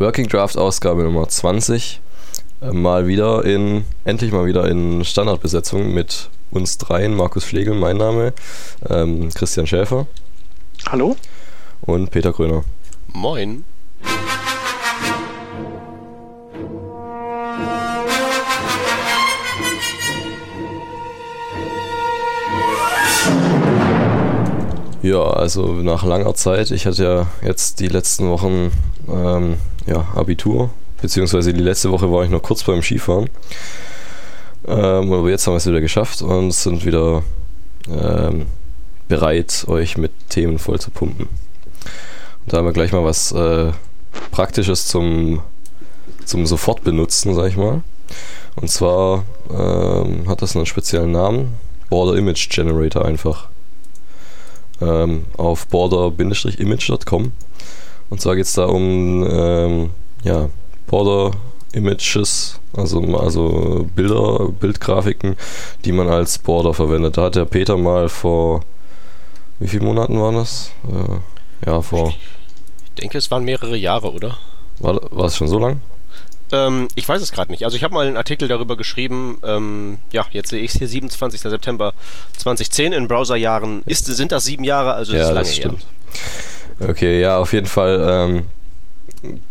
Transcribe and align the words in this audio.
Working 0.00 0.28
Draft 0.28 0.56
Ausgabe 0.56 1.02
Nummer 1.02 1.28
20. 1.28 2.00
Äh, 2.62 2.72
mal 2.72 3.06
wieder 3.06 3.44
in, 3.44 3.84
endlich 4.06 4.32
mal 4.32 4.46
wieder 4.46 4.66
in 4.66 5.04
Standardbesetzung 5.04 5.92
mit 5.92 6.30
uns 6.50 6.78
dreien. 6.78 7.14
Markus 7.14 7.44
Schlegel, 7.44 7.74
mein 7.74 7.98
Name, 7.98 8.32
ähm, 8.88 9.28
Christian 9.28 9.66
Schäfer. 9.66 10.06
Hallo. 10.88 11.16
Und 11.82 12.10
Peter 12.10 12.32
Gröner. 12.32 12.64
Moin. 13.08 13.62
Ja, 25.02 25.24
also 25.24 25.74
nach 25.74 26.04
langer 26.04 26.32
Zeit, 26.34 26.70
ich 26.70 26.86
hatte 26.86 27.04
ja 27.04 27.26
jetzt 27.46 27.80
die 27.80 27.88
letzten 27.88 28.30
Wochen 28.30 28.72
ähm, 29.06 29.58
ja, 29.86 30.06
Abitur, 30.14 30.70
beziehungsweise 31.00 31.52
die 31.52 31.60
letzte 31.60 31.90
Woche 31.90 32.10
war 32.10 32.24
ich 32.24 32.30
noch 32.30 32.42
kurz 32.42 32.62
beim 32.62 32.82
Skifahren. 32.82 33.28
Ähm, 34.66 35.12
aber 35.12 35.30
jetzt 35.30 35.46
haben 35.46 35.54
wir 35.54 35.58
es 35.58 35.66
wieder 35.66 35.80
geschafft 35.80 36.22
und 36.22 36.52
sind 36.52 36.84
wieder 36.84 37.22
ähm, 37.88 38.46
bereit, 39.08 39.64
euch 39.68 39.96
mit 39.96 40.12
Themen 40.28 40.58
voll 40.58 40.78
zu 40.78 40.90
pumpen. 40.90 41.26
Und 41.26 42.52
da 42.52 42.58
haben 42.58 42.66
wir 42.66 42.72
gleich 42.72 42.92
mal 42.92 43.04
was 43.04 43.32
äh, 43.32 43.72
Praktisches 44.30 44.86
zum, 44.86 45.42
zum 46.24 46.46
sofort 46.46 46.84
benutzen, 46.84 47.34
sag 47.34 47.48
ich 47.48 47.56
mal. 47.56 47.82
Und 48.56 48.68
zwar 48.68 49.24
ähm, 49.50 50.28
hat 50.28 50.42
das 50.42 50.56
einen 50.56 50.66
speziellen 50.66 51.12
Namen, 51.12 51.54
Border 51.88 52.16
Image 52.16 52.48
Generator 52.50 53.04
einfach 53.04 53.48
ähm, 54.80 55.24
auf 55.36 55.66
border-image.com. 55.66 57.32
Und 58.10 58.20
zwar 58.20 58.36
geht 58.36 58.44
es 58.44 58.54
da 58.54 58.66
um 58.66 59.26
ähm, 59.30 59.90
ja, 60.24 60.48
Border 60.86 61.30
Images, 61.72 62.58
also, 62.76 63.00
also 63.16 63.88
Bilder, 63.94 64.48
Bildgrafiken, 64.48 65.36
die 65.84 65.92
man 65.92 66.08
als 66.08 66.38
Border 66.38 66.74
verwendet. 66.74 67.16
Da 67.16 67.22
hat 67.22 67.36
der 67.36 67.44
Peter 67.44 67.76
mal 67.76 68.08
vor, 68.08 68.62
wie 69.60 69.68
viele 69.68 69.84
Monaten 69.84 70.20
waren 70.20 70.34
das? 70.34 70.72
Äh, 70.88 71.68
ja, 71.70 71.80
vor. 71.80 72.08
Ich 72.84 73.02
denke, 73.02 73.18
es 73.18 73.30
waren 73.30 73.44
mehrere 73.44 73.76
Jahre, 73.76 74.12
oder? 74.12 74.36
War, 74.80 75.00
war 75.10 75.26
es 75.26 75.36
schon 75.36 75.48
so 75.48 75.58
lang? 75.58 75.80
Ähm, 76.52 76.88
ich 76.96 77.08
weiß 77.08 77.22
es 77.22 77.30
gerade 77.30 77.52
nicht. 77.52 77.64
Also 77.64 77.76
ich 77.76 77.84
habe 77.84 77.94
mal 77.94 78.06
einen 78.06 78.16
Artikel 78.16 78.48
darüber 78.48 78.76
geschrieben. 78.76 79.38
Ähm, 79.44 79.98
ja, 80.10 80.26
jetzt 80.32 80.50
sehe 80.50 80.60
ich 80.60 80.72
es 80.72 80.78
hier, 80.78 80.88
27. 80.88 81.40
September 81.40 81.92
2010. 82.36 82.92
In 82.92 83.06
Browserjahren 83.06 83.82
ist, 83.86 84.06
sind 84.06 84.32
das 84.32 84.44
sieben 84.44 84.64
Jahre, 84.64 84.94
also 84.94 85.12
ja, 85.14 85.22
ist 85.22 85.28
lange 85.28 85.38
das 85.40 85.54
stimmt. 85.54 85.80
Her. 85.80 85.88
Okay, 86.80 87.20
ja, 87.20 87.38
auf 87.38 87.52
jeden 87.52 87.66
Fall. 87.66 88.06
Ähm, 88.08 88.42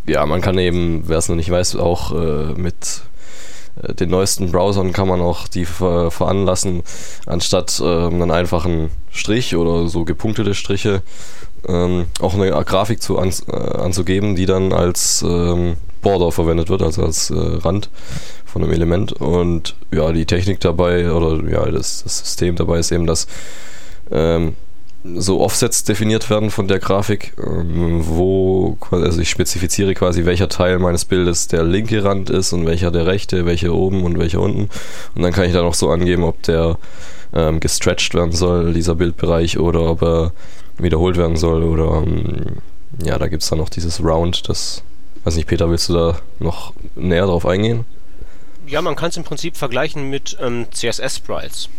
ja, 0.07 0.25
man 0.25 0.41
kann 0.41 0.57
eben, 0.57 1.03
wer 1.05 1.17
es 1.17 1.29
noch 1.29 1.35
nicht 1.35 1.51
weiß, 1.51 1.75
auch 1.75 2.11
äh, 2.11 2.53
mit 2.55 3.01
äh, 3.81 3.93
den 3.93 4.09
neuesten 4.09 4.51
Browsern 4.51 4.93
kann 4.93 5.07
man 5.07 5.21
auch 5.21 5.47
die 5.47 5.65
ver 5.65 6.09
veranlassen, 6.09 6.83
anstatt 7.27 7.79
ähm, 7.83 8.21
einen 8.21 8.31
einfachen 8.31 8.89
Strich 9.11 9.55
oder 9.55 9.87
so 9.87 10.05
gepunktete 10.05 10.55
Striche 10.55 11.03
ähm, 11.67 12.05
auch 12.19 12.33
eine 12.33 12.49
Grafik 12.63 13.01
zu 13.01 13.19
an, 13.19 13.31
äh, 13.51 13.55
anzugeben, 13.55 14.35
die 14.35 14.45
dann 14.45 14.73
als 14.73 15.23
ähm, 15.27 15.75
Border 16.01 16.31
verwendet 16.31 16.69
wird, 16.69 16.81
also 16.81 17.03
als 17.03 17.29
äh, 17.29 17.35
Rand 17.35 17.89
von 18.45 18.63
einem 18.63 18.73
Element. 18.73 19.13
Und 19.13 19.75
ja, 19.91 20.11
die 20.11 20.25
Technik 20.25 20.59
dabei 20.61 21.11
oder 21.11 21.43
ja, 21.49 21.65
das, 21.65 22.03
das 22.03 22.19
System 22.19 22.55
dabei 22.55 22.79
ist 22.79 22.91
eben, 22.91 23.05
dass 23.05 23.27
ähm, 24.11 24.55
so 25.03 25.39
Offsets 25.41 25.83
definiert 25.83 26.29
werden 26.29 26.51
von 26.51 26.67
der 26.67 26.79
Grafik, 26.79 27.33
ähm, 27.37 28.01
wo, 28.05 28.77
also 28.91 29.21
ich 29.21 29.29
spezifiziere 29.29 29.93
quasi, 29.93 30.25
welcher 30.25 30.49
Teil 30.49 30.79
meines 30.79 31.05
Bildes 31.05 31.47
der 31.47 31.63
linke 31.63 32.03
Rand 32.03 32.29
ist 32.29 32.51
und 32.53 32.65
welcher 32.65 32.91
der 32.91 33.05
rechte, 33.05 33.45
welcher 33.45 33.73
oben 33.73 34.03
und 34.03 34.19
welcher 34.19 34.41
unten. 34.41 34.69
Und 35.15 35.21
dann 35.21 35.31
kann 35.31 35.45
ich 35.45 35.53
da 35.53 35.61
noch 35.61 35.73
so 35.73 35.89
angeben, 35.89 36.23
ob 36.23 36.43
der 36.43 36.77
ähm, 37.33 37.59
gestretched 37.59 38.13
werden 38.13 38.33
soll, 38.33 38.73
dieser 38.73 38.95
Bildbereich, 38.95 39.57
oder 39.57 39.81
ob 39.81 40.01
er 40.01 40.33
wiederholt 40.77 41.17
werden 41.17 41.37
soll. 41.37 41.63
Oder 41.63 42.03
ähm, 42.03 42.57
ja, 43.03 43.17
da 43.17 43.27
gibt 43.27 43.43
es 43.43 43.49
dann 43.49 43.59
noch 43.59 43.69
dieses 43.69 44.03
Round, 44.03 44.49
das 44.49 44.83
Weiß 45.23 45.35
nicht, 45.35 45.47
Peter, 45.47 45.69
willst 45.69 45.89
du 45.89 45.93
da 45.93 46.19
noch 46.39 46.73
näher 46.95 47.25
drauf 47.25 47.45
eingehen? 47.45 47.85
Ja, 48.67 48.81
man 48.81 48.95
kann 48.95 49.09
es 49.09 49.17
im 49.17 49.23
Prinzip 49.23 49.57
vergleichen 49.57 50.09
mit 50.09 50.37
ähm, 50.39 50.67
CSS-Sprites. 50.71 51.69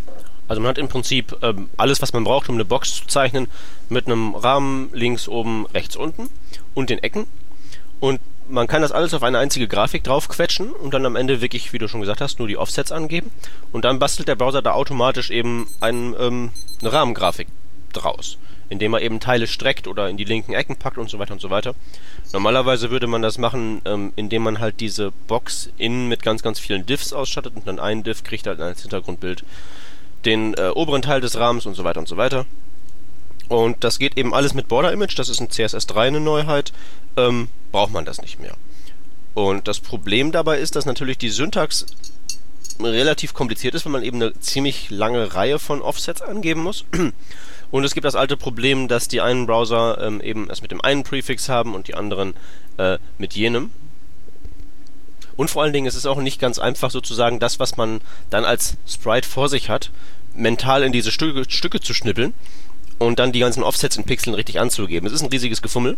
Also 0.50 0.60
man 0.60 0.70
hat 0.70 0.78
im 0.78 0.88
Prinzip 0.88 1.36
ähm, 1.42 1.70
alles, 1.76 2.02
was 2.02 2.12
man 2.12 2.24
braucht, 2.24 2.48
um 2.48 2.56
eine 2.56 2.64
Box 2.64 2.96
zu 2.96 3.06
zeichnen, 3.06 3.46
mit 3.88 4.06
einem 4.06 4.34
Rahmen 4.34 4.90
links, 4.92 5.28
oben, 5.28 5.64
rechts, 5.66 5.94
unten 5.94 6.28
und 6.74 6.90
den 6.90 6.98
Ecken. 6.98 7.28
Und 8.00 8.20
man 8.48 8.66
kann 8.66 8.82
das 8.82 8.90
alles 8.90 9.14
auf 9.14 9.22
eine 9.22 9.38
einzige 9.38 9.68
Grafik 9.68 10.02
draufquetschen 10.02 10.72
und 10.72 10.92
dann 10.92 11.06
am 11.06 11.14
Ende 11.14 11.40
wirklich, 11.40 11.72
wie 11.72 11.78
du 11.78 11.86
schon 11.86 12.00
gesagt 12.00 12.20
hast, 12.20 12.40
nur 12.40 12.48
die 12.48 12.56
Offsets 12.56 12.90
angeben. 12.90 13.30
Und 13.70 13.84
dann 13.84 14.00
bastelt 14.00 14.26
der 14.26 14.34
Browser 14.34 14.60
da 14.60 14.72
automatisch 14.72 15.30
eben 15.30 15.68
ein, 15.78 16.16
ähm, 16.18 16.50
eine 16.80 16.92
Rahmengrafik 16.92 17.46
draus, 17.92 18.36
indem 18.70 18.94
er 18.94 19.02
eben 19.02 19.20
Teile 19.20 19.46
streckt 19.46 19.86
oder 19.86 20.08
in 20.08 20.16
die 20.16 20.24
linken 20.24 20.52
Ecken 20.52 20.74
packt 20.74 20.98
und 20.98 21.08
so 21.08 21.20
weiter 21.20 21.32
und 21.32 21.40
so 21.40 21.50
weiter. 21.50 21.76
Normalerweise 22.32 22.90
würde 22.90 23.06
man 23.06 23.22
das 23.22 23.38
machen, 23.38 23.82
ähm, 23.84 24.12
indem 24.16 24.42
man 24.42 24.58
halt 24.58 24.80
diese 24.80 25.12
Box 25.28 25.70
innen 25.78 26.08
mit 26.08 26.24
ganz, 26.24 26.42
ganz 26.42 26.58
vielen 26.58 26.86
Diffs 26.86 27.12
ausstattet 27.12 27.52
und 27.54 27.68
dann 27.68 27.78
ein 27.78 28.02
Diff 28.02 28.24
kriegt 28.24 28.48
halt 28.48 28.58
als 28.58 28.82
Hintergrundbild 28.82 29.44
den 30.24 30.54
äh, 30.54 30.70
oberen 30.74 31.02
Teil 31.02 31.20
des 31.20 31.38
Rahmens 31.38 31.66
und 31.66 31.74
so 31.74 31.84
weiter 31.84 32.00
und 32.00 32.08
so 32.08 32.16
weiter. 32.16 32.46
Und 33.48 33.82
das 33.82 33.98
geht 33.98 34.16
eben 34.16 34.32
alles 34.32 34.54
mit 34.54 34.68
Border 34.68 34.92
Image, 34.92 35.18
das 35.18 35.28
ist 35.28 35.40
in 35.40 35.48
CSS3 35.48 35.96
eine 35.96 36.20
Neuheit, 36.20 36.72
ähm, 37.16 37.48
braucht 37.72 37.92
man 37.92 38.04
das 38.04 38.22
nicht 38.22 38.38
mehr. 38.38 38.54
Und 39.34 39.66
das 39.66 39.80
Problem 39.80 40.32
dabei 40.32 40.58
ist, 40.58 40.76
dass 40.76 40.86
natürlich 40.86 41.18
die 41.18 41.30
Syntax 41.30 41.86
relativ 42.80 43.34
kompliziert 43.34 43.74
ist, 43.74 43.84
wenn 43.84 43.92
man 43.92 44.02
eben 44.02 44.22
eine 44.22 44.38
ziemlich 44.40 44.90
lange 44.90 45.34
Reihe 45.34 45.58
von 45.58 45.82
Offsets 45.82 46.22
angeben 46.22 46.62
muss. 46.62 46.84
Und 47.70 47.84
es 47.84 47.94
gibt 47.94 48.04
das 48.04 48.16
alte 48.16 48.36
Problem, 48.36 48.88
dass 48.88 49.08
die 49.08 49.20
einen 49.20 49.46
Browser 49.46 49.98
ähm, 50.00 50.20
eben 50.20 50.50
es 50.50 50.62
mit 50.62 50.72
dem 50.72 50.80
einen 50.80 51.04
Prefix 51.04 51.48
haben 51.48 51.74
und 51.74 51.86
die 51.86 51.94
anderen 51.94 52.34
äh, 52.78 52.98
mit 53.16 53.34
jenem. 53.34 53.70
Und 55.40 55.48
vor 55.48 55.62
allen 55.62 55.72
Dingen 55.72 55.86
ist 55.86 55.94
es 55.94 56.04
auch 56.04 56.18
nicht 56.18 56.38
ganz 56.38 56.58
einfach, 56.58 56.90
sozusagen 56.90 57.38
das, 57.38 57.58
was 57.58 57.78
man 57.78 58.02
dann 58.28 58.44
als 58.44 58.76
Sprite 58.86 59.26
vor 59.26 59.48
sich 59.48 59.70
hat, 59.70 59.90
mental 60.34 60.82
in 60.82 60.92
diese 60.92 61.10
Stücke, 61.10 61.48
Stücke 61.48 61.80
zu 61.80 61.94
schnippeln 61.94 62.34
und 62.98 63.18
dann 63.18 63.32
die 63.32 63.38
ganzen 63.38 63.62
Offsets 63.62 63.96
in 63.96 64.04
Pixeln 64.04 64.34
richtig 64.34 64.60
anzugeben. 64.60 65.06
Es 65.06 65.14
ist 65.14 65.22
ein 65.22 65.30
riesiges 65.30 65.62
Gefummel. 65.62 65.96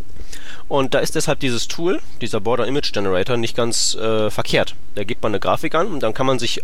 Und 0.69 0.95
da 0.95 1.01
ist 1.01 1.17
deshalb 1.17 1.41
dieses 1.41 1.67
Tool, 1.67 2.01
dieser 2.21 2.39
Border 2.39 2.69
Image 2.69 2.93
Generator, 2.93 3.37
nicht 3.37 3.57
ganz 3.57 3.97
äh, 3.97 4.31
verkehrt. 4.31 4.77
Da 4.95 5.03
gibt 5.03 5.25
man 5.25 5.33
eine 5.33 5.41
Grafik 5.41 5.75
an 5.75 5.89
und 5.89 6.05
dann 6.05 6.15
kann 6.15 6.27
man 6.27 6.39
sich, 6.39 6.63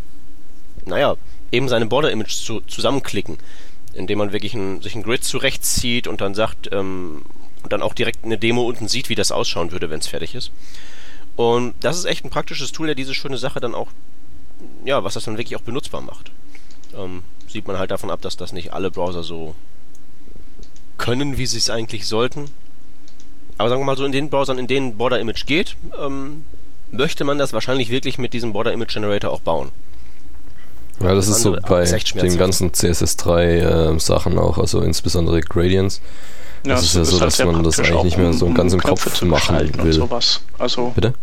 naja, 0.84 1.16
eben 1.50 1.68
seine 1.68 1.86
Border 1.86 2.12
Image 2.12 2.30
zu, 2.32 2.60
zusammenklicken 2.60 3.38
indem 3.92 4.18
man 4.18 4.32
wirklich 4.32 4.54
ein, 4.54 4.82
sich 4.82 4.94
ein 4.94 5.02
Grid 5.02 5.24
zurechtzieht 5.24 6.06
und 6.06 6.20
dann 6.20 6.36
sagt, 6.36 6.70
ähm, 6.70 7.22
und 7.64 7.72
dann 7.72 7.82
auch 7.82 7.94
direkt 7.94 8.24
eine 8.24 8.38
Demo 8.38 8.62
unten 8.62 8.86
sieht, 8.86 9.08
wie 9.08 9.16
das 9.16 9.32
ausschauen 9.32 9.72
würde, 9.72 9.90
wenn 9.90 9.98
es 9.98 10.06
fertig 10.06 10.36
ist. 10.36 10.52
Und 11.38 11.74
das 11.82 11.96
ist 11.96 12.04
echt 12.04 12.24
ein 12.24 12.30
praktisches 12.30 12.72
Tool, 12.72 12.88
der 12.88 12.96
diese 12.96 13.14
schöne 13.14 13.38
Sache 13.38 13.60
dann 13.60 13.72
auch, 13.72 13.86
ja, 14.84 15.04
was 15.04 15.14
das 15.14 15.22
dann 15.22 15.38
wirklich 15.38 15.54
auch 15.54 15.62
benutzbar 15.62 16.00
macht. 16.00 16.32
Ähm, 16.96 17.22
sieht 17.46 17.68
man 17.68 17.78
halt 17.78 17.92
davon 17.92 18.10
ab, 18.10 18.20
dass 18.22 18.36
das 18.36 18.52
nicht 18.52 18.72
alle 18.72 18.90
Browser 18.90 19.22
so 19.22 19.54
können, 20.96 21.38
wie 21.38 21.46
sie 21.46 21.58
es 21.58 21.70
eigentlich 21.70 22.08
sollten. 22.08 22.46
Aber 23.56 23.68
sagen 23.68 23.80
wir 23.80 23.86
mal 23.86 23.96
so, 23.96 24.04
in 24.04 24.10
den 24.10 24.30
Browsern, 24.30 24.58
in 24.58 24.66
denen 24.66 24.96
Border 24.96 25.20
Image 25.20 25.46
geht, 25.46 25.76
ähm, 25.96 26.44
möchte 26.90 27.22
man 27.22 27.38
das 27.38 27.52
wahrscheinlich 27.52 27.90
wirklich 27.90 28.18
mit 28.18 28.32
diesem 28.32 28.52
Border 28.52 28.72
Image 28.72 28.92
Generator 28.92 29.30
auch 29.30 29.40
bauen. 29.40 29.70
Ja, 30.98 31.14
das, 31.14 31.28
ist 31.28 31.42
so 31.42 31.52
bei 31.52 31.84
den 31.84 32.36
ganzen 32.36 32.72
CSS3-Sachen 32.72 34.32
äh, 34.32 34.40
auch, 34.40 34.58
also 34.58 34.80
insbesondere 34.80 35.40
Gradients. 35.42 36.00
Ja, 36.66 36.74
das 36.74 36.82
ist 36.82 36.96
ja 36.96 37.04
so, 37.04 37.20
halt 37.20 37.28
dass 37.28 37.38
man 37.46 37.62
das 37.62 37.78
eigentlich 37.78 38.02
nicht 38.02 38.18
mehr 38.18 38.32
so 38.32 38.52
ganz 38.52 38.72
im 38.72 38.80
Kopf 38.80 39.22
machen 39.22 39.72
will. 39.84 39.92
Sowas. 39.92 40.40
Also 40.58 40.90
Bitte? 40.96 41.14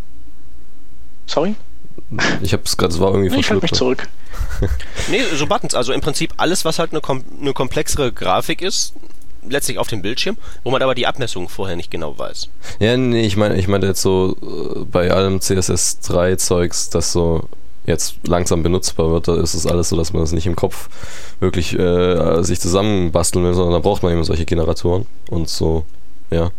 Sorry? 1.25 1.55
Ich 2.41 2.53
hab's 2.53 2.77
gerade, 2.77 2.93
es 2.93 2.99
war 2.99 3.09
irgendwie 3.09 3.29
nee, 3.29 3.39
Ich 3.39 3.49
halte 3.49 3.63
mich 3.63 3.71
zurück. 3.71 4.07
nee, 5.09 5.21
so 5.35 5.47
Buttons, 5.47 5.73
also 5.73 5.91
im 5.93 6.01
Prinzip 6.01 6.33
alles, 6.37 6.65
was 6.65 6.79
halt 6.79 6.91
eine, 6.91 7.01
kom 7.01 7.23
eine 7.39 7.53
komplexere 7.53 8.11
Grafik 8.11 8.61
ist, 8.61 8.93
letztlich 9.49 9.77
auf 9.77 9.87
dem 9.87 10.01
Bildschirm, 10.01 10.37
wo 10.63 10.71
man 10.71 10.81
aber 10.81 10.95
die 10.95 11.07
Abmessungen 11.07 11.49
vorher 11.49 11.75
nicht 11.75 11.91
genau 11.91 12.17
weiß. 12.17 12.49
Ja, 12.79 12.97
nee, 12.97 13.25
ich 13.25 13.37
meine 13.37 13.55
ich 13.55 13.67
meine 13.67 13.87
jetzt 13.87 14.01
so 14.01 14.35
äh, 14.41 14.85
bei 14.85 15.11
allem 15.11 15.39
CSS3-Zeugs, 15.39 16.89
das 16.89 17.11
so 17.11 17.47
jetzt 17.85 18.15
langsam 18.27 18.63
benutzbar 18.63 19.11
wird, 19.11 19.27
da 19.27 19.39
ist 19.39 19.53
es 19.53 19.67
alles 19.67 19.89
so, 19.89 19.95
dass 19.95 20.11
man 20.11 20.23
das 20.23 20.31
nicht 20.31 20.47
im 20.47 20.55
Kopf 20.55 20.89
wirklich 21.39 21.77
äh, 21.77 22.41
sich 22.43 22.59
zusammenbasteln 22.59 23.45
will, 23.45 23.53
sondern 23.53 23.73
da 23.73 23.79
braucht 23.79 24.01
man 24.03 24.11
eben 24.11 24.23
solche 24.23 24.45
Generatoren 24.45 25.05
und 25.29 25.49
so, 25.49 25.85
ja. 26.35 26.51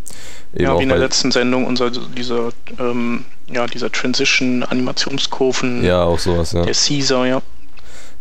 Eben 0.55 0.65
ja, 0.65 0.79
wie 0.79 0.83
in 0.83 0.89
der 0.89 0.99
letzten 0.99 1.31
Sendung, 1.31 1.67
unser, 1.67 1.91
dieser, 1.91 2.51
ähm, 2.79 3.25
ja, 3.53 3.67
dieser 3.67 3.91
Transition-Animationskurven. 3.93 5.85
Ja, 5.85 6.05
auch 6.05 6.19
sowas, 6.19 6.53
ja. 6.53 6.65
Der 6.65 6.75
Caesar, 6.75 7.27
ja. 7.27 7.43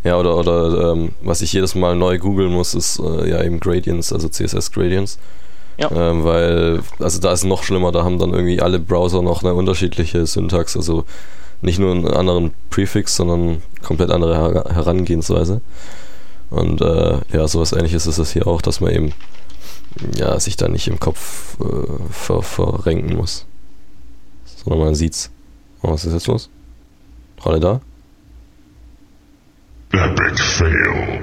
Ja, 0.04 0.18
oder, 0.18 0.36
oder 0.36 0.92
ähm, 0.92 1.12
was 1.22 1.42
ich 1.42 1.52
jedes 1.52 1.74
Mal 1.74 1.96
neu 1.96 2.18
googeln 2.18 2.52
muss, 2.52 2.74
ist 2.74 3.00
äh, 3.00 3.28
ja 3.28 3.42
eben 3.42 3.58
Gradients, 3.58 4.12
also 4.12 4.28
CSS-Gradients. 4.28 5.18
Ja. 5.78 5.90
Ähm, 5.90 6.24
weil, 6.24 6.80
also 7.00 7.20
da 7.20 7.32
ist 7.32 7.40
es 7.40 7.44
noch 7.44 7.62
schlimmer, 7.62 7.92
da 7.92 8.04
haben 8.04 8.18
dann 8.18 8.32
irgendwie 8.32 8.60
alle 8.60 8.78
Browser 8.78 9.20
noch 9.22 9.42
eine 9.42 9.54
unterschiedliche 9.54 10.26
Syntax, 10.26 10.76
also 10.76 11.04
nicht 11.60 11.78
nur 11.78 11.92
einen 11.92 12.06
anderen 12.06 12.52
Prefix, 12.70 13.16
sondern 13.16 13.62
komplett 13.82 14.10
andere 14.10 14.36
Her 14.36 14.64
Herangehensweise. 14.74 15.60
Und 16.50 16.80
äh, 16.80 17.18
ja, 17.32 17.48
sowas 17.48 17.72
ähnliches 17.72 18.06
ist 18.06 18.18
es 18.18 18.32
hier 18.32 18.46
auch, 18.46 18.62
dass 18.62 18.80
man 18.80 18.92
eben 18.92 19.12
ja, 20.16 20.38
sich 20.38 20.56
da 20.56 20.68
nicht 20.68 20.88
im 20.88 21.00
Kopf 21.00 21.58
äh, 21.60 22.12
ver 22.12 22.42
verrenken 22.42 23.16
muss. 23.16 23.46
Sondern 24.44 24.80
man 24.80 24.94
sieht's. 24.94 25.30
Oh, 25.82 25.90
was 25.90 26.04
ist 26.04 26.12
jetzt 26.12 26.26
los? 26.26 26.50
Alle 27.42 27.60
da? 27.60 27.80
Epic 29.92 30.42
Fail. 30.42 31.22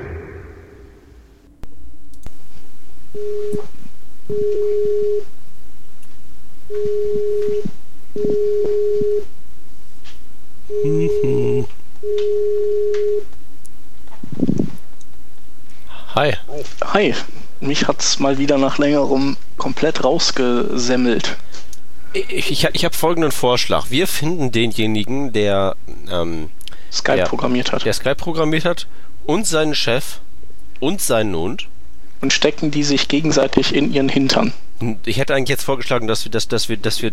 Hi. 16.15 16.33
Hi. 16.93 17.13
Mich 17.63 17.87
hat's 17.87 18.19
mal 18.19 18.37
wieder 18.37 18.57
nach 18.57 18.77
längerem 18.77 19.37
komplett 19.57 20.03
rausgesemmelt. 20.03 21.37
Ich, 22.11 22.51
ich, 22.51 22.67
ich 22.73 22.85
habe 22.85 22.93
folgenden 22.93 23.31
Vorschlag. 23.31 23.89
Wir 23.89 24.05
finden 24.07 24.51
denjenigen, 24.51 25.31
der 25.31 25.75
ähm, 26.11 26.49
Skype 26.91 27.15
der, 27.15 27.25
programmiert 27.25 27.71
hat. 27.71 27.85
Der 27.85 27.93
Skype 27.93 28.15
programmiert 28.15 28.65
hat 28.65 28.87
und 29.25 29.47
seinen 29.47 29.75
Chef 29.75 30.19
und 30.81 31.01
seinen 31.01 31.33
Hund. 31.35 31.69
Und 32.21 32.33
stecken 32.33 32.69
die 32.69 32.83
sich 32.83 33.07
gegenseitig 33.07 33.73
in 33.73 33.93
ihren 33.93 34.09
Hintern. 34.09 34.53
Ich 35.05 35.17
hätte 35.17 35.33
eigentlich 35.33 35.49
jetzt 35.49 35.63
vorgeschlagen, 35.63 36.07
dass 36.07 36.25
wir, 36.25 36.31
dass, 36.31 36.49
dass 36.49 36.67
wir, 36.67 36.75
dass 36.75 37.01
wir 37.01 37.11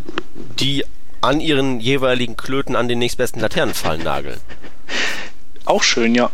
die 0.58 0.84
an 1.20 1.40
ihren 1.40 1.78
jeweiligen 1.78 2.36
Klöten 2.36 2.74
an 2.74 2.88
den 2.88 2.98
nächstbesten 2.98 3.40
Laternenfallen 3.40 4.02
nageln. 4.02 4.40
Auch 5.64 5.84
schön, 5.84 6.14
ja. 6.16 6.30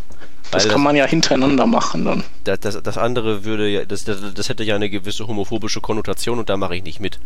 Das 0.51 0.65
Weil 0.65 0.71
kann 0.71 0.81
das, 0.81 0.85
man 0.85 0.97
ja 0.97 1.07
hintereinander 1.07 1.67
machen 1.67 2.05
dann. 2.05 2.25
Das, 2.45 2.61
das, 2.61 2.83
das 2.83 2.99
andere 2.99 3.45
würde 3.45 3.69
ja, 3.69 3.85
das, 3.85 4.05
das, 4.05 4.19
das, 4.35 4.49
hätte 4.49 4.65
ja 4.65 4.77
eine 4.77 4.89
gewisse 4.89 5.27
homophobische 5.27 5.81
Konnotation 5.81 6.39
und 6.39 6.49
da 6.49 6.57
mache 6.57 6.77
ich 6.77 6.85
nicht 6.85 7.01
mit. 7.01 7.19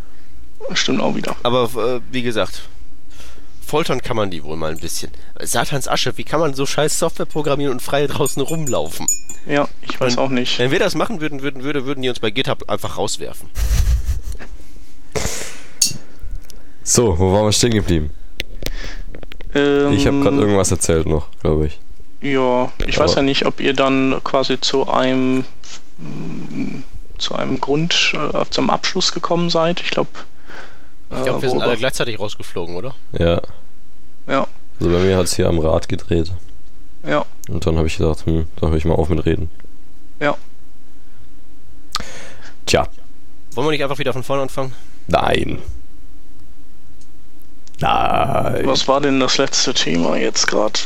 Stimmt 0.73 1.01
auch 1.01 1.15
wieder. 1.15 1.37
Aber 1.43 1.65
äh, 1.65 2.01
wie 2.11 2.23
gesagt, 2.23 2.63
foltern 3.65 4.01
kann 4.01 4.17
man 4.17 4.31
die 4.31 4.43
wohl 4.43 4.57
mal 4.57 4.71
ein 4.71 4.81
bisschen. 4.81 5.11
Satans 5.41 5.87
Asche, 5.87 6.17
wie 6.17 6.25
kann 6.25 6.41
man 6.41 6.55
so 6.55 6.67
scheiß 6.67 6.99
Software 6.99 7.27
programmieren 7.27 7.73
und 7.73 7.83
frei 7.83 8.07
draußen 8.07 8.43
rumlaufen? 8.43 9.07
Ja, 9.47 9.69
ich 9.83 10.01
weiß 10.01 10.17
und, 10.17 10.19
auch 10.19 10.31
nicht. 10.31 10.59
Wenn 10.59 10.71
wir 10.71 10.79
das 10.79 10.95
machen 10.95 11.21
würden, 11.21 11.43
würden, 11.43 11.63
würde, 11.63 11.87
würden 11.87 12.03
die 12.03 12.09
uns 12.09 12.21
bei 12.21 12.31
GitHub 12.31 12.69
einfach 12.69 12.99
rauswerfen. 12.99 13.49
So, 16.83 17.19
wo 17.19 17.33
waren 17.33 17.45
wir 17.45 17.53
stehen 17.53 17.73
geblieben? 17.73 18.11
Ähm, 19.55 19.93
ich 19.93 20.07
habe 20.07 20.21
gerade 20.21 20.37
irgendwas 20.37 20.71
erzählt 20.71 21.07
noch, 21.07 21.29
glaube 21.41 21.67
ich. 21.67 21.79
Ja, 22.23 22.71
ich 22.87 22.97
Aber 22.97 23.05
weiß 23.07 23.17
ja 23.17 23.23
nicht, 23.23 23.47
ob 23.47 23.61
ihr 23.61 23.73
dann 23.73 24.21
quasi 24.23 24.61
zu 24.61 24.89
einem 24.89 25.45
zu 27.19 27.35
einem 27.35 27.61
Grund, 27.61 28.15
äh, 28.15 28.45
zum 28.51 28.71
Abschluss 28.71 29.13
gekommen 29.13 29.51
seid. 29.51 29.81
Ich 29.81 29.91
glaube. 29.91 30.09
Ich 31.11 31.23
glaube, 31.23 31.39
äh, 31.39 31.43
wir 31.43 31.51
sind 31.51 31.63
alle 31.63 31.77
gleichzeitig 31.77 32.19
rausgeflogen, 32.19 32.77
oder? 32.77 32.95
Ja. 33.19 33.41
Ja. 34.27 34.47
Also 34.79 34.93
bei 34.93 34.99
mir 35.01 35.17
hat 35.17 35.25
es 35.25 35.37
hier 35.37 35.49
am 35.49 35.59
Rad 35.59 35.89
gedreht. 35.89 36.33
Ja. 37.07 37.25
Und 37.49 37.67
dann 37.67 37.77
habe 37.77 37.87
ich 37.87 37.97
gedacht, 37.97 38.25
hm, 38.27 38.47
dann 38.57 38.71
höre 38.71 38.79
ich 38.79 38.85
mal 38.85 38.95
auf 38.95 39.09
mit 39.09 39.25
Reden. 39.27 39.51
Ja. 40.21 40.37
Tja. 42.67 42.87
Wollen 43.55 43.67
wir 43.67 43.73
nicht 43.73 43.83
einfach 43.83 43.99
wieder 43.99 44.13
von 44.13 44.23
vorne 44.23 44.43
anfangen? 44.43 44.73
Nein. 45.09 45.59
Nein. 47.81 48.67
Was 48.67 48.87
war 48.89 49.01
denn 49.01 49.21
das 49.21 49.39
letzte 49.39 49.73
Thema 49.73 50.17
jetzt 50.17 50.47
gerade? 50.47 50.79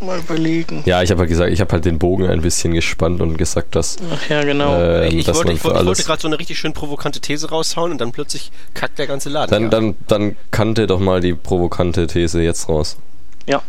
Mal 0.00 0.18
überlegen. 0.18 0.82
Ja, 0.86 1.02
ich 1.02 1.10
habe 1.10 1.20
halt 1.20 1.28
gesagt, 1.28 1.52
ich 1.52 1.60
habe 1.60 1.72
halt 1.72 1.84
den 1.84 1.98
Bogen 1.98 2.26
ein 2.26 2.40
bisschen 2.40 2.72
gespannt 2.72 3.20
und 3.20 3.36
gesagt, 3.36 3.76
dass. 3.76 3.98
Ach 4.10 4.28
ja, 4.30 4.42
genau. 4.42 4.74
Ähm, 4.80 5.18
ich, 5.18 5.26
wollte, 5.26 5.52
ich, 5.52 5.62
wollte, 5.62 5.84
wollte 5.84 6.02
gerade 6.04 6.22
so 6.22 6.28
eine 6.28 6.38
richtig 6.38 6.58
schön 6.58 6.72
provokante 6.72 7.20
These 7.20 7.50
raushauen 7.50 7.92
und 7.92 8.00
dann 8.00 8.12
plötzlich 8.12 8.50
kackt 8.72 8.98
der 8.98 9.06
ganze 9.06 9.28
Laden. 9.28 9.50
Dann, 9.50 9.64
ja. 9.64 9.68
dann, 9.68 9.94
dann 10.08 10.36
kannte 10.50 10.86
doch 10.86 11.00
mal 11.00 11.20
die 11.20 11.34
provokante 11.34 12.06
These 12.06 12.42
jetzt 12.42 12.68
raus. 12.68 12.96
Ja. 13.46 13.62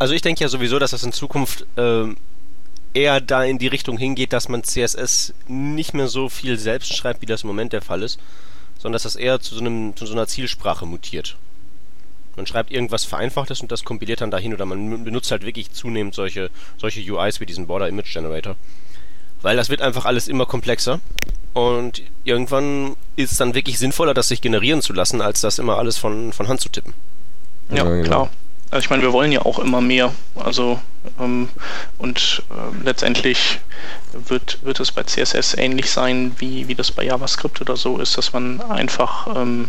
Also 0.00 0.14
ich 0.14 0.22
denke 0.22 0.42
ja 0.42 0.48
sowieso, 0.48 0.80
dass 0.80 0.90
das 0.90 1.04
in 1.04 1.12
Zukunft 1.12 1.66
ähm, 1.76 2.16
eher 2.94 3.20
da 3.20 3.44
in 3.44 3.58
die 3.58 3.68
Richtung 3.68 3.96
hingeht, 3.96 4.32
dass 4.32 4.48
man 4.48 4.64
CSS 4.64 5.34
nicht 5.46 5.94
mehr 5.94 6.08
so 6.08 6.28
viel 6.28 6.58
selbst 6.58 6.96
schreibt, 6.96 7.22
wie 7.22 7.26
das 7.26 7.42
im 7.42 7.46
Moment 7.46 7.72
der 7.72 7.82
Fall 7.82 8.02
ist 8.02 8.18
sondern 8.82 8.94
dass 8.94 9.04
das 9.04 9.14
eher 9.14 9.38
zu 9.40 9.54
so, 9.54 9.60
einem, 9.60 9.94
zu 9.96 10.06
so 10.06 10.12
einer 10.12 10.26
Zielsprache 10.26 10.86
mutiert. 10.86 11.36
Man 12.34 12.46
schreibt 12.46 12.72
irgendwas 12.72 13.04
Vereinfachtes 13.04 13.60
und 13.60 13.70
das 13.70 13.84
kompiliert 13.84 14.22
dann 14.22 14.32
dahin 14.32 14.52
oder 14.52 14.66
man 14.66 15.04
benutzt 15.04 15.30
halt 15.30 15.46
wirklich 15.46 15.70
zunehmend 15.70 16.14
solche, 16.14 16.50
solche 16.78 17.00
UIs 17.00 17.40
wie 17.40 17.46
diesen 17.46 17.68
Border 17.68 17.88
Image 17.88 18.12
Generator. 18.12 18.56
Weil 19.40 19.56
das 19.56 19.68
wird 19.68 19.82
einfach 19.82 20.04
alles 20.04 20.26
immer 20.26 20.46
komplexer 20.46 21.00
und 21.52 22.02
irgendwann 22.24 22.96
ist 23.14 23.30
es 23.30 23.38
dann 23.38 23.54
wirklich 23.54 23.78
sinnvoller, 23.78 24.14
das 24.14 24.28
sich 24.28 24.40
generieren 24.40 24.82
zu 24.82 24.92
lassen, 24.92 25.20
als 25.20 25.40
das 25.42 25.60
immer 25.60 25.78
alles 25.78 25.98
von, 25.98 26.32
von 26.32 26.48
Hand 26.48 26.60
zu 26.60 26.68
tippen. 26.68 26.94
Ja, 27.68 27.76
ja 27.76 27.84
genau. 27.84 28.02
klar. 28.02 28.30
Also 28.72 28.86
ich 28.86 28.90
meine, 28.90 29.02
wir 29.02 29.12
wollen 29.12 29.32
ja 29.32 29.42
auch 29.42 29.58
immer 29.58 29.82
mehr. 29.82 30.14
Also 30.34 30.80
ähm, 31.20 31.50
und 31.98 32.42
äh, 32.48 32.84
letztendlich 32.84 33.60
wird, 34.12 34.64
wird 34.64 34.80
es 34.80 34.92
bei 34.92 35.02
CSS 35.02 35.52
ähnlich 35.58 35.90
sein, 35.90 36.34
wie, 36.38 36.68
wie 36.68 36.74
das 36.74 36.90
bei 36.90 37.04
JavaScript 37.04 37.60
oder 37.60 37.76
so 37.76 37.98
ist, 37.98 38.16
dass 38.16 38.32
man 38.32 38.62
einfach 38.62 39.26
ähm, 39.36 39.68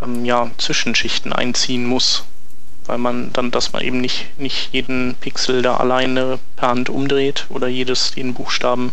ähm, 0.00 0.24
ja, 0.24 0.48
Zwischenschichten 0.58 1.32
einziehen 1.32 1.84
muss. 1.84 2.24
Weil 2.86 2.98
man 2.98 3.32
dann, 3.32 3.50
dass 3.50 3.72
man 3.72 3.82
eben 3.82 4.00
nicht, 4.00 4.38
nicht 4.38 4.72
jeden 4.72 5.16
Pixel 5.16 5.62
da 5.62 5.78
alleine 5.78 6.38
per 6.54 6.68
Hand 6.68 6.88
umdreht 6.88 7.46
oder 7.48 7.66
jedes, 7.66 8.14
jeden 8.14 8.34
Buchstaben, 8.34 8.92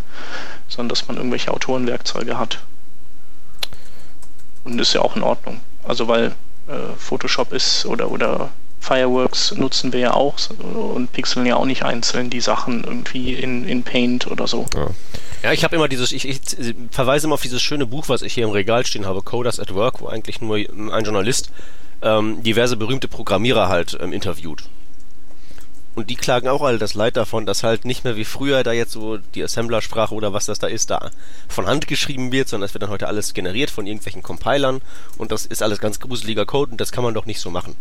sondern 0.67 0.89
dass 0.89 1.07
man 1.07 1.17
irgendwelche 1.17 1.53
Autorenwerkzeuge 1.53 2.39
hat. 2.39 2.57
Und 4.63 4.81
ist 4.81 4.93
ja 4.93 5.01
auch 5.01 5.15
in 5.15 5.21
Ordnung. 5.21 5.59
Also 5.83 6.07
weil 6.07 6.35
äh, 6.67 6.95
Photoshop 6.97 7.53
ist 7.53 7.85
oder, 7.85 8.09
oder 8.09 8.49
Fireworks 8.89 9.51
nutzen 9.51 9.93
wir 9.93 9.99
ja 9.99 10.13
auch 10.15 10.35
und 10.73 11.11
pixeln 11.11 11.45
ja 11.45 11.57
auch 11.57 11.65
nicht 11.65 11.83
einzeln 11.83 12.31
die 12.31 12.41
Sachen 12.41 12.83
irgendwie 12.83 13.35
in, 13.35 13.67
in 13.67 13.83
Paint 13.83 14.25
oder 14.25 14.47
so. 14.47 14.65
Ja, 14.73 14.87
ja 15.43 15.53
ich 15.53 15.63
habe 15.63 15.75
immer 15.75 15.87
dieses, 15.87 16.11
ich, 16.11 16.27
ich, 16.27 16.39
verweise 16.89 17.27
immer 17.27 17.35
auf 17.35 17.41
dieses 17.41 17.61
schöne 17.61 17.85
Buch, 17.85 18.09
was 18.09 18.23
ich 18.23 18.33
hier 18.33 18.45
im 18.45 18.49
Regal 18.49 18.87
stehen 18.87 19.05
habe, 19.05 19.21
Coders 19.21 19.59
at 19.59 19.75
Work, 19.75 20.01
wo 20.01 20.07
eigentlich 20.07 20.41
nur 20.41 20.57
ein 20.57 21.03
Journalist 21.03 21.51
ähm, 22.01 22.41
diverse 22.41 22.77
berühmte 22.77 23.07
Programmierer 23.07 23.69
halt 23.69 23.95
ähm, 24.01 24.11
interviewt. 24.11 24.63
Und 25.93 26.09
die 26.09 26.15
klagen 26.15 26.47
auch 26.47 26.63
alle 26.63 26.79
das 26.79 26.95
Leid 26.95 27.15
davon, 27.15 27.45
dass 27.45 27.61
halt 27.61 27.85
nicht 27.85 28.05
mehr 28.05 28.15
wie 28.15 28.25
früher 28.25 28.63
da 28.63 28.71
jetzt 28.71 28.93
so 28.93 29.17
die 29.17 29.43
Assembler-Sprache 29.43 30.15
oder 30.15 30.33
was 30.33 30.47
das 30.47 30.57
da 30.57 30.65
ist, 30.65 30.89
da 30.89 31.11
von 31.47 31.67
Hand 31.67 31.87
geschrieben 31.87 32.31
wird, 32.31 32.47
sondern 32.47 32.65
es 32.65 32.73
wird 32.73 32.83
dann 32.83 32.89
heute 32.89 33.07
alles 33.07 33.35
generiert 33.35 33.69
von 33.69 33.85
irgendwelchen 33.85 34.23
Compilern 34.23 34.81
und 35.17 35.31
das 35.31 35.45
ist 35.45 35.61
alles 35.61 35.79
ganz 35.79 35.99
gruseliger 35.99 36.47
Code 36.47 36.71
und 36.71 36.81
das 36.81 36.91
kann 36.91 37.03
man 37.03 37.13
doch 37.13 37.27
nicht 37.27 37.39
so 37.39 37.51
machen. 37.51 37.75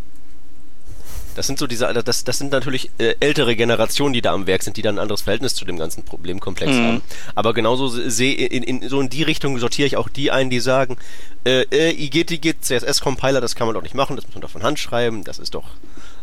Das 1.38 1.46
sind 1.46 1.60
so 1.60 1.68
diese, 1.68 1.86
das, 2.02 2.24
das 2.24 2.38
sind 2.38 2.50
natürlich 2.50 2.90
äh, 2.98 3.14
ältere 3.20 3.54
Generationen, 3.54 4.12
die 4.12 4.20
da 4.20 4.32
am 4.32 4.48
Werk 4.48 4.64
sind, 4.64 4.76
die 4.76 4.82
dann 4.82 4.96
ein 4.96 4.98
anderes 4.98 5.22
Verhältnis 5.22 5.54
zu 5.54 5.64
dem 5.64 5.78
ganzen 5.78 6.02
Problemkomplex 6.02 6.72
mhm. 6.72 6.84
haben. 6.84 7.02
Aber 7.36 7.54
genauso 7.54 7.86
sehe 7.86 8.34
in, 8.34 8.64
in, 8.64 8.88
so 8.88 9.00
in 9.00 9.08
die 9.08 9.22
Richtung 9.22 9.56
sortiere 9.60 9.86
ich 9.86 9.96
auch 9.96 10.08
die 10.08 10.32
ein, 10.32 10.50
die 10.50 10.58
sagen, 10.58 10.96
äh, 11.44 11.60
äh, 11.70 11.92
IGTGIT, 11.92 12.64
CSS-Compiler, 12.64 13.40
das 13.40 13.54
kann 13.54 13.68
man 13.68 13.74
doch 13.74 13.84
nicht 13.84 13.94
machen, 13.94 14.16
das 14.16 14.26
muss 14.26 14.34
man 14.34 14.42
doch 14.42 14.50
von 14.50 14.64
Hand 14.64 14.80
schreiben, 14.80 15.22
das 15.22 15.38
ist 15.38 15.54
doch 15.54 15.66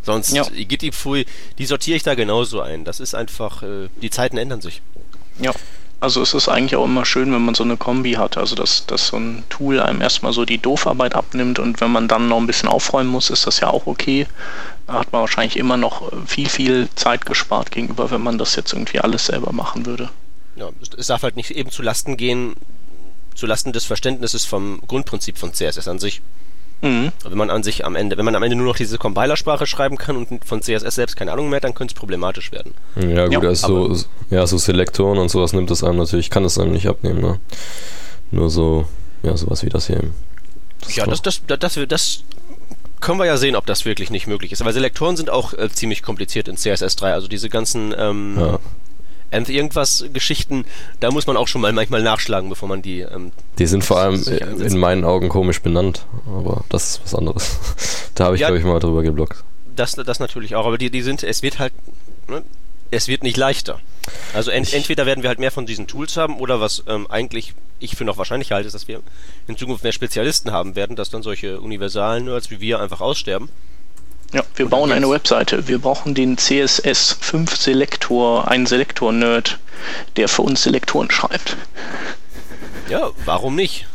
sonst 0.02 0.34
ja. 0.34 0.46
IGT, 0.54 0.94
pfui, 0.94 1.26
die 1.60 1.66
sortiere 1.66 1.96
ich 1.96 2.04
da 2.04 2.16
genauso 2.16 2.60
ein. 2.60 2.84
Das 2.84 3.00
ist 3.00 3.16
einfach, 3.16 3.64
äh, 3.64 3.88
die 4.02 4.10
Zeiten 4.10 4.38
ändern 4.38 4.60
sich. 4.60 4.82
Ja. 5.40 5.54
Also 6.00 6.22
es 6.22 6.34
ist 6.34 6.50
eigentlich 6.50 6.76
auch 6.76 6.86
immer 6.86 7.06
schön, 7.06 7.34
wenn 7.34 7.44
man 7.44 7.56
so 7.56 7.64
eine 7.64 7.78
Kombi 7.78 8.14
hat, 8.14 8.38
also 8.38 8.56
dass, 8.56 8.86
dass 8.86 9.08
so 9.08 9.18
ein 9.18 9.44
Tool 9.50 9.80
einem 9.80 10.02
erstmal 10.02 10.34
so 10.34 10.46
die 10.46 10.58
Doofarbeit 10.58 11.16
abnimmt 11.16 11.58
und 11.58 11.82
wenn 11.82 11.92
man 11.92 12.08
dann 12.08 12.28
noch 12.28 12.38
ein 12.38 12.48
bisschen 12.48 12.70
aufräumen 12.70 13.10
muss, 13.10 13.30
ist 13.30 13.48
das 13.48 13.60
ja 13.60 13.70
auch 13.70 13.88
okay. 13.88 14.28
Da 14.88 14.94
hat 14.94 15.12
man 15.12 15.22
wahrscheinlich 15.22 15.58
immer 15.58 15.78
noch 15.78 16.12
viel, 16.28 16.50
viel 16.50 16.90
Zeit 16.96 17.26
gespart 17.26 17.72
gegenüber, 17.72 18.12
wenn 18.12 18.22
man 18.22 18.38
das 18.38 18.56
jetzt 18.56 18.74
irgendwie 18.74 19.00
alles 19.00 19.26
selber 19.26 19.52
machen 19.52 19.86
würde. 19.86 20.10
Ja, 20.56 20.70
es 20.98 21.08
darf 21.08 21.24
halt 21.24 21.38
nicht 21.38 21.52
eben 21.52 21.72
zu 21.72 21.82
Lasten 21.82 22.18
gehen, 22.18 22.56
zu 23.34 23.46
Lasten 23.46 23.74
des 23.74 23.86
Verständnisses 23.86 24.46
vom 24.46 24.82
Grundprinzip 24.88 25.38
von 25.38 25.54
CSS 25.54 25.88
an 25.88 26.00
sich. 26.00 26.22
Mhm. 26.82 27.12
Wenn 27.24 27.38
man 27.38 27.50
an 27.50 27.64
sich 27.64 27.86
am 27.86 27.96
Ende, 27.96 28.18
wenn 28.18 28.26
man 28.26 28.36
am 28.36 28.44
Ende 28.44 28.56
nur 28.56 28.68
noch 28.68 28.76
diese 28.76 28.98
Compilersprache 28.98 29.66
schreiben 29.66 29.98
kann 29.98 30.18
und 30.18 30.46
von 30.46 30.62
CSS 30.62 30.96
selbst 30.96 31.16
keine 31.16 31.32
Ahnung 31.32 31.50
mehr, 31.50 31.60
dann 31.60 31.74
könnte 31.74 31.94
es 31.94 32.00
problematisch 32.00 32.52
werden. 32.52 32.74
Ja, 32.96 33.26
gut, 33.26 33.44
ja, 33.44 33.50
also 33.50 33.94
so, 33.94 34.06
ja, 34.30 34.46
so 34.46 34.58
Selektoren 34.58 35.18
und 35.18 35.30
sowas 35.30 35.54
nimmt 35.54 35.72
es 35.72 35.84
einem 35.84 35.98
natürlich, 35.98 36.30
kann 36.30 36.46
es 36.46 36.60
einem 36.60 36.74
nicht 36.74 36.88
abnehmen, 36.88 37.22
ne? 37.22 37.40
Nur 38.32 38.50
so, 38.50 38.86
ja, 39.24 39.36
sowas 39.38 39.64
wie 39.64 39.70
das 39.70 39.88
hier 39.88 39.98
eben. 39.98 40.16
Das 40.82 40.96
ja, 40.96 41.06
das, 41.06 41.22
das, 41.22 41.42
das, 41.48 41.60
das, 41.60 41.88
das 41.88 42.24
können 43.00 43.20
wir 43.20 43.26
ja 43.26 43.38
sehen, 43.38 43.56
ob 43.56 43.66
das 43.66 43.86
wirklich 43.86 44.10
nicht 44.10 44.28
möglich 44.28 44.52
ist. 44.52 44.62
Aber 44.62 44.74
Selektoren 44.74 45.16
sind 45.16 45.30
auch 45.30 45.54
äh, 45.54 45.70
ziemlich 45.70 46.02
kompliziert 46.02 46.48
in 46.48 46.58
CSS3. 46.58 47.14
Also 47.14 47.28
diese 47.28 47.50
ganzen 47.50 47.94
ähm, 47.98 48.36
ja. 48.40 48.60
Nth 49.36 49.50
irgendwas 49.50 50.06
Geschichten, 50.14 50.66
da 51.00 51.12
muss 51.12 51.28
man 51.28 51.38
auch 51.38 51.48
schon 51.48 51.62
mal 51.62 51.74
manchmal 51.74 52.02
nachschlagen, 52.02 52.50
bevor 52.50 52.70
man 52.70 52.82
die. 52.82 53.02
Ähm, 53.02 53.32
die 53.60 53.68
sind 53.68 53.84
vor 53.84 54.00
allem 54.00 54.24
in 54.24 54.78
meinen 54.80 55.04
Augen 55.04 55.30
komisch 55.30 55.62
benannt, 55.62 56.06
aber 56.28 56.64
das 56.70 56.92
ist 56.92 57.02
was 57.04 57.16
anderes. 57.16 57.58
da 58.16 58.26
habe 58.26 58.36
ich, 58.36 58.42
ja, 58.42 58.48
glaube 58.48 58.60
ich, 58.60 58.66
mal 58.66 58.80
drüber 58.80 59.04
geblockt. 59.04 59.44
Das, 59.76 59.94
das 59.94 60.20
natürlich 60.20 60.56
auch, 60.56 60.66
aber 60.66 60.78
die, 60.78 60.90
die 60.90 61.02
sind, 61.02 61.24
es 61.24 61.44
wird 61.44 61.60
halt, 61.60 61.74
ne, 62.28 62.44
es 62.92 63.08
wird 63.08 63.24
nicht 63.24 63.38
leichter. 63.38 63.80
Also 64.34 64.52
ent, 64.52 64.74
entweder 64.74 65.06
werden 65.06 65.24
wir 65.24 65.30
halt 65.30 65.40
mehr 65.40 65.52
von 65.52 65.66
diesen 65.66 65.88
Tools 65.88 66.18
haben 66.18 66.38
oder 66.38 66.62
was 66.62 66.84
ähm, 66.88 67.08
eigentlich 67.10 67.54
ich 67.80 67.96
für 67.96 68.06
noch 68.06 68.18
wahrscheinlich 68.18 68.52
halte, 68.52 68.68
ist, 68.68 68.74
dass 68.74 68.88
wir 68.88 69.02
in 69.48 69.58
Zukunft 69.58 69.84
mehr 69.84 69.92
Spezialisten 69.92 70.52
haben 70.52 70.76
werden, 70.76 70.96
dass 70.96 71.10
dann 71.10 71.24
solche 71.24 71.60
universalen 71.60 72.26
Nerds 72.26 72.52
wie 72.52 72.62
wir 72.62 72.80
einfach 72.80 73.02
aussterben. 73.02 73.50
Ja, 74.34 74.44
wir 74.56 74.68
bauen 74.68 74.92
eine 74.92 75.10
Webseite. 75.10 75.68
Wir 75.68 75.80
brauchen 75.80 76.14
den 76.14 76.38
CSS5 76.38 77.56
Selektor, 77.56 78.48
einen 78.48 78.66
Selektor-Nerd, 78.66 79.60
der 80.18 80.28
für 80.28 80.42
uns 80.42 80.64
Selektoren 80.64 81.10
schreibt. 81.12 81.58
Ja, 82.90 83.12
warum 83.24 83.56
nicht? 83.56 83.88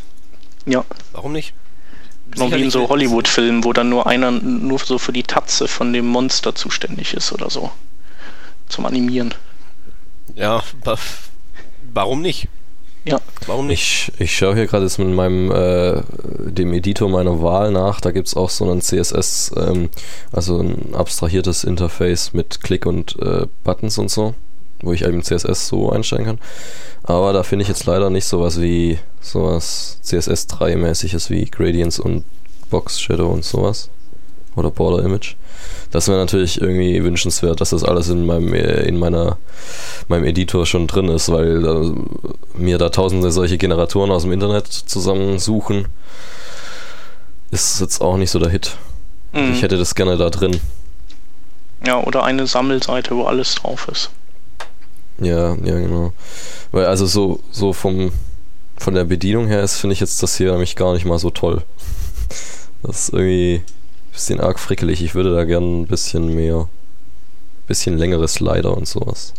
Ja. 0.67 0.85
Warum 1.13 1.33
nicht? 1.33 1.53
Genau 2.31 2.53
wie 2.53 2.63
in 2.63 2.71
so 2.71 2.89
Hollywood-Filmen, 2.89 3.65
wo 3.65 3.73
dann 3.73 3.89
nur 3.89 4.07
einer 4.07 4.31
nur 4.31 4.79
so 4.79 4.99
für 4.99 5.13
die 5.13 5.25
Tatze 5.25 5.67
von 5.67 5.93
dem 5.93 6.07
Monster 6.07 6.55
zuständig 6.55 7.15
ist 7.15 7.33
oder 7.33 7.51
so. 7.51 7.71
Zum 8.69 8.87
Animieren. 8.87 9.35
Ja, 10.37 10.63
warum 11.93 12.23
nicht? 12.23 12.49
Ja. 13.05 13.21
Warum 13.47 13.67
nicht? 13.67 14.13
Ich, 14.15 14.21
ich 14.21 14.37
schaue 14.37 14.55
hier 14.55 14.67
gerade 14.67 14.85
jetzt 14.85 14.99
mit 14.99 15.09
meinem 15.09 15.51
äh, 15.51 16.03
dem 16.51 16.73
Editor 16.73 17.09
meiner 17.09 17.43
Wahl 17.43 17.71
nach. 17.71 18.01
Da 18.01 18.11
gibt 18.11 18.29
es 18.29 18.37
auch 18.37 18.51
so 18.51 18.71
ein 18.71 18.83
CSS, 18.83 19.53
ähm, 19.57 19.89
also 20.33 20.61
ein 20.61 20.95
abstrahiertes 20.95 21.65
Interface 21.65 22.33
mit 22.35 22.61
Klick 22.63 22.87
und 22.87 23.17
äh, 23.21 23.47
Buttons 23.65 23.97
und 23.99 24.11
so, 24.11 24.35
wo 24.83 24.93
ich 24.93 25.05
eben 25.05 25.23
CSS 25.23 25.69
so 25.69 25.91
einstellen 25.91 26.25
kann. 26.27 26.39
Aber 27.03 27.33
da 27.33 27.43
finde 27.43 27.63
ich 27.63 27.69
jetzt 27.69 27.87
leider 27.87 28.11
nicht 28.11 28.27
sowas 28.27 28.61
wie 28.61 28.99
sowas 29.21 29.99
CSS 30.03 30.47
3 30.49 30.77
mäßiges 30.77 31.31
wie 31.31 31.47
Gradients 31.47 31.99
und 31.99 32.25
Box 32.69 33.01
Shadow 33.01 33.29
und 33.29 33.45
sowas 33.45 33.89
oder 34.61 34.71
Border 34.71 35.05
Image. 35.05 35.35
Das 35.91 36.07
wäre 36.07 36.19
natürlich 36.19 36.61
irgendwie 36.61 37.03
wünschenswert, 37.03 37.61
dass 37.61 37.71
das 37.71 37.83
alles 37.83 38.09
in 38.09 38.25
meinem 38.25 38.55
in 38.55 38.99
meiner 38.99 39.39
meinem 40.09 40.25
Editor 40.25 40.67
schon 40.67 40.87
drin 40.87 41.09
ist, 41.09 41.31
weil 41.31 41.65
äh, 41.67 41.93
mir 42.55 42.79
da 42.79 42.91
tausende 42.91 43.33
solche 43.33 43.59
Generatoren 43.59 44.11
aus 44.11 44.23
dem 44.23 44.33
Internet 44.33 44.67
zusammensuchen, 44.67 45.89
ist 47.51 47.81
jetzt 47.81 48.01
auch 48.01 48.17
nicht 48.17 48.31
so 48.31 48.39
der 48.39 48.51
Hit. 48.51 48.77
Mhm. 49.33 49.53
Ich 49.53 49.63
hätte 49.63 49.79
das 49.79 49.95
gerne 49.95 50.17
da 50.17 50.31
drin. 50.31 50.61
Ja, 51.85 52.03
oder 52.03 52.25
eine 52.25 52.47
Sammelseite, 52.47 53.17
wo 53.17 53.25
alles 53.25 53.55
drauf 53.55 53.89
ist. 53.91 54.11
Ja, 55.19 55.55
ja, 55.55 55.79
genau. 55.79 56.13
Weil 56.73 56.87
also 56.87 57.07
so, 57.07 57.41
so 57.51 57.73
vom, 57.73 58.13
von 58.79 58.95
der 58.95 59.05
Bedienung 59.05 59.47
her 59.47 59.63
ist, 59.63 59.77
finde 59.77 59.95
ich 59.95 60.01
jetzt 60.01 60.23
das 60.23 60.37
hier 60.37 60.53
nämlich 60.53 60.77
gar 60.77 60.95
nicht 60.95 61.05
mal 61.05 61.19
so 61.19 61.31
toll. 61.31 61.63
Das 62.83 62.99
ist 62.99 63.13
irgendwie 63.13 63.63
bisschen 64.13 64.41
arg 64.41 64.59
frickelig. 64.59 65.03
Ich 65.03 65.15
würde 65.15 65.35
da 65.35 65.45
gern 65.45 65.83
ein 65.83 65.87
bisschen 65.87 66.35
mehr, 66.35 66.69
bisschen 67.67 67.97
längere 67.99 68.29
Slider 68.29 68.77
und 68.77 68.87
sowas. 68.87 69.35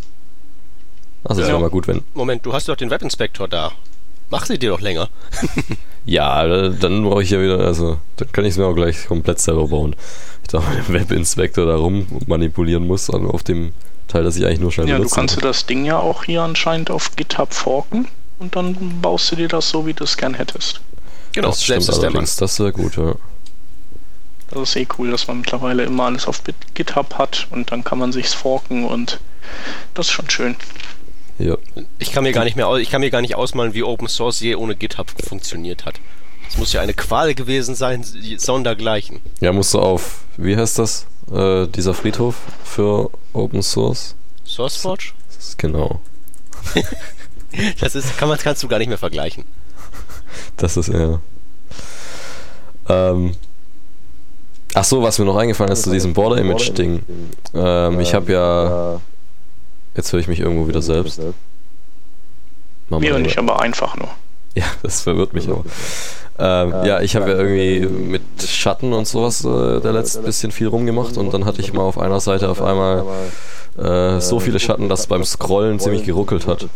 Also, 1.24 1.42
ja. 1.42 1.48
wäre 1.48 1.60
mal 1.60 1.70
gut, 1.70 1.88
wenn. 1.88 2.04
Moment, 2.14 2.46
du 2.46 2.54
hast 2.54 2.68
doch 2.68 2.76
den 2.76 2.90
Webinspektor 2.90 3.48
da. 3.48 3.72
Mach 4.30 4.46
sie 4.46 4.58
dir 4.58 4.70
doch 4.70 4.82
länger. 4.82 5.10
ja, 6.06 6.70
dann 6.70 7.04
brauche 7.04 7.22
ich 7.22 7.30
ja 7.30 7.42
wieder, 7.42 7.60
also, 7.60 8.00
dann 8.16 8.32
kann 8.32 8.46
ich 8.46 8.52
es 8.52 8.58
mir 8.58 8.66
auch 8.66 8.74
gleich 8.74 9.08
komplett 9.08 9.40
selber 9.40 9.68
bauen. 9.68 9.96
Ich 10.44 10.48
da 10.48 10.62
mit 10.62 10.88
dem 10.88 10.94
Webinspektor 10.94 11.66
da 11.66 11.76
rum 11.76 12.08
manipulieren 12.28 12.88
muss, 12.88 13.10
also 13.10 13.30
auf 13.30 13.44
dem 13.44 13.74
Teil, 14.08 14.24
das 14.24 14.38
ich 14.38 14.46
eigentlich 14.46 14.60
nur 14.60 14.72
schnell 14.72 14.88
Ja, 14.88 14.98
du 14.98 15.10
kannst 15.10 15.36
du 15.36 15.42
das 15.42 15.66
Ding 15.66 15.86
ja 15.86 16.00
auch 16.00 16.24
hier 16.24 16.42
anscheinend 16.42 16.90
auf 16.90 17.16
GitHub 17.16 17.54
forken 17.54 18.08
und 18.40 18.56
dann 18.56 19.02
baust 19.02 19.32
du 19.32 19.36
dir 19.36 19.48
das 19.48 19.70
so, 19.70 19.86
wie 19.86 19.94
du 19.94 20.06
es 20.06 20.18
gern 20.18 20.34
hättest. 20.34 20.82
Genau, 21.34 21.50
das 21.50 21.64
stimmt 21.64 21.90
allerdings, 21.90 22.36
das 22.38 22.60
wäre 22.60 22.72
gut, 22.72 22.98
ja. 22.98 23.16
Das 24.52 24.70
ist 24.70 24.76
eh 24.76 24.88
cool, 24.98 25.12
dass 25.12 25.28
man 25.28 25.40
mittlerweile 25.40 25.84
immer 25.84 26.06
alles 26.06 26.28
auf 26.28 26.42
GitHub 26.74 27.16
hat 27.16 27.48
und 27.52 27.72
dann 27.72 27.84
kann 27.84 28.00
man 28.00 28.12
sich's 28.12 28.34
forken 28.34 28.86
und 28.86 29.20
das 29.94 30.08
ist 30.08 30.12
schon 30.12 30.30
schön. 30.30 30.56
Ja. 31.40 31.58
Ich 31.98 32.12
kann 32.12 32.24
mir 32.24 32.34
gar 32.34 32.44
nicht 32.44 32.56
mehr, 32.56 32.72
ich 32.76 32.90
kann 32.90 33.02
mir 33.02 33.10
gar 33.10 33.22
nicht 33.22 33.36
ausmalen, 33.36 33.74
wie 33.74 33.84
Open 33.84 34.08
Source 34.08 34.42
je 34.42 34.56
ohne 34.56 34.76
GitHub 34.76 35.12
funktioniert 35.24 35.86
hat. 35.86 36.00
Es 36.50 36.58
muss 36.58 36.74
ja 36.74 36.82
eine 36.82 36.94
Qual 36.94 37.34
gewesen 37.34 37.76
sein, 37.76 38.04
sondergleichen. 38.38 39.22
Ja, 39.40 39.54
musst 39.54 39.74
du 39.74 39.80
auf, 39.80 40.20
wie 40.36 40.58
heißt 40.58 40.80
das, 40.80 41.08
äh, 41.32 41.66
dieser 41.68 41.94
Friedhof 41.94 42.36
für 42.66 43.10
Open 43.34 43.64
Source? 43.64 44.16
SourceForge? 44.44 45.14
Genau. 45.58 46.02
das 47.80 47.96
ist, 47.96 48.18
kann 48.18 48.28
man, 48.28 48.38
kannst 48.38 48.62
du 48.64 48.68
gar 48.68 48.80
nicht 48.80 48.90
mehr 48.90 48.98
vergleichen. 48.98 49.46
Das 50.58 50.76
ist 50.76 50.90
ja. 50.90 51.20
Ähm, 52.90 53.36
Ach 54.74 54.84
so, 54.84 55.02
was 55.02 55.20
mir 55.20 55.26
noch 55.26 55.36
eingefallen 55.36 55.72
ist 55.72 55.84
zu 55.84 55.92
diesem 55.92 56.14
Border 56.14 56.38
Image 56.38 56.78
Ding. 56.78 57.02
Ähm, 57.54 58.00
ich 58.00 58.14
habe 58.14 58.32
ja. 58.32 59.02
Jetzt 59.96 60.14
höre 60.14 60.20
ich 60.22 60.28
mich 60.28 60.40
irgendwo 60.40 60.68
wieder 60.68 60.82
selbst. 60.82 61.20
Mama, 62.90 63.02
Mir 63.02 63.16
und 63.16 63.26
ich 63.26 63.38
aber 63.38 63.62
einfach 63.62 63.98
nur. 63.98 64.10
Ja, 64.56 64.66
das 64.84 65.02
verwirrt 65.02 65.34
mich 65.34 65.50
auch. 65.50 65.66
Ähm, 66.40 66.74
ja, 66.86 67.02
ich 67.02 67.16
habe 67.16 67.30
ja 67.30 67.38
irgendwie 67.38 67.86
mit 67.86 68.22
Schatten 68.42 68.94
und 68.94 69.08
sowas 69.08 69.44
äh, 69.44 69.80
der 69.82 69.92
letzte 69.92 70.22
bisschen 70.22 70.52
viel 70.52 70.68
rumgemacht 70.68 71.18
und 71.18 71.34
dann 71.34 71.46
hatte 71.46 71.62
ich 71.62 71.74
mal 71.74 71.84
auf 71.84 72.00
einer 72.00 72.20
Seite 72.20 72.50
auf 72.50 72.62
einmal 72.62 73.06
äh, 73.78 74.20
so 74.20 74.40
viele 74.40 74.60
Schatten, 74.60 74.90
dass 74.90 75.08
beim 75.08 75.24
Scrollen 75.24 75.80
ziemlich 75.80 76.04
geruckelt 76.04 76.48
hat. 76.48 76.68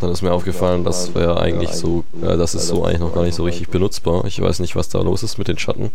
Dann 0.00 0.10
ist 0.10 0.22
mir 0.22 0.32
aufgefallen, 0.32 0.82
das 0.82 1.14
wäre 1.14 1.40
eigentlich 1.40 1.70
so, 1.70 2.04
äh, 2.22 2.36
das 2.36 2.54
ist 2.54 2.66
so 2.66 2.84
eigentlich 2.84 3.00
noch 3.00 3.14
gar 3.14 3.22
nicht 3.22 3.36
so 3.36 3.44
richtig 3.44 3.68
benutzbar. 3.68 4.24
Ich 4.24 4.40
weiß 4.40 4.58
nicht, 4.58 4.74
was 4.74 4.88
da 4.88 5.00
los 5.00 5.22
ist 5.22 5.38
mit 5.38 5.48
den 5.48 5.58
Schatten. 5.58 5.90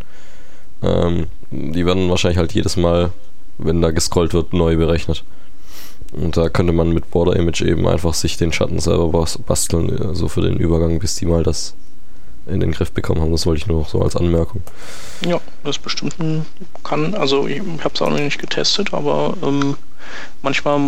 Ähm, 0.84 1.28
die 1.52 1.86
werden 1.86 2.10
wahrscheinlich 2.10 2.38
halt 2.38 2.54
jedes 2.54 2.78
Mal, 2.78 3.12
wenn 3.58 3.82
da 3.82 3.92
gescrollt 3.92 4.34
wird, 4.34 4.54
neu 4.54 4.76
berechnet. 4.78 5.24
Und 6.12 6.38
da 6.38 6.50
könnte 6.50 6.74
man 6.74 6.94
mit 6.94 7.12
Border 7.12 7.36
Image 7.36 7.62
eben 7.62 7.88
einfach 7.88 8.14
sich 8.14 8.38
den 8.38 8.54
Schatten 8.54 8.80
selber 8.80 9.10
basteln, 9.46 9.98
so 9.98 10.08
also 10.08 10.28
für 10.28 10.42
den 10.42 10.58
Übergang, 10.58 11.00
bis 11.00 11.16
die 11.16 11.26
mal 11.26 11.44
das 11.44 11.76
in 12.46 12.62
den 12.62 12.72
Griff 12.72 12.92
bekommen 12.92 13.22
haben. 13.22 13.32
Das 13.32 13.46
wollte 13.46 13.60
ich 13.60 13.68
nur 13.68 13.82
noch 13.82 13.90
so 13.90 14.02
als 14.02 14.16
Anmerkung. 14.16 14.62
Ja, 15.26 15.40
das 15.64 15.78
bestimmt 15.78 16.16
kann, 16.84 17.14
also 17.14 17.48
ich 17.48 17.60
habe 17.60 17.94
es 17.94 18.02
auch 18.02 18.10
noch 18.10 18.20
nicht 18.20 18.40
getestet, 18.40 18.94
aber 18.94 19.36
ähm, 19.44 19.76
manchmal, 20.42 20.80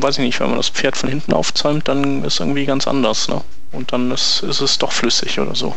weiß 0.00 0.18
ich 0.18 0.24
nicht, 0.24 0.40
wenn 0.40 0.48
man 0.48 0.58
das 0.58 0.68
Pferd 0.68 0.96
von 0.96 1.08
hinten 1.08 1.32
aufzäumt, 1.32 1.88
dann 1.88 2.24
ist 2.24 2.40
irgendwie 2.40 2.66
ganz 2.66 2.86
anders, 2.86 3.28
ne? 3.28 3.40
Und 3.72 3.92
dann 3.92 4.10
ist, 4.10 4.42
ist 4.42 4.60
es 4.60 4.78
doch 4.78 4.92
flüssig 4.92 5.38
oder 5.38 5.54
so. 5.54 5.74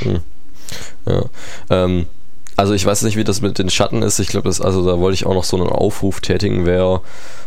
Hm. 0.00 0.20
Ja. 1.06 1.24
Ähm, 1.70 2.06
also 2.58 2.74
ich 2.74 2.84
weiß 2.84 3.02
nicht, 3.02 3.16
wie 3.16 3.22
das 3.22 3.40
mit 3.40 3.56
den 3.60 3.70
Schatten 3.70 4.02
ist. 4.02 4.18
Ich 4.18 4.26
glaube, 4.26 4.48
also 4.48 4.84
da 4.84 4.98
wollte 4.98 5.14
ich 5.14 5.26
auch 5.26 5.34
noch 5.34 5.44
so 5.44 5.56
einen 5.56 5.68
Aufruf 5.68 6.20
tätigen, 6.20 6.66
wer, 6.66 7.02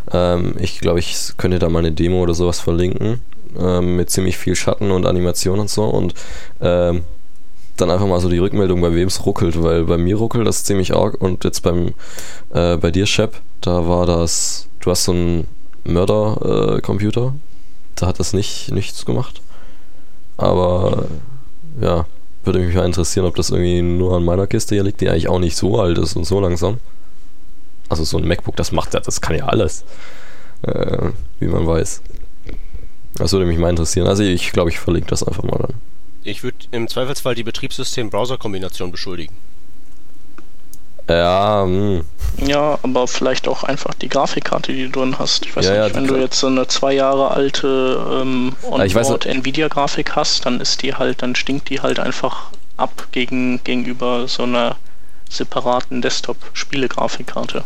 ähm, 0.09 0.55
ich 0.57 0.79
glaube, 0.79 0.99
ich 0.99 1.33
könnte 1.35 1.59
da 1.59 1.67
mal 1.67 1.79
eine 1.79 1.91
Demo 1.91 2.21
oder 2.21 2.33
sowas 2.33 2.61
verlinken, 2.61 3.19
ähm, 3.59 3.97
mit 3.97 4.09
ziemlich 4.09 4.37
viel 4.37 4.55
Schatten 4.55 4.89
und 4.89 5.05
Animation 5.05 5.59
und 5.59 5.69
so. 5.69 5.83
Und 5.83 6.13
ähm, 6.61 7.01
dann 7.75 7.91
einfach 7.91 8.07
mal 8.07 8.21
so 8.21 8.29
die 8.29 8.37
Rückmeldung, 8.37 8.79
bei 8.79 8.95
wem 8.95 9.09
es 9.09 9.25
ruckelt, 9.25 9.61
weil 9.61 9.83
bei 9.83 9.97
mir 9.97 10.15
ruckelt 10.15 10.47
das 10.47 10.63
ziemlich 10.63 10.95
arg. 10.95 11.19
Und 11.19 11.43
jetzt 11.43 11.59
beim, 11.59 11.93
äh, 12.53 12.77
bei 12.77 12.89
dir, 12.89 13.05
Shep, 13.05 13.41
da 13.59 13.89
war 13.89 14.05
das, 14.05 14.69
du 14.79 14.91
hast 14.91 15.03
so 15.03 15.11
einen 15.11 15.45
Mörder-Computer, 15.83 17.33
äh, 17.35 17.39
da 17.95 18.07
hat 18.07 18.21
das 18.21 18.31
nicht, 18.31 18.71
nichts 18.71 19.05
gemacht, 19.05 19.41
aber 20.37 21.07
ja, 21.81 22.05
würde 22.43 22.60
mich 22.60 22.75
mal 22.75 22.86
interessieren, 22.86 23.25
ob 23.25 23.36
das 23.36 23.50
irgendwie 23.50 23.81
nur 23.81 24.15
an 24.15 24.24
meiner 24.24 24.48
Kiste 24.48 24.75
hier 24.75 24.83
liegt, 24.83 25.01
die 25.01 25.10
eigentlich 25.10 25.29
auch 25.29 25.39
nicht 25.39 25.55
so 25.55 25.79
alt 25.79 25.98
ist 25.98 26.15
und 26.15 26.25
so 26.25 26.39
langsam. 26.39 26.79
Also 27.89 28.03
so 28.03 28.17
ein 28.17 28.27
MacBook, 28.27 28.55
das 28.55 28.71
macht 28.71 28.93
ja, 28.93 29.00
das 29.00 29.21
kann 29.21 29.36
ja 29.36 29.45
alles. 29.45 29.83
Äh, 30.63 31.10
wie 31.39 31.48
man 31.48 31.67
weiß. 31.67 32.01
Das 33.15 33.33
würde 33.33 33.45
mich 33.45 33.57
mal 33.57 33.69
interessieren. 33.69 34.07
Also 34.07 34.24
ich 34.24 34.51
glaube, 34.51 34.69
ich 34.69 34.79
verlinke 34.79 35.10
das 35.10 35.24
einfach 35.24 35.43
mal 35.43 35.57
dann. 35.57 35.74
Ich 36.24 36.43
würde 36.43 36.57
im 36.71 36.88
Zweifelsfall 36.88 37.36
die 37.36 37.43
Betriebssystem-Browser-Kombination 37.43 38.91
beschuldigen. 38.91 39.36
Ja, 41.10 41.65
mh. 41.65 42.03
Hm. 42.38 42.48
ja, 42.48 42.79
aber 42.84 43.08
vielleicht 43.08 43.48
auch 43.48 43.63
einfach 43.63 43.93
die 43.93 44.10
Grafikkarte, 44.10 44.74
die 44.74 44.86
du 44.86 45.00
drin 45.00 45.20
hast. 45.20 45.46
Ich 45.46 45.55
weiß 45.55 45.65
ja, 45.65 45.72
nicht, 45.72 45.89
ja, 45.89 45.96
wenn 45.96 46.08
du 46.08 46.15
jetzt 46.17 46.39
so 46.39 46.48
eine 46.48 46.67
zwei 46.67 46.93
Jahre 46.93 47.31
alte 47.31 48.22
ähm, 48.22 48.55
Onboard 48.63 49.25
Nvidia-Grafik 49.25 50.15
hast, 50.15 50.46
dann 50.46 50.62
ist 50.62 50.81
die 50.84 50.96
halt, 50.96 51.22
dann 51.22 51.36
stinkt 51.36 51.70
die 51.70 51.81
halt 51.81 52.00
einfach 52.00 52.51
ab 52.77 53.08
gegen, 53.12 53.63
gegenüber 53.63 54.27
so 54.27 54.43
einer 54.43 54.77
separaten 55.29 56.01
Desktop-Spiele-Grafikkarte. 56.01 57.63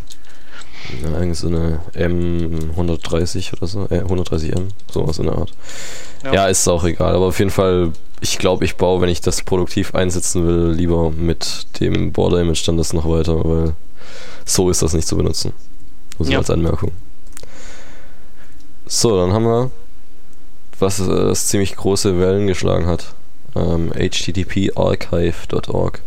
Ja, 1.04 1.18
eigentlich 1.18 1.39
so 1.39 1.48
eine 1.48 1.80
M130 1.96 3.58
oder 3.58 3.68
so, 3.68 3.86
äh, 3.89 4.01
130M, 4.01 4.70
sowas 4.92 5.18
in 5.18 5.25
der 5.25 5.36
Art. 5.36 5.51
Ja. 6.24 6.34
ja, 6.34 6.48
ist 6.48 6.68
auch 6.68 6.84
egal, 6.84 7.15
aber 7.15 7.25
auf 7.25 7.39
jeden 7.39 7.51
Fall, 7.51 7.92
ich 8.22 8.38
glaube, 8.38 8.65
ich 8.65 8.77
baue, 8.77 9.01
wenn 9.01 9.10
ich 9.10 9.22
das 9.22 9.43
produktiv 9.43 9.93
einsetzen 9.93 10.48
will, 10.48 10.72
lieber 10.72 11.12
mit 11.12 11.67
dem 11.79 12.12
Border 12.12 12.41
Image 12.41 12.67
dann 12.67 12.77
das 12.77 12.93
noch 12.93 13.07
weiter, 13.07 13.43
weil 13.43 13.75
so 14.45 14.69
ist 14.69 14.81
das 14.81 14.93
nicht 14.93 15.07
zu 15.07 15.17
benutzen. 15.17 15.53
Nur 16.17 16.25
so 16.25 16.31
ja. 16.31 16.39
als 16.39 16.50
Anmerkung. 16.50 16.91
So, 18.86 19.17
dann 19.17 19.34
haben 19.34 19.45
wir, 19.45 19.72
was 20.79 21.00
äh, 21.00 21.34
ziemlich 21.34 21.75
große 21.75 22.19
Wellen 22.19 22.48
geschlagen 22.48 22.86
hat. 22.86 23.13
Ähm, 23.55 23.91
httparchive.org. 23.93 26.01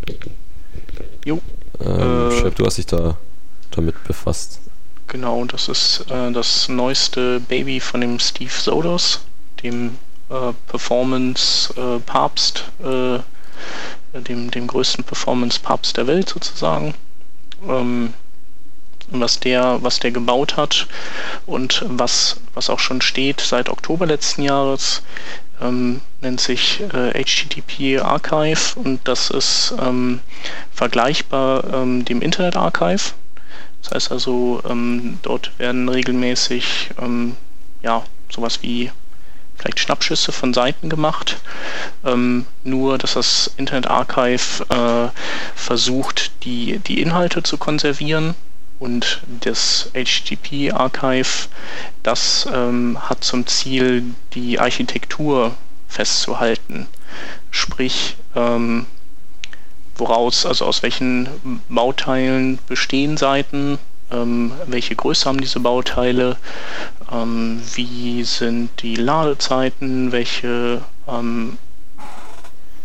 Jo. 1.24 1.40
Ähm, 1.80 2.30
äh, 2.30 2.32
Chef, 2.32 2.54
du 2.54 2.66
hast 2.66 2.78
dich 2.78 2.86
da 2.86 3.16
damit 3.70 4.02
befasst. 4.04 4.60
Genau, 5.08 5.44
das 5.44 5.68
ist 5.68 6.06
äh, 6.10 6.32
das 6.32 6.68
neueste 6.68 7.40
Baby 7.40 7.80
von 7.80 8.00
dem 8.00 8.18
Steve 8.18 8.50
Sodos, 8.50 9.20
dem 9.62 9.98
äh, 10.30 10.52
Performance-Papst, 10.68 12.64
äh, 12.82 13.18
dem, 14.20 14.50
dem 14.50 14.66
größten 14.66 15.04
Performance-Papst 15.04 15.96
der 15.96 16.06
Welt 16.06 16.28
sozusagen. 16.28 16.94
Ähm, 17.66 18.14
was 19.10 19.40
der, 19.40 19.82
was 19.82 19.98
der 20.00 20.10
gebaut 20.10 20.56
hat 20.56 20.86
und 21.46 21.82
was, 21.86 22.36
was 22.54 22.68
auch 22.70 22.78
schon 22.78 23.00
steht 23.00 23.40
seit 23.40 23.68
Oktober 23.68 24.06
letzten 24.06 24.42
Jahres, 24.42 25.02
ähm, 25.60 26.00
nennt 26.20 26.40
sich 26.40 26.80
äh, 26.92 27.12
HTTP 27.12 28.00
Archive 28.00 28.78
und 28.78 29.00
das 29.04 29.30
ist 29.30 29.74
ähm, 29.80 30.20
vergleichbar 30.72 31.64
ähm, 31.72 32.04
dem 32.04 32.20
Internet 32.20 32.56
Archive. 32.56 33.12
Das 33.82 33.92
heißt 33.92 34.12
also, 34.12 34.60
ähm, 34.68 35.18
dort 35.22 35.52
werden 35.58 35.88
regelmäßig 35.88 36.90
ähm, 37.00 37.36
ja, 37.82 38.02
sowas 38.30 38.62
wie 38.62 38.90
vielleicht 39.58 39.80
Schnappschüsse 39.80 40.32
von 40.32 40.54
Seiten 40.54 40.88
gemacht. 40.88 41.38
Ähm, 42.04 42.46
nur, 42.64 42.98
dass 42.98 43.14
das 43.14 43.50
Internet 43.56 43.88
Archive 43.88 44.64
äh, 44.70 45.08
versucht, 45.54 46.32
die, 46.44 46.78
die 46.78 47.02
Inhalte 47.02 47.42
zu 47.42 47.58
konservieren 47.58 48.34
und 48.78 49.22
das 49.40 49.90
HTTP 49.92 50.72
Archive, 50.72 51.48
das 52.02 52.48
ähm, 52.52 52.98
hat 53.00 53.24
zum 53.24 53.46
Ziel, 53.46 54.04
die 54.34 54.60
Architektur 54.60 55.54
festzuhalten. 55.88 56.86
Sprich, 57.50 58.16
ähm, 58.36 58.86
woraus, 59.96 60.46
also 60.46 60.64
aus 60.64 60.82
welchen 60.82 61.28
Bauteilen 61.68 62.58
bestehen 62.68 63.16
Seiten, 63.16 63.78
ähm, 64.10 64.52
welche 64.66 64.96
Größe 64.96 65.26
haben 65.26 65.40
diese 65.40 65.60
Bauteile, 65.60 66.36
ähm, 67.12 67.62
wie 67.74 68.24
sind 68.24 68.70
die 68.82 68.96
Ladezeiten, 68.96 70.12
welche 70.12 70.82
ähm, 71.06 71.58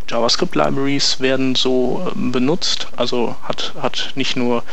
JavaScript-Libraries 0.10 1.20
werden 1.20 1.56
so 1.56 2.12
ähm, 2.15 2.32
benutzt. 2.32 2.88
Also 2.96 3.36
hat, 3.44 3.74
hat 3.82 4.12
nicht 4.15 4.36
nur 4.36 4.63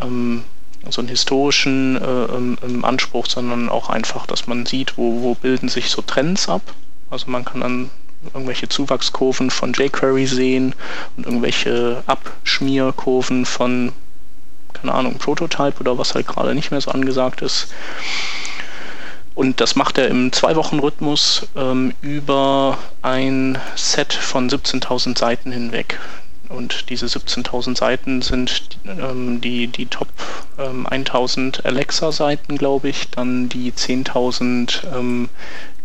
ähm, 0.00 0.44
so 0.88 1.00
einen 1.00 1.08
historischen 1.08 1.96
äh, 1.96 2.24
ähm, 2.64 2.84
Anspruch, 2.84 3.26
sondern 3.26 3.68
auch 3.68 3.90
einfach, 3.90 4.26
dass 4.26 4.46
man 4.46 4.66
sieht, 4.66 4.96
wo, 4.96 5.22
wo 5.22 5.34
bilden 5.34 5.68
sich 5.68 5.90
so 5.90 6.02
Trends 6.02 6.48
ab. 6.48 6.62
Also 7.10 7.30
man 7.30 7.44
kann 7.44 7.60
dann 7.60 7.90
irgendwelche 8.34 8.68
Zuwachskurven 8.68 9.50
von 9.50 9.72
jQuery 9.72 10.26
sehen 10.26 10.74
und 11.16 11.26
irgendwelche 11.26 12.02
Abschmierkurven 12.06 13.46
von, 13.46 13.92
keine 14.80 14.94
Ahnung, 14.94 15.18
Prototype 15.18 15.80
oder 15.80 15.98
was 15.98 16.14
halt 16.14 16.26
gerade 16.26 16.54
nicht 16.54 16.70
mehr 16.70 16.80
so 16.80 16.90
angesagt 16.90 17.42
ist. 17.42 17.68
Und 19.34 19.60
das 19.60 19.76
macht 19.76 19.96
er 19.98 20.08
im 20.08 20.32
Zwei-Wochen-Rhythmus 20.32 21.46
ähm, 21.56 21.94
über 22.02 22.78
ein 23.00 23.58
Set 23.74 24.12
von 24.12 24.50
17.000 24.50 25.18
Seiten 25.18 25.52
hinweg. 25.52 25.98
Und 26.48 26.90
diese 26.90 27.06
17.000 27.06 27.78
Seiten 27.78 28.22
sind 28.22 28.78
ähm, 28.84 29.40
die, 29.40 29.68
die 29.68 29.86
Top 29.86 30.08
ähm, 30.58 30.86
1000 30.86 31.64
Alexa-Seiten, 31.64 32.58
glaube 32.58 32.88
ich, 32.88 33.08
dann 33.10 33.48
die 33.48 33.72
10.000 33.72 34.96
ähm, 34.96 35.28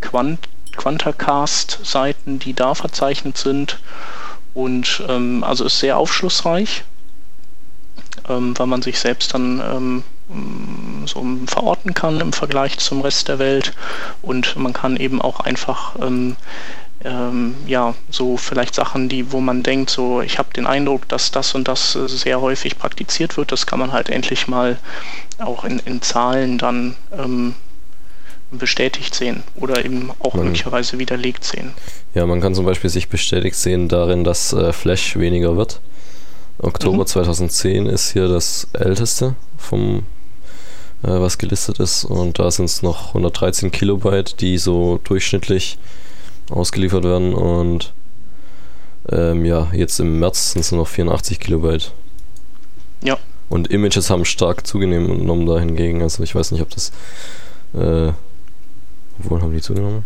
Quant 0.01 0.39
Quantacast-Seiten, 0.75 2.39
die 2.39 2.53
da 2.53 2.75
verzeichnet 2.75 3.37
sind. 3.37 3.79
Und 4.53 5.03
ähm, 5.07 5.43
also 5.43 5.63
ist 5.65 5.79
sehr 5.79 5.97
aufschlussreich, 5.97 6.83
ähm, 8.29 8.57
weil 8.57 8.67
man 8.67 8.81
sich 8.81 8.99
selbst 8.99 9.33
dann 9.33 9.61
ähm, 9.61 10.03
so 11.05 11.23
verorten 11.45 11.93
kann 11.93 12.19
im 12.19 12.33
Vergleich 12.33 12.77
zum 12.79 13.01
Rest 13.01 13.27
der 13.27 13.39
Welt. 13.39 13.73
Und 14.21 14.55
man 14.55 14.73
kann 14.73 14.97
eben 14.97 15.21
auch 15.21 15.39
einfach 15.39 15.95
ähm, 16.01 16.35
ähm, 17.03 17.55
ja, 17.67 17.93
so 18.09 18.37
vielleicht 18.37 18.73
Sachen, 18.73 19.09
die, 19.09 19.31
wo 19.31 19.39
man 19.39 19.61
denkt, 19.63 19.89
so, 19.89 20.21
ich 20.21 20.39
habe 20.39 20.53
den 20.53 20.65
Eindruck, 20.65 21.07
dass 21.07 21.31
das 21.31 21.53
und 21.53 21.67
das 21.67 21.93
sehr 21.93 22.41
häufig 22.41 22.79
praktiziert 22.79 23.37
wird, 23.37 23.51
das 23.51 23.67
kann 23.67 23.79
man 23.79 23.91
halt 23.91 24.09
endlich 24.09 24.47
mal 24.47 24.77
auch 25.37 25.63
in, 25.63 25.79
in 25.79 26.01
Zahlen 26.01 26.57
dann 26.57 26.95
ähm, 27.17 27.53
bestätigt 28.51 29.13
sehen 29.13 29.43
oder 29.55 29.83
eben 29.85 30.11
auch 30.19 30.33
man, 30.33 30.45
möglicherweise 30.45 30.97
widerlegt 30.97 31.43
sehen. 31.43 31.73
Ja, 32.13 32.25
man 32.25 32.41
kann 32.41 32.55
zum 32.55 32.65
Beispiel 32.65 32.89
sich 32.89 33.09
bestätigt 33.09 33.55
sehen 33.55 33.87
darin, 33.87 34.23
dass 34.23 34.53
äh, 34.53 34.73
Flash 34.73 35.17
weniger 35.17 35.57
wird. 35.57 35.81
Oktober 36.59 36.99
mhm. 36.99 37.07
2010 37.07 37.85
ist 37.87 38.11
hier 38.11 38.27
das 38.27 38.67
älteste 38.73 39.35
vom 39.57 40.05
äh, 41.03 41.07
was 41.09 41.37
gelistet 41.37 41.79
ist 41.79 42.05
und 42.05 42.39
da 42.39 42.49
sind 42.51 42.65
es 42.65 42.81
noch 42.81 43.09
113 43.09 43.71
Kilobyte, 43.71 44.39
die 44.39 44.57
so 44.57 44.99
durchschnittlich 45.03 45.77
ausgeliefert 46.49 47.03
werden 47.03 47.33
und 47.33 47.93
ähm, 49.09 49.45
ja, 49.45 49.67
jetzt 49.71 49.99
im 49.99 50.19
März 50.19 50.53
sind 50.53 50.61
es 50.61 50.71
noch 50.71 50.87
84 50.87 51.39
Kilobyte. 51.39 51.91
Ja. 53.03 53.17
Und 53.49 53.67
Images 53.67 54.09
haben 54.09 54.25
stark 54.25 54.65
zugenommen 54.65 55.45
da 55.45 55.59
hingegen. 55.59 56.01
Also 56.01 56.23
ich 56.23 56.33
weiß 56.33 56.51
nicht, 56.51 56.61
ob 56.61 56.71
das 56.71 56.91
äh, 57.75 58.11
obwohl 59.19 59.41
haben 59.41 59.53
die 59.53 59.61
zugenommen? 59.61 60.05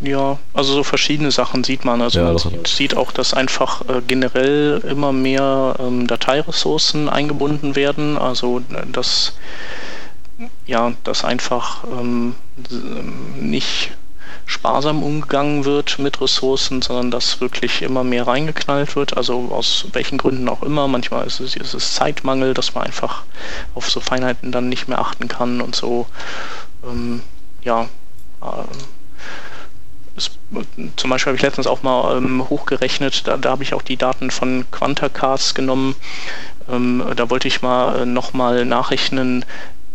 Ja, 0.00 0.38
also 0.52 0.74
so 0.74 0.82
verschiedene 0.82 1.30
Sachen 1.30 1.64
sieht 1.64 1.84
man. 1.84 2.02
Also 2.02 2.20
ja, 2.20 2.26
man 2.26 2.38
sieht, 2.38 2.66
sieht, 2.66 2.96
auch, 2.96 3.12
dass 3.12 3.34
einfach 3.34 3.82
äh, 3.88 4.02
generell 4.06 4.82
immer 4.88 5.12
mehr 5.12 5.76
ähm, 5.78 6.06
Dateiressourcen 6.06 7.08
eingebunden 7.08 7.76
werden. 7.76 8.18
Also 8.18 8.62
äh, 8.70 8.86
dass 8.90 9.34
ja, 10.66 10.92
dass 11.04 11.24
einfach 11.24 11.84
ähm, 11.84 12.34
nicht 13.40 13.92
sparsam 14.44 15.02
umgegangen 15.02 15.64
wird 15.64 15.98
mit 15.98 16.20
Ressourcen, 16.20 16.80
sondern 16.82 17.10
dass 17.10 17.40
wirklich 17.40 17.82
immer 17.82 18.04
mehr 18.04 18.26
reingeknallt 18.26 18.94
wird, 18.94 19.16
also 19.16 19.48
aus 19.50 19.86
welchen 19.92 20.18
Gründen 20.18 20.48
auch 20.48 20.62
immer. 20.62 20.86
Manchmal 20.88 21.26
ist 21.26 21.40
es, 21.40 21.56
ist 21.56 21.74
es 21.74 21.94
Zeitmangel, 21.94 22.54
dass 22.54 22.74
man 22.74 22.84
einfach 22.84 23.24
auf 23.74 23.90
so 23.90 24.00
Feinheiten 24.00 24.52
dann 24.52 24.68
nicht 24.68 24.88
mehr 24.88 25.00
achten 25.00 25.26
kann 25.28 25.60
und 25.60 25.74
so. 25.74 26.06
Ähm, 26.84 27.22
ja, 27.62 27.88
äh, 28.42 28.46
ist, 30.16 30.38
zum 30.96 31.10
Beispiel 31.10 31.30
habe 31.30 31.36
ich 31.36 31.42
letztens 31.42 31.66
auch 31.66 31.82
mal 31.82 32.16
ähm, 32.16 32.48
hochgerechnet, 32.48 33.26
da, 33.26 33.36
da 33.36 33.50
habe 33.50 33.62
ich 33.62 33.74
auch 33.74 33.82
die 33.82 33.96
Daten 33.96 34.30
von 34.30 34.64
Quantacast 34.70 35.54
genommen. 35.54 35.94
Ähm, 36.68 37.04
da 37.14 37.30
wollte 37.30 37.48
ich 37.48 37.62
mal 37.62 38.02
äh, 38.02 38.06
nochmal 38.06 38.64
nachrechnen, 38.64 39.44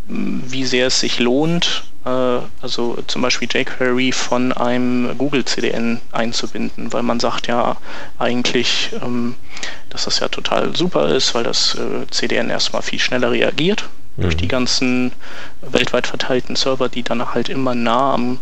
wie 0.07 0.65
sehr 0.65 0.87
es 0.87 0.99
sich 0.99 1.19
lohnt, 1.19 1.83
äh, 2.05 2.39
also 2.61 2.97
zum 3.07 3.21
Beispiel 3.21 3.47
jQuery 3.51 4.11
von 4.11 4.51
einem 4.51 5.17
Google 5.17 5.45
CDN 5.45 6.01
einzubinden, 6.11 6.91
weil 6.93 7.03
man 7.03 7.19
sagt 7.19 7.47
ja 7.47 7.77
eigentlich, 8.19 8.91
ähm, 9.01 9.35
dass 9.89 10.05
das 10.05 10.19
ja 10.19 10.27
total 10.27 10.75
super 10.75 11.09
ist, 11.09 11.33
weil 11.33 11.43
das 11.43 11.75
äh, 11.75 12.07
CDN 12.09 12.49
erstmal 12.49 12.81
viel 12.81 12.99
schneller 12.99 13.31
reagiert 13.31 13.89
durch 14.17 14.35
die 14.35 14.45
mhm. 14.45 14.49
ganzen 14.49 15.11
weltweit 15.61 16.05
verteilten 16.05 16.55
Server, 16.55 16.89
die 16.89 17.03
dann 17.03 17.33
halt 17.33 17.49
immer 17.49 17.75
nah 17.75 18.13
am 18.13 18.39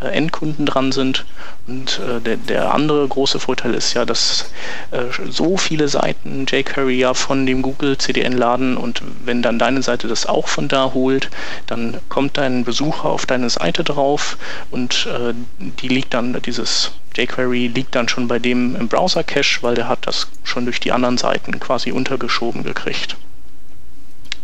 äh, 0.00 0.06
Endkunden 0.08 0.66
dran 0.66 0.90
sind. 0.90 1.24
Und 1.66 2.00
äh, 2.00 2.20
der, 2.20 2.36
der, 2.36 2.74
andere 2.74 3.06
große 3.06 3.38
Vorteil 3.38 3.74
ist 3.74 3.94
ja, 3.94 4.04
dass 4.04 4.50
äh, 4.90 5.04
so 5.30 5.56
viele 5.56 5.86
Seiten 5.86 6.46
jQuery 6.46 6.98
ja 6.98 7.14
von 7.14 7.46
dem 7.46 7.62
Google 7.62 7.96
CDN 7.98 8.32
laden 8.32 8.76
und 8.76 9.02
wenn 9.24 9.42
dann 9.42 9.60
deine 9.60 9.82
Seite 9.82 10.08
das 10.08 10.26
auch 10.26 10.48
von 10.48 10.66
da 10.66 10.92
holt, 10.92 11.30
dann 11.66 11.98
kommt 12.08 12.36
dein 12.36 12.64
Besucher 12.64 13.04
auf 13.04 13.24
deine 13.24 13.48
Seite 13.48 13.84
drauf 13.84 14.36
und 14.72 15.06
äh, 15.06 15.34
die 15.58 15.88
liegt 15.88 16.14
dann, 16.14 16.40
dieses 16.42 16.92
jQuery 17.16 17.68
liegt 17.68 17.94
dann 17.94 18.08
schon 18.08 18.26
bei 18.26 18.40
dem 18.40 18.74
im 18.74 18.88
Browser-Cache, 18.88 19.62
weil 19.62 19.76
der 19.76 19.88
hat 19.88 20.06
das 20.06 20.28
schon 20.42 20.64
durch 20.64 20.80
die 20.80 20.90
anderen 20.90 21.18
Seiten 21.18 21.60
quasi 21.60 21.92
untergeschoben 21.92 22.64
gekriegt. 22.64 23.16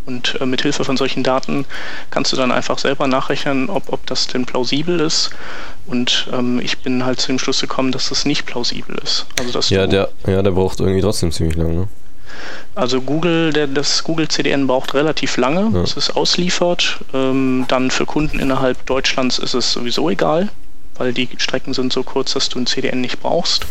Und 0.08 0.40
äh, 0.40 0.46
mit 0.46 0.62
Hilfe 0.62 0.84
von 0.84 0.96
solchen 0.96 1.22
Daten 1.22 1.66
kannst 2.10 2.32
du 2.32 2.36
dann 2.36 2.50
einfach 2.50 2.78
selber 2.78 3.06
nachrechnen, 3.06 3.68
ob, 3.68 3.92
ob 3.92 4.06
das 4.06 4.26
denn 4.26 4.46
plausibel 4.46 5.00
ist. 5.00 5.28
Und 5.86 6.28
ähm, 6.32 6.60
ich 6.60 6.78
bin 6.78 7.04
halt 7.04 7.20
zu 7.20 7.26
dem 7.26 7.38
Schluss 7.38 7.60
gekommen, 7.60 7.92
dass 7.92 8.08
das 8.08 8.24
nicht 8.24 8.46
plausibel 8.46 8.96
ist. 9.04 9.26
Also, 9.38 9.52
dass 9.52 9.68
ja, 9.68 9.86
der, 9.86 10.08
ja, 10.26 10.40
der 10.40 10.52
braucht 10.52 10.80
irgendwie 10.80 11.02
trotzdem 11.02 11.30
ziemlich 11.30 11.56
lange. 11.56 11.74
Ne? 11.74 11.88
Also 12.74 13.02
Google, 13.02 13.52
der, 13.52 13.66
das 13.66 14.02
Google 14.02 14.28
CDN 14.28 14.66
braucht 14.66 14.94
relativ 14.94 15.36
lange, 15.36 15.70
ja. 15.74 15.82
bis 15.82 15.94
es 15.98 16.08
ausliefert. 16.08 17.00
Ähm, 17.12 17.66
dann 17.68 17.90
für 17.90 18.06
Kunden 18.06 18.38
innerhalb 18.38 18.86
Deutschlands 18.86 19.38
ist 19.38 19.52
es 19.52 19.74
sowieso 19.74 20.08
egal, 20.08 20.48
weil 20.96 21.12
die 21.12 21.28
Strecken 21.36 21.74
sind 21.74 21.92
so 21.92 22.02
kurz, 22.02 22.32
dass 22.32 22.48
du 22.48 22.58
ein 22.58 22.66
CDN 22.66 23.02
nicht 23.02 23.20
brauchst. 23.20 23.66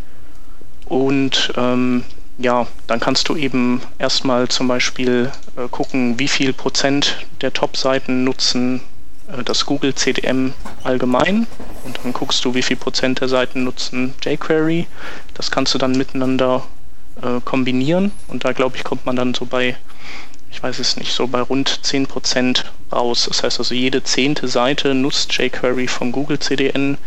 Und 0.84 1.54
ähm, 1.56 2.04
ja, 2.38 2.66
dann 2.86 3.00
kannst 3.00 3.28
du 3.28 3.36
eben 3.36 3.80
erstmal 3.98 4.48
zum 4.48 4.68
Beispiel 4.68 5.32
äh, 5.56 5.68
gucken, 5.68 6.18
wie 6.18 6.28
viel 6.28 6.52
Prozent 6.52 7.26
der 7.40 7.52
Top-Seiten 7.52 8.24
nutzen 8.24 8.82
äh, 9.28 9.42
das 9.42 9.64
Google 9.64 9.94
CDM 9.94 10.52
allgemein 10.84 11.46
und 11.84 11.98
dann 12.02 12.12
guckst 12.12 12.44
du, 12.44 12.54
wie 12.54 12.62
viel 12.62 12.76
Prozent 12.76 13.20
der 13.20 13.28
Seiten 13.28 13.64
nutzen 13.64 14.14
jQuery. 14.22 14.86
Das 15.34 15.50
kannst 15.50 15.72
du 15.74 15.78
dann 15.78 15.92
miteinander 15.92 16.64
äh, 17.22 17.40
kombinieren 17.44 18.12
und 18.28 18.44
da 18.44 18.52
glaube 18.52 18.76
ich 18.76 18.84
kommt 18.84 19.06
man 19.06 19.16
dann 19.16 19.32
so 19.32 19.46
bei, 19.46 19.76
ich 20.50 20.62
weiß 20.62 20.78
es 20.78 20.96
nicht, 20.96 21.12
so 21.12 21.26
bei 21.26 21.40
rund 21.40 21.80
10 21.84 22.06
Prozent 22.06 22.70
raus. 22.92 23.26
Das 23.28 23.42
heißt 23.42 23.58
also 23.58 23.74
jede 23.74 24.02
zehnte 24.02 24.48
Seite 24.48 24.94
nutzt 24.94 25.32
jQuery 25.32 25.88
vom 25.88 26.12
Google 26.12 26.38
CDN, 26.38 26.98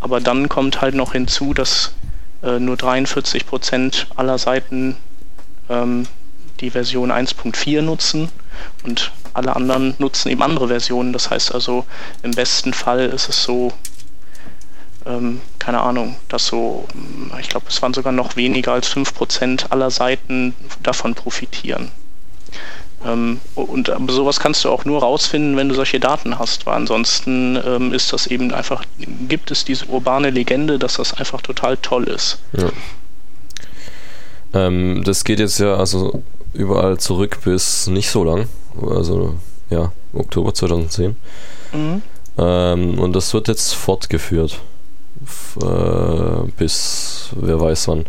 aber 0.00 0.20
dann 0.20 0.48
kommt 0.48 0.80
halt 0.80 0.94
noch 0.94 1.12
hinzu, 1.12 1.52
dass 1.52 1.92
äh, 2.44 2.58
nur 2.58 2.76
43 2.76 3.46
Prozent 3.46 4.06
aller 4.16 4.38
Seiten 4.38 4.96
ähm, 5.68 6.06
die 6.60 6.70
Version 6.70 7.10
1.4 7.10 7.82
nutzen 7.82 8.30
und 8.84 9.12
alle 9.32 9.56
anderen 9.56 9.94
nutzen 9.98 10.30
eben 10.30 10.42
andere 10.42 10.68
Versionen. 10.68 11.12
Das 11.12 11.30
heißt 11.30 11.52
also, 11.54 11.84
im 12.22 12.30
besten 12.30 12.72
Fall 12.72 13.00
ist 13.00 13.28
es 13.28 13.42
so, 13.42 13.72
ähm, 15.06 15.40
keine 15.58 15.80
Ahnung, 15.80 16.16
dass 16.28 16.46
so, 16.46 16.86
hm, 16.92 17.32
ich 17.40 17.48
glaube, 17.48 17.66
es 17.68 17.82
waren 17.82 17.94
sogar 17.94 18.12
noch 18.12 18.36
weniger 18.36 18.72
als 18.72 18.88
5% 18.88 19.70
aller 19.70 19.90
Seiten 19.90 20.54
davon 20.82 21.14
profitieren. 21.14 21.90
Ähm, 23.04 23.40
und 23.54 23.92
sowas 24.08 24.40
kannst 24.40 24.64
du 24.64 24.70
auch 24.70 24.84
nur 24.84 25.00
rausfinden, 25.00 25.56
wenn 25.56 25.68
du 25.68 25.74
solche 25.74 26.00
Daten 26.00 26.38
hast, 26.38 26.66
weil 26.66 26.74
ansonsten 26.74 27.58
ähm, 27.64 27.92
ist 27.92 28.12
das 28.12 28.26
eben 28.26 28.52
einfach, 28.52 28.84
gibt 29.28 29.50
es 29.50 29.64
diese 29.64 29.86
urbane 29.86 30.30
Legende, 30.30 30.78
dass 30.78 30.94
das 30.94 31.14
einfach 31.14 31.42
total 31.42 31.76
toll 31.76 32.04
ist. 32.04 32.38
Ja. 32.52 32.70
Ähm, 34.54 35.02
das 35.04 35.24
geht 35.24 35.40
jetzt 35.40 35.58
ja 35.58 35.76
also 35.76 36.22
überall 36.52 36.98
zurück 36.98 37.38
bis 37.44 37.86
nicht 37.88 38.10
so 38.10 38.24
lang, 38.24 38.48
also 38.80 39.34
ja, 39.70 39.92
Oktober 40.12 40.54
2010. 40.54 41.16
Mhm. 41.72 42.02
Ähm, 42.38 42.98
und 42.98 43.12
das 43.14 43.34
wird 43.34 43.48
jetzt 43.48 43.74
fortgeführt. 43.74 44.60
Äh, 45.60 46.50
bis 46.56 47.30
wer 47.36 47.60
weiß 47.60 47.88
wann. 47.88 48.04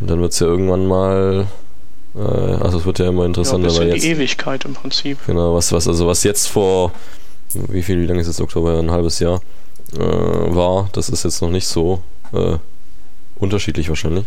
Und 0.00 0.10
dann 0.10 0.20
wird 0.20 0.32
es 0.32 0.40
ja 0.40 0.46
irgendwann 0.46 0.86
mal. 0.86 1.46
Äh, 2.16 2.20
also 2.20 2.78
es 2.78 2.86
wird 2.86 2.98
ja 2.98 3.08
immer 3.08 3.24
interessanter. 3.24 3.68
Ja, 3.68 3.82
jetzt, 3.82 4.04
die 4.04 4.10
Ewigkeit 4.10 4.64
im 4.64 4.74
Prinzip. 4.74 5.18
Genau, 5.26 5.54
was, 5.54 5.72
was, 5.72 5.88
also 5.88 6.06
was 6.06 6.22
jetzt 6.24 6.46
vor 6.46 6.92
wie 7.54 7.82
viel, 7.82 8.00
wie 8.00 8.06
lange 8.06 8.20
ist 8.20 8.26
jetzt 8.26 8.40
Oktober? 8.40 8.78
Ein 8.78 8.90
halbes 8.90 9.18
Jahr 9.18 9.40
äh, 9.94 9.98
war, 9.98 10.88
das 10.92 11.08
ist 11.08 11.24
jetzt 11.24 11.40
noch 11.40 11.50
nicht 11.50 11.66
so 11.66 12.02
äh, 12.32 12.58
unterschiedlich 13.36 13.88
wahrscheinlich. 13.88 14.26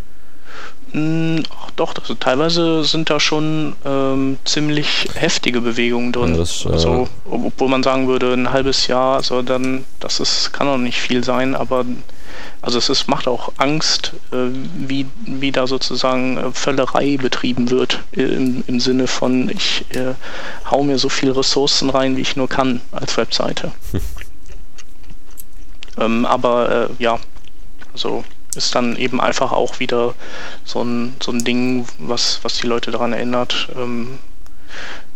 Hm, 0.97 1.43
ach 1.61 1.69
doch, 1.75 1.93
also 1.95 2.15
teilweise 2.15 2.83
sind 2.83 3.11
da 3.11 3.19
schon 3.19 3.75
ähm, 3.85 4.39
ziemlich 4.45 5.07
heftige 5.13 5.61
Bewegungen 5.61 6.11
drin. 6.11 6.31
Ja, 6.31 6.37
das, 6.37 6.65
äh 6.65 6.69
also, 6.69 7.07
obwohl 7.29 7.69
man 7.69 7.83
sagen 7.83 8.07
würde, 8.07 8.33
ein 8.33 8.51
halbes 8.51 8.87
Jahr, 8.87 9.17
also 9.17 9.43
dann, 9.43 9.85
das 9.99 10.19
ist, 10.19 10.53
kann 10.53 10.67
auch 10.67 10.77
nicht 10.77 10.99
viel 10.99 11.23
sein, 11.23 11.53
aber 11.53 11.85
also 12.61 12.79
es 12.79 12.89
ist, 12.89 13.07
macht 13.07 13.27
auch 13.27 13.51
Angst, 13.57 14.13
äh, 14.31 14.49
wie, 14.75 15.05
wie 15.25 15.51
da 15.51 15.67
sozusagen 15.67 16.37
äh, 16.37 16.51
Völlerei 16.51 17.17
betrieben 17.17 17.69
wird, 17.69 17.99
äh, 18.15 18.23
im, 18.23 18.63
im 18.65 18.79
Sinne 18.79 19.05
von, 19.05 19.49
ich 19.49 19.85
äh, 19.93 20.15
hau 20.71 20.81
mir 20.81 20.97
so 20.97 21.09
viele 21.09 21.37
Ressourcen 21.37 21.91
rein, 21.91 22.17
wie 22.17 22.21
ich 22.21 22.35
nur 22.35 22.49
kann 22.49 22.81
als 22.91 23.17
Webseite. 23.17 23.71
ähm, 25.99 26.25
aber 26.25 26.89
äh, 26.89 26.93
ja, 26.97 27.19
also 27.93 28.23
ist 28.57 28.75
dann 28.75 28.95
eben 28.95 29.21
einfach 29.21 29.51
auch 29.51 29.79
wieder 29.79 30.15
so 30.65 30.83
ein, 30.83 31.15
so 31.21 31.31
ein 31.31 31.43
Ding, 31.43 31.87
was, 31.99 32.39
was 32.43 32.57
die 32.57 32.67
Leute 32.67 32.91
daran 32.91 33.13
erinnert. 33.13 33.69
Ähm, 33.75 34.19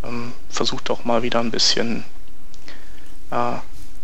ähm, 0.03 0.31
versucht 0.49 0.89
auch 0.89 1.03
mal 1.03 1.23
wieder 1.23 1.39
ein 1.39 1.51
bisschen 1.51 2.03
äh, 3.31 3.55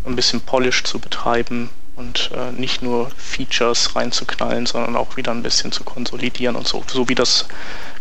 ein 0.05 0.15
bisschen 0.15 0.41
Polish 0.41 0.83
zu 0.83 0.99
betreiben 0.99 1.69
und 1.95 2.31
äh, 2.33 2.51
nicht 2.51 2.81
nur 2.81 3.09
Features 3.17 3.95
reinzuknallen, 3.95 4.65
sondern 4.65 4.95
auch 4.95 5.17
wieder 5.17 5.31
ein 5.31 5.43
bisschen 5.43 5.71
zu 5.71 5.83
konsolidieren 5.83 6.55
und 6.55 6.67
so, 6.67 6.83
so 6.87 7.09
wie 7.09 7.15
das, 7.15 7.45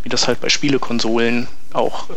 wie 0.03 0.09
das 0.09 0.29
halt 0.29 0.40
bei 0.40 0.49
Spielekonsolen 0.49 1.49
auch 1.72 2.09
äh, 2.11 2.14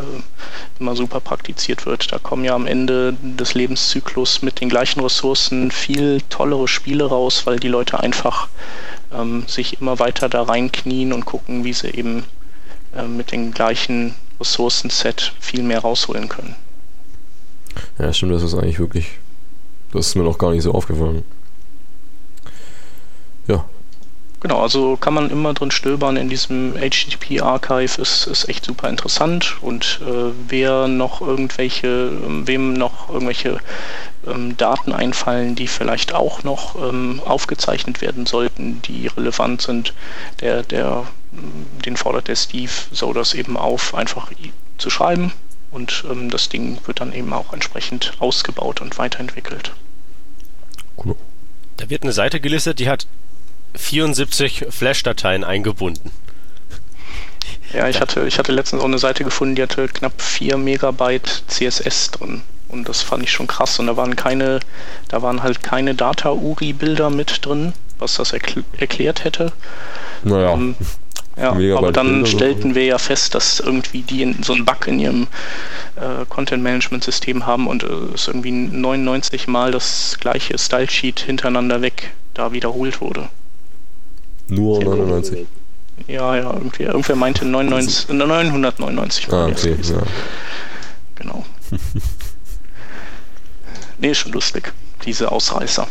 immer 0.78 0.94
super 0.94 1.20
praktiziert 1.20 1.86
wird. 1.86 2.12
Da 2.12 2.18
kommen 2.18 2.44
ja 2.44 2.54
am 2.54 2.66
Ende 2.66 3.14
des 3.22 3.54
Lebenszyklus 3.54 4.42
mit 4.42 4.60
den 4.60 4.68
gleichen 4.68 5.00
Ressourcen 5.00 5.70
viel 5.70 6.20
tollere 6.28 6.68
Spiele 6.68 7.04
raus, 7.04 7.46
weil 7.46 7.58
die 7.58 7.68
Leute 7.68 7.98
einfach 7.98 8.48
ähm, 9.12 9.44
sich 9.46 9.80
immer 9.80 9.98
weiter 9.98 10.28
da 10.28 10.42
reinknien 10.42 11.12
und 11.12 11.24
gucken, 11.24 11.64
wie 11.64 11.72
sie 11.72 11.88
eben 11.88 12.24
äh, 12.94 13.06
mit 13.06 13.32
dem 13.32 13.52
gleichen 13.52 14.14
Ressourcenset 14.38 15.34
viel 15.40 15.62
mehr 15.62 15.80
rausholen 15.80 16.28
können. 16.28 16.56
Ja, 17.98 18.12
stimmt, 18.12 18.32
das 18.32 18.42
ist 18.42 18.54
eigentlich 18.54 18.78
wirklich. 18.78 19.06
Das 19.92 20.06
ist 20.06 20.14
mir 20.14 20.22
noch 20.22 20.38
gar 20.38 20.52
nicht 20.52 20.62
so 20.62 20.72
aufgefallen. 20.72 21.24
Ja. 23.46 23.64
Genau, 24.40 24.62
also 24.62 24.96
kann 24.96 25.12
man 25.12 25.28
immer 25.28 25.52
drin 25.52 25.70
stöbern 25.70 26.16
in 26.16 26.30
diesem 26.30 26.74
HTTP 26.74 27.42
Archive, 27.42 28.00
ist, 28.00 28.26
ist 28.26 28.48
echt 28.48 28.64
super 28.64 28.88
interessant 28.88 29.58
und 29.60 30.00
äh, 30.02 30.32
wer 30.48 30.88
noch 30.88 31.20
irgendwelche, 31.20 32.10
wem 32.46 32.72
noch 32.72 33.10
irgendwelche 33.10 33.58
ähm, 34.26 34.56
Daten 34.56 34.94
einfallen, 34.94 35.56
die 35.56 35.68
vielleicht 35.68 36.14
auch 36.14 36.42
noch 36.42 36.74
ähm, 36.76 37.20
aufgezeichnet 37.22 38.00
werden 38.00 38.24
sollten, 38.24 38.80
die 38.80 39.08
relevant 39.08 39.60
sind, 39.60 39.92
der, 40.40 40.62
der, 40.62 41.06
den 41.84 41.98
fordert 41.98 42.28
der 42.28 42.36
Steve 42.36 42.72
so 42.92 43.12
das 43.12 43.34
eben 43.34 43.58
auf, 43.58 43.94
einfach 43.94 44.32
zu 44.78 44.88
schreiben 44.88 45.32
und 45.70 46.04
ähm, 46.10 46.30
das 46.30 46.48
Ding 46.48 46.78
wird 46.86 47.00
dann 47.00 47.12
eben 47.12 47.34
auch 47.34 47.52
entsprechend 47.52 48.14
ausgebaut 48.20 48.80
und 48.80 48.96
weiterentwickelt. 48.96 49.72
Cool. 50.96 51.14
Da 51.76 51.90
wird 51.90 52.04
eine 52.04 52.12
Seite 52.12 52.40
gelistet, 52.40 52.78
die 52.78 52.88
hat 52.88 53.06
74 53.74 54.66
Flash-Dateien 54.70 55.44
eingebunden. 55.44 56.10
Ja, 57.72 57.88
ich 57.88 58.00
hatte, 58.00 58.26
ich 58.26 58.38
hatte 58.38 58.52
letztens 58.52 58.82
auch 58.82 58.86
eine 58.86 58.98
Seite 58.98 59.22
gefunden, 59.22 59.54
die 59.54 59.62
hatte 59.62 59.86
knapp 59.86 60.20
4 60.20 60.56
Megabyte 60.56 61.44
CSS 61.46 62.10
drin. 62.10 62.42
Und 62.68 62.88
das 62.88 63.02
fand 63.02 63.22
ich 63.22 63.32
schon 63.32 63.46
krass. 63.46 63.78
Und 63.78 63.86
da 63.86 63.96
waren 63.96 64.16
keine, 64.16 64.60
da 65.08 65.22
waren 65.22 65.42
halt 65.42 65.62
keine 65.62 65.94
Data-URI-Bilder 65.94 67.10
mit 67.10 67.44
drin, 67.44 67.72
was 67.98 68.14
das 68.14 68.32
erkl 68.32 68.64
erklärt 68.78 69.24
hätte. 69.24 69.52
Naja. 70.22 70.50
Um, 70.50 70.74
ähm, 71.36 71.60
ja, 71.60 71.76
aber 71.76 71.92
dann 71.92 72.26
stellten 72.26 72.74
wir 72.74 72.84
ja 72.84 72.98
fest, 72.98 73.34
dass 73.34 73.60
irgendwie 73.60 74.02
die 74.02 74.22
in, 74.22 74.42
so 74.42 74.52
einen 74.52 74.64
Bug 74.64 74.86
in 74.86 74.98
ihrem 74.98 75.26
äh, 75.96 76.24
Content-Management-System 76.28 77.46
haben 77.46 77.66
und 77.66 77.82
äh, 77.82 77.86
es 78.14 78.28
irgendwie 78.28 78.52
99 78.52 79.48
Mal 79.48 79.72
das 79.72 80.18
gleiche 80.20 80.58
Style-Sheet 80.58 81.20
hintereinander 81.20 81.82
weg 81.82 82.12
da 82.34 82.52
wiederholt 82.52 83.00
wurde. 83.00 83.28
Nur 84.50 84.82
99. 84.82 85.46
Ja, 86.06 86.36
ja, 86.36 86.52
irgendwie, 86.52 86.84
irgendwer 86.84 87.16
meinte 87.16 87.44
99, 87.44 88.08
999. 88.08 89.32
Ah, 89.32 89.46
okay, 89.46 89.76
ja. 89.82 90.02
Genau. 91.14 91.44
nee, 93.98 94.10
ist 94.10 94.18
schon 94.18 94.32
lustig, 94.32 94.72
diese 95.04 95.30
Ausreißer. 95.30 95.86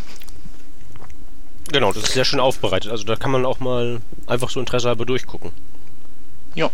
Genau, 1.71 1.93
das 1.93 2.03
ist 2.03 2.13
sehr 2.13 2.25
schön 2.25 2.39
aufbereitet. 2.39 2.91
Also 2.91 3.03
da 3.03 3.15
kann 3.15 3.31
man 3.31 3.45
auch 3.45 3.59
mal 3.59 4.01
einfach 4.27 4.49
so 4.49 4.59
Interesse 4.59 4.87
halber 4.87 5.05
durchgucken. 5.05 5.51
Ja. 6.55 6.69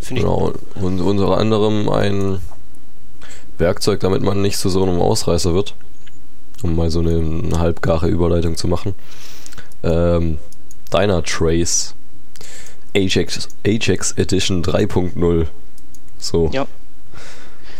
Finde 0.00 0.20
ich. 0.20 0.26
Genau, 0.26 0.52
und 0.74 1.00
unter 1.00 1.38
anderem 1.38 1.88
ein 1.88 2.40
Werkzeug, 3.58 4.00
damit 4.00 4.22
man 4.22 4.42
nicht 4.42 4.58
zu 4.58 4.68
so 4.68 4.82
einem 4.82 5.00
Ausreißer 5.00 5.54
wird. 5.54 5.74
Um 6.62 6.76
mal 6.76 6.90
so 6.90 7.00
eine, 7.00 7.16
eine 7.18 7.58
halbgare 7.58 8.08
Überleitung 8.08 8.56
zu 8.56 8.66
machen. 8.68 8.94
Ähm, 9.82 10.38
Dynatrace 10.94 11.94
Ajax, 12.96 13.48
Ajax 13.66 14.12
Edition 14.12 14.62
3.0. 14.62 15.46
So. 16.18 16.50
Ja. 16.52 16.66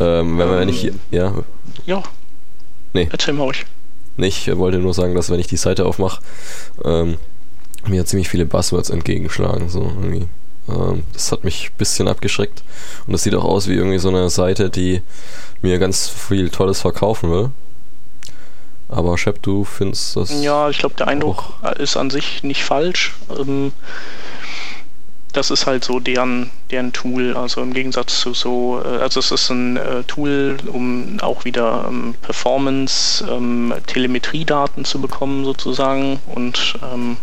Ähm, 0.00 0.38
wenn 0.38 0.48
ähm, 0.48 0.58
wir 0.58 0.64
nicht. 0.64 0.92
Ja. 1.12 1.44
Ja. 1.86 2.02
Nee. 2.92 3.08
Erzähl 3.12 3.34
mal 3.34 3.44
euch. 3.44 3.64
Nee, 4.16 4.26
ich 4.26 4.56
wollte 4.56 4.78
nur 4.78 4.94
sagen, 4.94 5.14
dass 5.14 5.30
wenn 5.30 5.40
ich 5.40 5.46
die 5.46 5.56
Seite 5.56 5.86
aufmache, 5.86 6.20
ähm, 6.84 7.16
mir 7.86 8.04
ziemlich 8.06 8.28
viele 8.28 8.46
Buzzwords 8.46 8.90
entgegenschlagen. 8.90 9.68
So 9.68 9.82
irgendwie. 9.82 10.26
Ähm, 10.68 11.04
das 11.12 11.30
hat 11.30 11.44
mich 11.44 11.70
ein 11.70 11.78
bisschen 11.78 12.08
abgeschreckt. 12.08 12.62
Und 13.06 13.12
das 13.12 13.22
sieht 13.22 13.34
auch 13.34 13.44
aus 13.44 13.68
wie 13.68 13.74
irgendwie 13.74 13.98
so 13.98 14.08
eine 14.08 14.30
Seite, 14.30 14.70
die 14.70 15.02
mir 15.62 15.78
ganz 15.78 16.08
viel 16.08 16.50
Tolles 16.50 16.80
verkaufen 16.80 17.30
will. 17.30 17.50
Aber 18.94 19.18
Shep, 19.18 19.42
du 19.42 19.64
findest 19.64 20.16
das. 20.16 20.42
Ja, 20.42 20.70
ich 20.70 20.78
glaube, 20.78 20.94
der 20.94 21.08
Eindruck 21.08 21.54
ist 21.78 21.96
an 21.96 22.10
sich 22.10 22.44
nicht 22.44 22.62
falsch. 22.62 23.14
Ähm, 23.36 23.72
das 25.32 25.50
ist 25.50 25.66
halt 25.66 25.84
so 25.84 25.98
deren, 25.98 26.50
deren 26.70 26.92
Tool, 26.92 27.36
also 27.36 27.60
im 27.60 27.74
Gegensatz 27.74 28.20
zu 28.20 28.34
so, 28.34 28.80
äh, 28.84 28.98
also 28.98 29.18
es 29.18 29.32
ist 29.32 29.50
ein 29.50 29.76
äh, 29.76 30.04
Tool, 30.04 30.56
um 30.72 31.18
auch 31.20 31.44
wieder 31.44 31.86
ähm, 31.88 32.14
Performance, 32.22 33.24
ähm, 33.28 33.74
Telemetriedaten 33.88 34.84
zu 34.84 35.00
bekommen 35.00 35.44
sozusagen 35.44 36.20
und 36.32 36.78
ähm, 36.84 37.16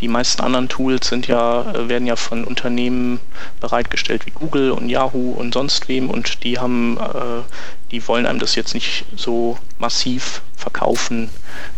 die 0.00 0.08
meisten 0.08 0.42
anderen 0.42 0.68
Tools 0.68 1.08
sind 1.08 1.26
ja, 1.26 1.72
äh, 1.72 1.88
werden 1.88 2.06
ja 2.06 2.16
von 2.16 2.44
Unternehmen 2.44 3.20
bereitgestellt 3.60 4.26
wie 4.26 4.30
Google 4.30 4.70
und 4.70 4.88
Yahoo 4.88 5.32
und 5.32 5.54
sonst 5.54 5.88
wem 5.88 6.08
und 6.08 6.44
die 6.44 6.58
haben, 6.58 6.98
äh, 6.98 7.42
die 7.90 8.06
wollen 8.06 8.26
einem 8.26 8.38
das 8.38 8.54
jetzt 8.54 8.74
nicht 8.74 9.04
so 9.16 9.58
massiv 9.78 10.42
verkaufen. 10.56 11.30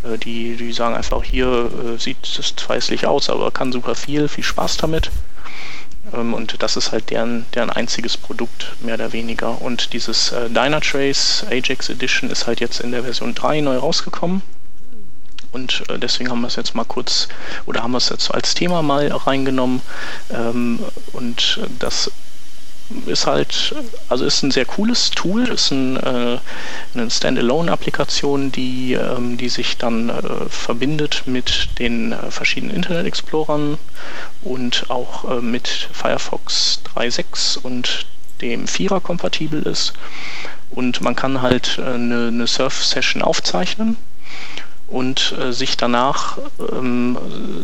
Äh, 0.02 0.18
die, 0.18 0.56
die 0.56 0.72
sagen 0.72 0.94
einfach, 0.94 1.22
hier 1.22 1.70
sieht 1.98 2.26
es 2.38 2.54
zwar 2.56 2.76
hässlich 2.76 3.06
aus, 3.06 3.30
aber 3.30 3.50
kann 3.50 3.72
super 3.72 3.94
viel, 3.94 4.28
viel 4.28 4.44
Spaß 4.44 4.76
damit. 4.76 5.10
Ähm, 6.12 6.34
und 6.34 6.62
das 6.62 6.76
ist 6.76 6.92
halt 6.92 7.08
deren, 7.08 7.46
deren 7.54 7.70
einziges 7.70 8.18
Produkt, 8.18 8.74
mehr 8.80 8.94
oder 8.94 9.14
weniger. 9.14 9.62
Und 9.62 9.94
dieses 9.94 10.34
Dynatrace 10.48 11.46
Ajax 11.50 11.88
Edition 11.88 12.30
ist 12.30 12.46
halt 12.46 12.60
jetzt 12.60 12.80
in 12.80 12.90
der 12.90 13.04
Version 13.04 13.34
3 13.34 13.62
neu 13.62 13.78
rausgekommen. 13.78 14.42
Und 15.52 15.82
äh, 15.88 15.98
deswegen 15.98 16.30
haben 16.30 16.40
wir 16.40 16.48
es 16.48 16.56
jetzt 16.56 16.74
mal 16.74 16.84
kurz, 16.84 17.28
oder 17.66 17.82
haben 17.82 17.92
wir 17.92 17.98
es 17.98 18.08
jetzt 18.08 18.32
als 18.32 18.54
Thema 18.54 18.82
mal 18.82 19.08
reingenommen. 19.08 19.82
Ähm, 20.32 20.80
und 21.12 21.60
das 21.78 22.10
ist 23.06 23.26
halt, 23.26 23.74
also 24.08 24.24
ist 24.24 24.42
ein 24.42 24.50
sehr 24.50 24.64
cooles 24.64 25.10
Tool, 25.10 25.48
ist 25.48 25.70
ein, 25.70 25.96
äh, 25.96 26.38
eine 26.94 27.10
Standalone-Applikation, 27.10 28.52
die, 28.52 28.94
ähm, 28.94 29.36
die 29.36 29.48
sich 29.48 29.76
dann 29.76 30.08
äh, 30.08 30.48
verbindet 30.48 31.22
mit 31.26 31.68
den 31.78 32.12
äh, 32.12 32.30
verschiedenen 32.30 32.74
Internet 32.74 33.06
Explorern 33.06 33.78
und 34.42 34.90
auch 34.90 35.30
äh, 35.30 35.40
mit 35.40 35.68
Firefox 35.92 36.80
3.6 36.96 37.58
und 37.58 38.06
dem 38.40 38.66
4er 38.66 39.00
kompatibel 39.00 39.62
ist. 39.62 39.92
Und 40.70 41.00
man 41.00 41.14
kann 41.14 41.42
halt 41.42 41.78
äh, 41.78 41.82
eine, 41.82 42.28
eine 42.28 42.46
Surf-Session 42.46 43.22
aufzeichnen 43.22 43.96
und 44.90 45.34
äh, 45.38 45.52
sich 45.52 45.76
danach 45.76 46.38
ähm, 46.72 47.16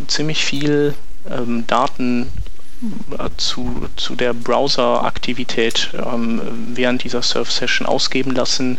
ziemlich 0.06 0.44
viel 0.44 0.94
ähm, 1.28 1.66
Daten 1.66 2.28
zu, 3.36 3.88
zu 3.96 4.16
der 4.16 4.34
Browser-Aktivität 4.34 5.90
ähm, 5.94 6.42
während 6.74 7.04
dieser 7.04 7.22
Surf-Session 7.22 7.86
ausgeben 7.86 8.32
lassen, 8.32 8.78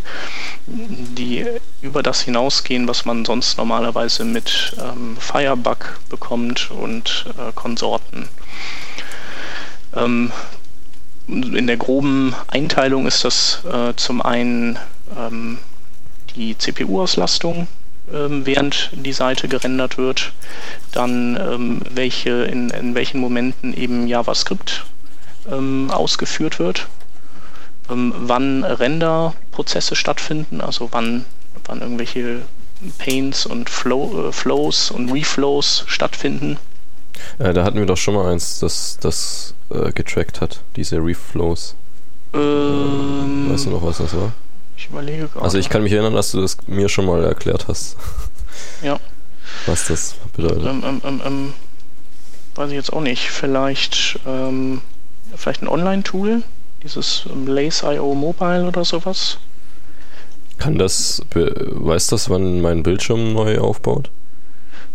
die 0.66 1.44
über 1.82 2.02
das 2.02 2.20
hinausgehen, 2.20 2.86
was 2.86 3.04
man 3.04 3.24
sonst 3.24 3.58
normalerweise 3.58 4.24
mit 4.24 4.76
ähm, 4.78 5.16
Firebug 5.18 5.98
bekommt 6.08 6.70
und 6.70 7.26
äh, 7.38 7.52
Konsorten. 7.54 8.28
Ähm, 9.96 10.30
in 11.26 11.66
der 11.66 11.76
groben 11.76 12.34
Einteilung 12.46 13.06
ist 13.06 13.24
das 13.24 13.64
äh, 13.64 13.94
zum 13.96 14.22
einen 14.22 14.78
ähm, 15.18 15.58
die 16.36 16.56
CPU-Auslastung, 16.56 17.66
ähm, 18.12 18.46
während 18.46 18.90
die 18.92 19.12
Seite 19.12 19.48
gerendert 19.48 19.98
wird, 19.98 20.32
dann 20.92 21.36
ähm, 21.36 21.80
welche 21.90 22.44
in, 22.44 22.70
in 22.70 22.94
welchen 22.94 23.20
Momenten 23.20 23.74
eben 23.74 24.06
JavaScript 24.06 24.84
ähm, 25.50 25.90
ausgeführt 25.90 26.58
wird, 26.58 26.88
ähm, 27.90 28.12
wann 28.16 28.64
Renderprozesse 28.64 29.96
stattfinden, 29.96 30.60
also 30.60 30.88
wann, 30.92 31.24
wann 31.66 31.80
irgendwelche 31.80 32.42
Paints 32.98 33.46
und 33.46 33.70
Flow, 33.70 34.28
äh, 34.28 34.32
Flows 34.32 34.90
und 34.90 35.12
Reflows 35.12 35.84
stattfinden. 35.86 36.58
Äh, 37.38 37.52
da 37.52 37.64
hatten 37.64 37.78
wir 37.78 37.86
doch 37.86 37.96
schon 37.96 38.14
mal 38.14 38.30
eins, 38.32 38.60
das 38.60 38.98
das 39.00 39.54
äh, 39.70 39.92
getrackt 39.92 40.40
hat, 40.40 40.60
diese 40.76 40.98
Reflows. 40.98 41.74
Ähm, 42.34 43.50
weißt 43.50 43.66
du 43.66 43.70
noch, 43.70 43.82
was 43.82 43.98
das 43.98 44.14
war? 44.14 44.32
Ich 44.78 44.88
überlege 44.88 45.26
gerade. 45.26 45.44
Also 45.44 45.58
ich 45.58 45.68
kann 45.68 45.82
mich 45.82 45.92
erinnern, 45.92 46.14
dass 46.14 46.30
du 46.30 46.40
das 46.40 46.56
mir 46.68 46.88
schon 46.88 47.04
mal 47.04 47.22
erklärt 47.24 47.66
hast. 47.68 47.96
Ja. 48.82 48.98
Was 49.66 49.86
das 49.86 50.14
bedeutet. 50.34 50.64
Ähm, 50.64 50.82
ähm, 50.84 51.00
ähm, 51.04 51.22
ähm 51.24 51.52
weiß 52.54 52.70
ich 52.70 52.76
jetzt 52.76 52.92
auch 52.92 53.00
nicht. 53.00 53.30
Vielleicht, 53.30 54.18
ähm, 54.26 54.80
vielleicht 55.36 55.62
ein 55.62 55.68
Online-Tool, 55.68 56.42
dieses 56.82 57.24
Lace.io 57.46 58.14
Mobile 58.14 58.66
oder 58.66 58.84
sowas. 58.84 59.38
Kann 60.58 60.76
das, 60.76 61.22
weiß 61.34 62.08
das, 62.08 62.28
wann 62.30 62.60
mein 62.60 62.82
Bildschirm 62.82 63.32
neu 63.32 63.58
aufbaut? 63.58 64.10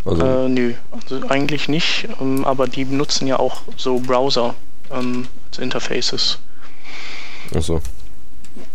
Also 0.04 0.26
äh, 0.26 0.50
nö, 0.50 0.74
also 0.91 1.26
eigentlich 1.30 1.69
nicht, 1.69 2.10
ähm, 2.19 2.43
aber 2.43 2.67
die 2.67 2.84
benutzen 2.84 3.28
ja 3.28 3.39
auch 3.39 3.62
so 3.78 4.00
Browser 4.00 4.56
ähm, 4.91 5.28
als 5.50 5.60
Interfaces. 5.60 6.39
Achso. 7.56 7.82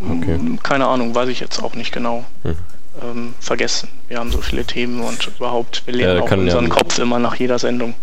Okay. 0.01 0.35
Hm, 0.35 0.63
keine 0.63 0.87
Ahnung, 0.87 1.15
weiß 1.15 1.29
ich 1.29 1.41
jetzt 1.41 1.63
auch 1.63 1.75
nicht 1.75 1.93
genau. 1.93 2.25
Hm. 2.43 2.57
Ähm, 3.01 3.35
vergessen. 3.39 3.89
Wir 4.09 4.19
haben 4.19 4.33
so 4.33 4.41
viele 4.41 4.65
Themen 4.65 5.01
und 5.03 5.31
überhaupt, 5.39 5.87
wir 5.87 5.95
lernen 5.95 6.17
ja, 6.17 6.23
auch 6.23 6.31
unseren 6.33 6.67
ja, 6.67 6.75
Kopf 6.75 6.99
immer 6.99 7.21
nach 7.21 7.37
jeder 7.37 7.59
Sendung. 7.59 7.95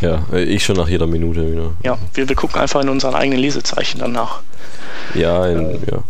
Ja, 0.00 0.24
äh, 0.32 0.42
ich 0.42 0.64
schon 0.64 0.76
nach 0.76 0.88
jeder 0.88 1.06
Minute 1.06 1.52
wieder. 1.52 1.70
Ja, 1.84 1.96
wir, 2.14 2.28
wir 2.28 2.36
gucken 2.36 2.60
einfach 2.60 2.80
in 2.80 2.88
unseren 2.88 3.14
eigenen 3.14 3.38
Lesezeichen 3.38 4.00
danach. 4.00 4.40
Ja, 5.14 5.46
in, 5.46 5.66
äh, 5.66 5.78
ja. 5.90 6.02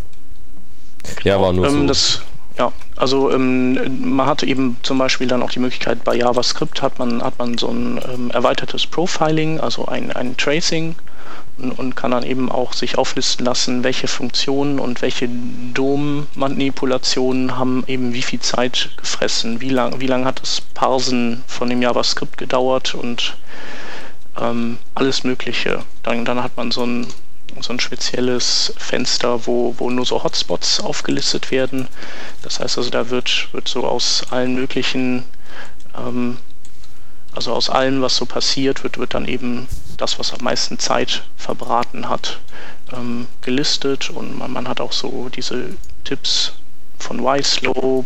Ja, 1.25 1.41
war 1.41 1.53
nur 1.53 1.67
ähm, 1.67 1.81
so. 1.81 1.87
Das, 1.87 2.23
ja, 2.59 2.73
also 3.01 3.33
ähm, 3.33 4.15
man 4.15 4.27
hat 4.27 4.43
eben 4.43 4.77
zum 4.83 4.99
Beispiel 4.99 5.27
dann 5.27 5.43
auch 5.43 5.51
die 5.51 5.59
Möglichkeit, 5.59 6.05
bei 6.05 6.17
JavaScript 6.17 6.83
hat 6.83 6.99
man, 6.99 7.23
hat 7.23 7.39
man 7.39 7.57
so 7.57 7.69
ein 7.69 7.99
ähm, 8.13 8.31
erweitertes 8.31 8.87
Profiling, 8.87 9.59
also 9.59 9.87
ein, 9.87 10.13
ein 10.13 10.37
Tracing 10.37 10.97
und 11.57 11.97
kann 11.97 12.11
dann 12.11 12.25
eben 12.25 12.53
auch 12.53 12.75
sich 12.75 12.99
auflisten 12.99 13.47
lassen, 13.47 13.85
welche 13.85 14.07
Funktionen 14.07 14.79
und 14.79 15.01
welche 15.01 15.31
DOM-Manipulationen 15.73 17.57
haben 17.57 17.85
eben 17.87 18.13
wie 18.13 18.21
viel 18.21 18.41
Zeit 18.41 18.91
gefressen, 18.99 19.63
wie 19.63 19.71
lange 19.71 19.99
wie 20.01 20.07
lang 20.07 20.27
hat 20.27 20.43
das 20.43 20.61
Parsen 20.61 21.43
von 21.47 21.71
dem 21.71 21.81
JavaScript 21.81 22.37
gedauert 22.37 22.95
und 22.95 23.39
ähm, 24.39 24.77
alles 24.95 25.25
Mögliche. 25.25 25.81
Dann, 26.03 26.27
dann 26.27 26.43
hat 26.43 26.55
man 26.59 26.71
so 26.71 26.85
ein, 26.85 27.07
so 27.61 27.73
ein 27.73 27.81
spezielles 27.81 28.73
Fenster, 28.77 29.47
wo, 29.47 29.75
wo 29.79 29.91
nur 29.91 30.07
so 30.07 30.23
Hotspots 30.23 30.81
aufgelistet 30.81 31.51
werden. 31.51 31.89
Das 32.43 32.61
heißt 32.61 32.79
also, 32.79 32.91
da 32.91 33.11
wird, 33.11 33.49
wird 33.53 33.69
so 33.69 33.87
aus 33.87 34.25
allen 34.31 34.55
möglichen 34.55 35.25
ähm, 35.97 36.39
also 37.33 37.53
aus 37.53 37.71
allem, 37.71 38.03
was 38.03 38.17
so 38.17 38.27
passiert, 38.27 38.83
wird, 38.83 38.99
wird 38.99 39.15
dann 39.15 39.27
eben 39.27 39.69
das, 39.97 40.19
was 40.19 40.33
am 40.33 40.43
meisten 40.43 40.79
Zeit 40.79 41.23
verbraten 41.37 42.09
hat, 42.09 42.41
ähm, 42.93 43.29
gelistet 43.43 44.11
und 44.11 44.37
man, 44.37 44.53
man, 44.53 44.69
hat 44.69 44.81
auch 44.81 44.93
so 44.93 45.29
diese 45.29 45.77
Tipps 46.05 46.53
von 46.99 47.25
YSlow 47.25 48.05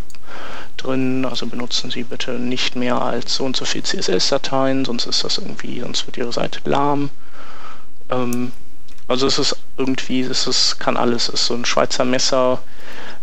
drin, 0.77 1.25
also 1.25 1.47
benutzen 1.47 1.91
Sie 1.91 2.05
bitte 2.05 2.33
nicht 2.33 2.77
mehr 2.77 3.01
als 3.01 3.37
so 3.37 3.45
und 3.45 3.57
so 3.57 3.65
viel 3.65 3.83
CSS-Dateien, 3.83 4.85
sonst 4.85 5.07
ist 5.07 5.25
das 5.25 5.39
irgendwie, 5.39 5.81
sonst 5.81 6.07
wird 6.07 6.17
Ihre 6.19 6.33
Seite 6.33 6.61
lahm. 6.65 7.11
Ähm, 8.11 8.53
also 9.09 9.27
es 9.27 9.39
ist 9.39 9.57
irgendwie, 9.77 10.21
es 10.21 10.47
ist, 10.47 10.79
kann 10.81 10.97
alles, 10.97 11.29
es 11.29 11.35
ist 11.35 11.47
so 11.47 11.55
ein 11.55 11.65
Schweizer 11.65 12.05
Messer, 12.05 12.63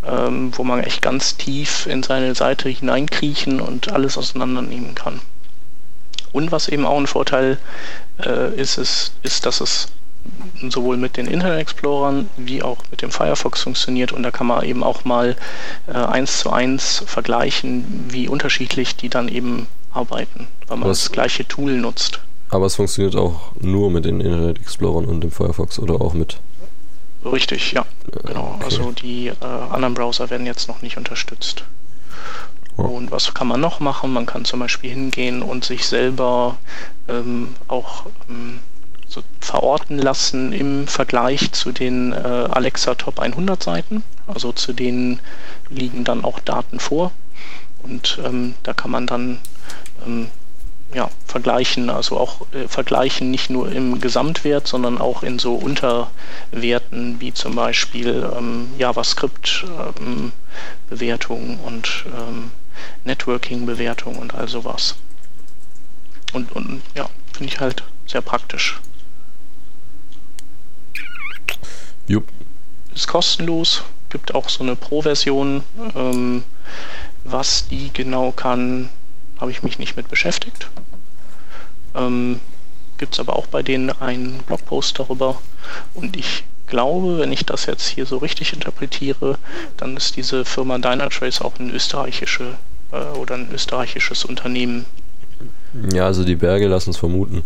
ähm, 0.05 0.51
wo 0.55 0.63
man 0.63 0.83
echt 0.83 1.01
ganz 1.01 1.37
tief 1.37 1.87
in 1.87 2.03
seine 2.03 2.35
Seite 2.35 2.69
hineinkriechen 2.69 3.61
und 3.61 3.91
alles 3.91 4.17
auseinandernehmen 4.17 4.95
kann. 4.95 5.21
Und 6.31 6.51
was 6.51 6.69
eben 6.69 6.85
auch 6.85 6.97
ein 6.97 7.07
Vorteil 7.07 7.57
äh, 8.23 8.53
ist, 8.55 8.77
ist, 8.77 9.13
ist, 9.23 9.45
dass 9.45 9.61
es 9.61 9.87
sowohl 10.69 10.97
mit 10.97 11.17
den 11.17 11.25
Internet 11.25 11.59
Explorern 11.59 12.29
wie 12.37 12.61
auch 12.61 12.77
mit 12.91 13.01
dem 13.01 13.11
Firefox 13.11 13.63
funktioniert 13.63 14.11
und 14.11 14.21
da 14.23 14.29
kann 14.31 14.47
man 14.47 14.63
eben 14.63 14.83
auch 14.83 15.03
mal 15.03 15.35
äh, 15.87 15.93
eins 15.93 16.39
zu 16.39 16.51
eins 16.51 17.03
vergleichen, 17.07 18.05
wie 18.09 18.27
unterschiedlich 18.27 18.95
die 18.95 19.09
dann 19.09 19.27
eben 19.27 19.67
arbeiten, 19.91 20.47
weil 20.67 20.77
man 20.77 20.89
das 20.89 21.11
gleiche 21.11 21.47
Tool 21.47 21.71
nutzt. 21.73 22.21
Aber 22.51 22.65
es 22.65 22.75
funktioniert 22.75 23.15
auch 23.15 23.53
nur 23.59 23.89
mit 23.89 24.05
den 24.05 24.19
Internet 24.19 24.59
Explorern 24.59 25.05
und 25.05 25.21
dem 25.21 25.31
Firefox 25.31 25.79
oder 25.79 25.95
auch 25.95 26.13
mit? 26.13 26.37
Richtig, 27.23 27.71
ja, 27.71 27.85
genau. 28.25 28.55
Okay. 28.55 28.65
Also 28.65 28.91
die 28.91 29.27
äh, 29.27 29.33
anderen 29.69 29.93
Browser 29.93 30.29
werden 30.29 30.45
jetzt 30.45 30.67
noch 30.67 30.81
nicht 30.81 30.97
unterstützt. 30.97 31.63
Und 32.77 33.11
was 33.11 33.33
kann 33.33 33.47
man 33.47 33.61
noch 33.61 33.79
machen? 33.79 34.11
Man 34.11 34.25
kann 34.25 34.43
zum 34.43 34.59
Beispiel 34.59 34.89
hingehen 34.89 35.43
und 35.43 35.65
sich 35.65 35.85
selber 35.85 36.57
ähm, 37.07 37.49
auch 37.67 38.05
ähm, 38.29 38.59
so 39.07 39.21
verorten 39.39 39.99
lassen 39.99 40.51
im 40.51 40.87
Vergleich 40.87 41.51
zu 41.51 41.71
den 41.71 42.13
äh, 42.13 42.15
Alexa 42.15 42.95
Top 42.95 43.19
100 43.19 43.61
Seiten. 43.61 44.03
Also 44.25 44.51
zu 44.51 44.73
denen 44.73 45.19
liegen 45.69 46.03
dann 46.03 46.23
auch 46.23 46.39
Daten 46.39 46.79
vor. 46.79 47.11
Und 47.83 48.19
ähm, 48.25 48.55
da 48.63 48.73
kann 48.73 48.91
man 48.91 49.05
dann 49.05 49.39
ähm, 50.05 50.27
ja, 50.93 51.09
vergleichen, 51.25 51.89
also 51.89 52.17
auch 52.17 52.41
äh, 52.53 52.67
vergleichen 52.67 53.31
nicht 53.31 53.49
nur 53.49 53.71
im 53.71 54.01
Gesamtwert, 54.01 54.67
sondern 54.67 54.97
auch 54.97 55.23
in 55.23 55.39
so 55.39 55.55
Unterwerten 55.55 57.21
wie 57.21 57.33
zum 57.33 57.55
Beispiel 57.55 58.29
ähm, 58.37 58.73
JavaScript-Bewertungen 58.77 61.51
ähm, 61.51 61.59
und 61.59 62.05
ähm, 62.07 62.51
Networking-Bewertung 63.05 64.17
und 64.17 64.35
all 64.35 64.47
sowas. 64.47 64.95
Und, 66.33 66.51
und 66.53 66.81
ja, 66.95 67.09
finde 67.33 67.53
ich 67.53 67.59
halt 67.59 67.83
sehr 68.05 68.21
praktisch. 68.21 68.79
Jupp. 72.07 72.27
Ist 72.93 73.07
kostenlos, 73.07 73.83
gibt 74.09 74.35
auch 74.35 74.49
so 74.49 74.63
eine 74.63 74.75
Pro-Version. 74.75 75.63
Ähm, 75.95 76.43
was 77.23 77.67
die 77.67 77.91
genau 77.93 78.31
kann, 78.31 78.89
habe 79.41 79.51
ich 79.51 79.63
mich 79.63 79.79
nicht 79.79 79.97
mit 79.97 80.07
beschäftigt. 80.07 80.69
ähm, 81.95 82.39
gibt 82.97 83.15
es 83.15 83.19
aber 83.19 83.35
auch 83.35 83.47
bei 83.47 83.63
denen 83.63 83.89
einen 83.89 84.43
Blogpost 84.45 84.99
darüber. 84.99 85.41
Und 85.95 86.15
ich 86.15 86.43
glaube, 86.67 87.17
wenn 87.17 87.31
ich 87.31 87.45
das 87.45 87.65
jetzt 87.65 87.87
hier 87.87 88.05
so 88.05 88.17
richtig 88.17 88.53
interpretiere, 88.53 89.37
dann 89.75 89.97
ist 89.97 90.15
diese 90.15 90.45
Firma 90.45 90.77
Dynatrace 90.77 91.41
auch 91.41 91.59
ein 91.59 91.71
österreichische 91.71 92.55
äh, 92.91 93.17
oder 93.17 93.35
ein 93.35 93.49
österreichisches 93.51 94.23
Unternehmen. 94.23 94.85
Ja, 95.91 96.05
also 96.05 96.23
die 96.23 96.35
Berge 96.35 96.67
lassen 96.67 96.91
es 96.91 96.97
vermuten. 96.97 97.43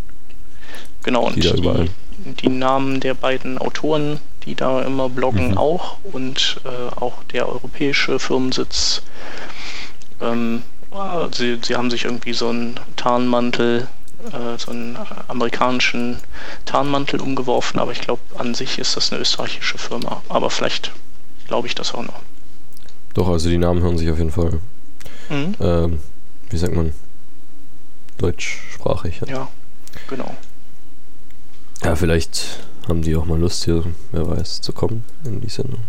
Genau, 1.04 1.26
und 1.26 1.36
die, 1.36 1.42
die, 1.42 1.90
die, 2.42 2.50
Namen 2.50 3.00
der 3.00 3.14
beiden 3.14 3.58
Autoren, 3.58 4.20
die 4.44 4.56
da 4.56 4.82
immer 4.82 5.08
bloggen, 5.08 5.52
mhm. 5.52 5.58
auch 5.58 5.98
und 6.04 6.60
äh, 6.66 6.96
auch 6.96 7.24
der 7.32 7.48
europäische 7.48 8.20
Firmensitz. 8.20 9.04
Ähm, 10.22 10.64
sie, 11.32 11.60
sie 11.64 11.76
haben 11.76 11.92
sich 11.92 12.06
irgendwie 12.06 12.34
so 12.34 12.50
einen 12.50 12.80
Tarnmantel 12.96 13.88
äh, 14.32 14.58
so 14.58 14.72
einen 14.72 14.98
amerikanischen 15.28 16.18
Tarnmantel 16.66 17.20
umgeworfen, 17.22 17.80
aber 17.80 17.92
ich 17.92 18.02
glaube, 18.02 18.22
an 18.38 18.56
sich 18.56 18.80
ist 18.80 18.96
das 18.96 19.12
eine 19.12 19.22
österreichische 19.22 19.78
Firma. 19.78 20.22
Aber 20.30 20.50
vielleicht 20.50 20.92
glaube 21.48 21.68
ich 21.68 21.76
das 21.76 21.94
auch 21.94 22.04
noch. 22.04 22.22
Doch, 23.14 23.30
also 23.30 23.50
die 23.50 23.58
Namen 23.58 23.82
hören 23.82 23.98
sich 23.98 24.10
auf 24.10 24.18
jeden 24.18 24.32
Fall, 24.32 24.60
mhm. 25.30 25.56
ähm, 25.60 26.00
wie 26.50 26.58
sagt 26.58 26.76
man, 26.76 26.94
deutschsprachig. 28.18 29.22
Ja. 29.22 29.28
ja, 29.28 29.48
genau. 30.10 30.36
Ja, 31.84 31.96
vielleicht 31.96 32.60
haben 32.88 33.02
die 33.02 33.16
auch 33.16 33.26
mal 33.26 33.40
Lust 33.40 33.66
hier, 33.66 33.84
wer 34.12 34.28
weiß, 34.28 34.62
zu 34.62 34.74
kommen 34.74 35.04
in 35.24 35.42
die 35.42 35.50
Sendung. 35.50 35.82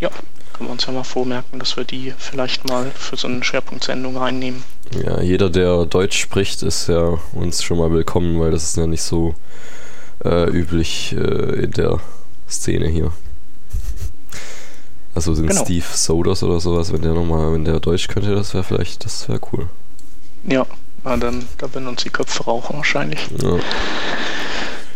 Ja, 0.00 0.10
können 0.54 0.68
wir 0.68 0.72
uns 0.72 0.86
ja 0.86 0.92
mal 0.92 1.04
vormerken, 1.04 1.58
dass 1.58 1.76
wir 1.76 1.84
die 1.84 2.14
vielleicht 2.16 2.66
mal 2.68 2.90
für 2.94 3.16
so 3.16 3.28
eine 3.28 3.42
Schwerpunktsendung 3.42 4.16
einnehmen. 4.16 4.62
Ja, 5.04 5.20
jeder, 5.20 5.50
der 5.50 5.84
Deutsch 5.84 6.18
spricht, 6.18 6.62
ist 6.62 6.88
ja 6.88 7.18
uns 7.32 7.62
schon 7.62 7.78
mal 7.78 7.90
willkommen, 7.90 8.40
weil 8.40 8.52
das 8.52 8.64
ist 8.64 8.76
ja 8.76 8.86
nicht 8.86 9.02
so 9.02 9.34
äh, 10.24 10.48
üblich 10.48 11.12
äh, 11.12 11.64
in 11.64 11.72
der 11.72 12.00
Szene 12.48 12.88
hier. 12.88 13.10
Also 15.14 15.34
sind 15.34 15.48
genau. 15.48 15.64
Steve 15.64 15.84
Sodas 15.92 16.42
oder 16.42 16.60
sowas, 16.60 16.92
wenn 16.92 17.02
der 17.02 17.12
nochmal, 17.12 17.52
wenn 17.52 17.64
der 17.64 17.80
Deutsch 17.80 18.08
könnte, 18.08 18.34
das 18.34 18.54
wäre 18.54 18.64
vielleicht, 18.64 19.04
das 19.04 19.28
wäre 19.28 19.40
cool. 19.52 19.68
Ja, 20.44 20.66
dann, 21.04 21.46
da 21.58 21.72
werden 21.74 21.86
uns 21.88 22.02
die 22.02 22.10
Köpfe 22.10 22.44
rauchen 22.44 22.76
wahrscheinlich. 22.76 23.20
Ja. 23.42 23.58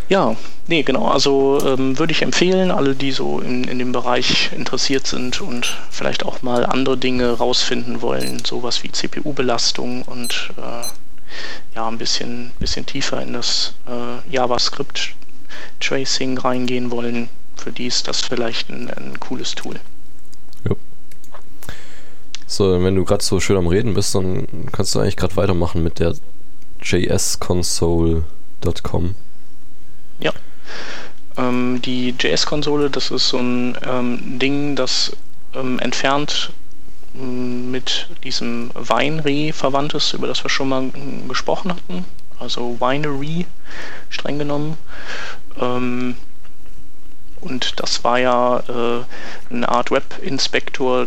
Ja, 0.08 0.36
nee, 0.68 0.82
genau. 0.82 1.08
Also 1.08 1.60
ähm, 1.64 1.98
würde 1.98 2.12
ich 2.12 2.22
empfehlen, 2.22 2.70
alle, 2.70 2.94
die 2.94 3.12
so 3.12 3.40
in, 3.40 3.64
in 3.64 3.78
dem 3.78 3.92
Bereich 3.92 4.50
interessiert 4.54 5.06
sind 5.06 5.42
und 5.42 5.76
vielleicht 5.90 6.24
auch 6.24 6.40
mal 6.40 6.64
andere 6.64 6.96
Dinge 6.96 7.32
rausfinden 7.32 8.00
wollen, 8.00 8.42
sowas 8.44 8.82
wie 8.82 8.90
CPU-Belastung 8.90 10.00
und 10.02 10.50
äh, 10.56 10.86
ja, 11.74 11.86
ein 11.86 11.98
bisschen, 11.98 12.52
bisschen 12.58 12.86
tiefer 12.86 13.20
in 13.20 13.34
das 13.34 13.74
äh, 13.86 14.16
JavaScript-Tracing 14.34 16.38
reingehen 16.38 16.90
wollen, 16.90 17.28
für 17.56 17.70
die 17.70 17.86
ist 17.86 18.08
das 18.08 18.22
vielleicht 18.22 18.70
ein, 18.70 18.90
ein 18.90 19.20
cooles 19.20 19.54
Tool. 19.54 19.76
Ja. 20.66 20.74
So, 22.46 22.82
wenn 22.82 22.94
du 22.94 23.04
gerade 23.04 23.22
so 23.22 23.40
schön 23.40 23.58
am 23.58 23.66
Reden 23.66 23.92
bist, 23.92 24.14
dann 24.14 24.46
kannst 24.72 24.94
du 24.94 25.00
eigentlich 25.00 25.16
gerade 25.16 25.36
weitermachen 25.36 25.82
mit 25.82 25.98
der 25.98 26.14
jsconsole.com. 26.80 29.14
Ja. 30.20 30.32
Ähm, 31.36 31.80
die 31.82 32.14
JS-Konsole, 32.18 32.90
das 32.90 33.10
ist 33.10 33.28
so 33.28 33.38
ein 33.38 33.76
ähm, 33.86 34.38
Ding, 34.38 34.76
das 34.76 35.16
ähm, 35.54 35.78
entfernt 35.78 36.52
mm, 37.14 37.70
mit 37.70 38.08
diesem 38.24 38.70
Winery 38.74 39.52
verwandt 39.52 39.94
ist, 39.94 40.12
über 40.14 40.26
das 40.26 40.42
wir 40.42 40.50
schon 40.50 40.68
mal 40.68 40.82
mm, 40.82 41.28
gesprochen 41.28 41.72
hatten. 41.72 42.04
Also 42.40 42.80
Winery, 42.80 43.46
streng 44.10 44.38
genommen. 44.38 44.76
Ähm, 45.60 46.16
und 47.40 47.78
das 47.78 48.02
war 48.02 48.18
ja 48.18 48.58
äh, 48.68 49.04
eine 49.54 49.68
Art 49.68 49.90
Web-Inspektor 49.90 51.06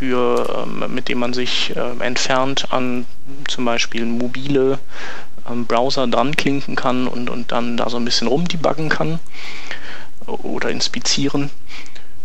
ähm, 0.00 0.84
mit 0.88 1.08
dem 1.08 1.18
man 1.18 1.32
sich 1.32 1.76
äh, 1.76 2.04
entfernt 2.04 2.72
an 2.72 3.06
zum 3.46 3.64
Beispiel 3.64 4.04
mobile 4.04 4.80
am 5.44 5.66
Browser 5.66 6.06
dran 6.06 6.36
klinken 6.36 6.76
kann 6.76 7.06
und, 7.08 7.30
und 7.30 7.52
dann 7.52 7.76
da 7.76 7.88
so 7.88 7.96
ein 7.96 8.04
bisschen 8.04 8.28
rumdebuggen 8.28 8.88
kann 8.88 9.18
oder 10.26 10.70
inspizieren. 10.70 11.50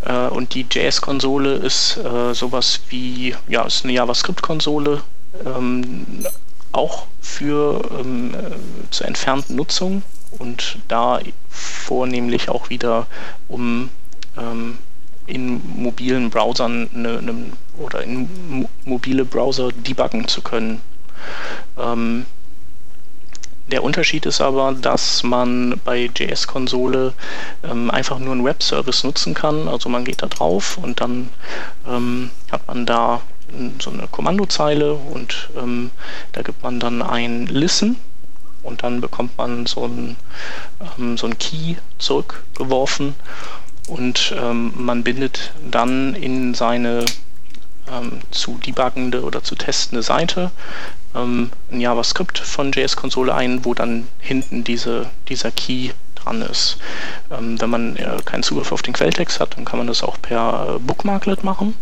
Äh, 0.04 0.28
und 0.28 0.54
die 0.54 0.66
JS-Konsole 0.70 1.54
ist 1.54 1.96
äh, 1.98 2.34
sowas 2.34 2.80
wie, 2.88 3.34
ja, 3.48 3.62
ist 3.64 3.84
eine 3.84 3.94
JavaScript-Konsole, 3.94 5.02
ähm, 5.44 6.24
auch 6.72 7.06
für 7.20 7.82
ähm, 7.98 8.34
äh, 8.34 8.90
zur 8.90 9.06
entfernten 9.06 9.56
Nutzung 9.56 10.02
und 10.38 10.78
da 10.88 11.20
vornehmlich 11.48 12.48
auch 12.48 12.70
wieder, 12.70 13.06
um 13.48 13.90
ähm, 14.36 14.78
in 15.26 15.60
mobilen 15.76 16.30
Browsern 16.30 16.88
eine, 16.94 17.18
eine, 17.18 17.34
oder 17.78 18.02
in 18.02 18.66
mobile 18.84 19.24
Browser 19.24 19.70
debuggen 19.72 20.26
zu 20.28 20.40
können. 20.40 20.80
Ähm, 21.78 22.26
der 23.70 23.84
Unterschied 23.84 24.26
ist 24.26 24.40
aber, 24.40 24.72
dass 24.72 25.22
man 25.22 25.80
bei 25.84 26.10
JS-Konsole 26.14 27.12
ähm, 27.62 27.90
einfach 27.90 28.18
nur 28.18 28.32
einen 28.32 28.44
Web-Service 28.44 29.04
nutzen 29.04 29.34
kann. 29.34 29.68
Also 29.68 29.88
man 29.88 30.04
geht 30.04 30.22
da 30.22 30.26
drauf 30.26 30.78
und 30.78 31.00
dann 31.00 31.28
ähm, 31.86 32.30
hat 32.50 32.66
man 32.66 32.86
da 32.86 33.20
so 33.80 33.90
eine 33.90 34.06
Kommandozeile 34.08 34.92
und 34.94 35.48
ähm, 35.56 35.90
da 36.32 36.42
gibt 36.42 36.62
man 36.62 36.80
dann 36.80 37.02
ein 37.02 37.46
Listen 37.46 37.96
und 38.62 38.82
dann 38.82 39.00
bekommt 39.00 39.36
man 39.38 39.66
so 39.66 39.84
ein, 39.86 40.16
ähm, 40.98 41.16
so 41.16 41.26
ein 41.26 41.38
Key 41.38 41.76
zurückgeworfen 41.98 43.14
und 43.86 44.34
ähm, 44.38 44.72
man 44.76 45.02
bindet 45.02 45.52
dann 45.70 46.14
in 46.14 46.54
seine 46.54 47.04
ähm, 47.90 48.20
zu 48.30 48.58
debuggende 48.64 49.22
oder 49.22 49.42
zu 49.42 49.54
testende 49.54 50.02
Seite 50.02 50.50
ähm, 51.18 51.50
ein 51.70 51.80
JavaScript 51.80 52.38
von 52.38 52.72
JS-Konsole 52.72 53.34
ein, 53.34 53.64
wo 53.64 53.74
dann 53.74 54.08
hinten 54.20 54.64
diese, 54.64 55.06
dieser 55.28 55.50
Key 55.50 55.90
dran 56.14 56.42
ist. 56.42 56.78
Ähm, 57.30 57.60
wenn 57.60 57.70
man 57.70 57.96
äh, 57.96 58.18
keinen 58.24 58.42
Zugriff 58.42 58.72
auf 58.72 58.82
den 58.82 58.94
Quelltext 58.94 59.40
hat, 59.40 59.56
dann 59.56 59.64
kann 59.64 59.78
man 59.78 59.86
das 59.86 60.02
auch 60.02 60.20
per 60.20 60.76
äh, 60.76 60.78
Bookmarklet 60.78 61.44
machen. 61.44 61.74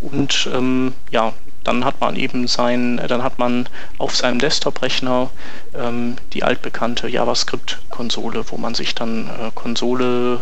Und 0.00 0.48
ähm, 0.52 0.92
ja, 1.10 1.32
dann 1.64 1.84
hat 1.84 2.00
man 2.00 2.16
eben 2.16 2.46
sein, 2.46 3.00
dann 3.08 3.22
hat 3.22 3.38
man 3.38 3.68
auf 3.98 4.14
seinem 4.14 4.38
Desktop-Rechner 4.38 5.30
ähm, 5.74 6.16
die 6.32 6.44
altbekannte 6.44 7.08
JavaScript-Konsole, 7.08 8.44
wo 8.50 8.56
man 8.56 8.74
sich 8.74 8.94
dann 8.94 9.28
äh, 9.28 9.50
Konsole 9.54 10.40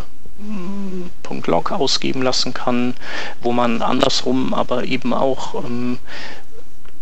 .log 1.47 1.71
ausgeben 1.71 2.21
lassen 2.21 2.53
kann, 2.53 2.93
wo 3.41 3.53
man 3.53 3.81
andersrum 3.81 4.53
aber 4.53 4.83
eben 4.83 5.13
auch 5.13 5.63
ähm, 5.63 5.99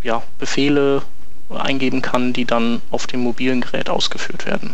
ja, 0.04 0.24
Befehle 0.38 1.02
eingeben 1.50 2.02
kann, 2.02 2.34
die 2.34 2.46
dann 2.46 2.82
auf 2.90 3.08
dem 3.08 3.22
mobilen 3.22 3.62
Gerät 3.62 3.90
ausgeführt 3.90 4.46
werden. 4.46 4.74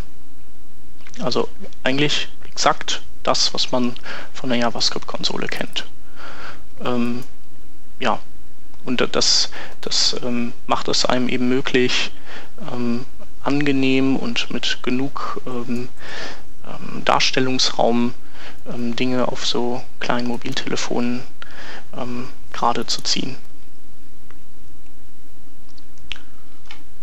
Also 1.21 1.49
eigentlich 1.83 2.29
exakt 2.45 3.01
das, 3.23 3.53
was 3.53 3.71
man 3.71 3.95
von 4.33 4.49
der 4.49 4.59
JavaScript-Konsole 4.59 5.47
kennt. 5.47 5.85
Ähm, 6.83 7.23
ja, 7.99 8.19
und 8.85 9.03
das, 9.15 9.51
das 9.81 10.15
ähm, 10.23 10.53
macht 10.67 10.87
es 10.87 11.05
einem 11.05 11.27
eben 11.29 11.49
möglich, 11.49 12.11
ähm, 12.71 13.05
angenehm 13.43 14.15
und 14.15 14.51
mit 14.51 14.79
genug 14.83 15.41
ähm, 15.45 15.89
ähm, 16.65 17.03
Darstellungsraum 17.05 18.13
ähm, 18.71 18.95
Dinge 18.95 19.27
auf 19.27 19.45
so 19.45 19.83
kleinen 19.99 20.27
Mobiltelefonen 20.27 21.21
gerade 22.53 22.85
zu 22.85 23.01
ziehen. 23.01 23.35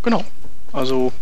Genau. 0.07 0.23
Also 0.73 1.12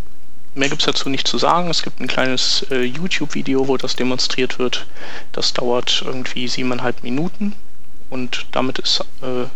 mehr 0.55 0.69
gibt 0.69 0.83
es 0.83 0.87
dazu 0.87 1.09
nicht 1.09 1.27
zu 1.27 1.39
sagen. 1.39 1.71
Es 1.71 1.83
gibt 1.83 2.01
ein 2.01 2.07
kleines 2.07 2.67
äh, 2.71 2.83
YouTube-Video, 2.83 3.67
wo 3.67 3.79
das 3.79 3.97
demonstriert 3.97 4.59
wird. 4.59 4.87
Das 5.33 5.55
dauert 5.55 6.03
irgendwie 6.05 6.47
siebeneinhalb 6.49 7.03
Minuten 7.03 7.55
und 8.11 8.45
damit 8.53 8.79
ist 8.79 9.01
äh, 9.23 9.47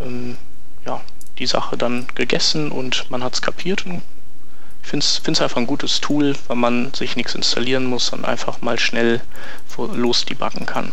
ähm, 0.00 0.36
ja, 0.86 1.00
die 1.40 1.46
Sache 1.46 1.76
dann 1.76 2.06
gegessen 2.14 2.70
und 2.70 3.10
man 3.10 3.24
hat 3.24 3.34
es 3.34 3.42
kapiert. 3.42 3.84
Und 3.84 4.02
ich 4.84 4.88
finde 4.90 5.04
es 5.04 5.40
einfach 5.40 5.56
ein 5.56 5.66
gutes 5.66 6.00
Tool, 6.00 6.36
weil 6.46 6.56
man 6.56 6.94
sich 6.94 7.16
nichts 7.16 7.34
installieren 7.34 7.86
muss 7.86 8.10
und 8.10 8.24
einfach 8.24 8.62
mal 8.62 8.78
schnell 8.78 9.22
los 9.76 10.24
debuggen 10.24 10.66
kann. 10.66 10.92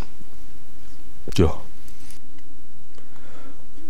Ja. 1.38 1.54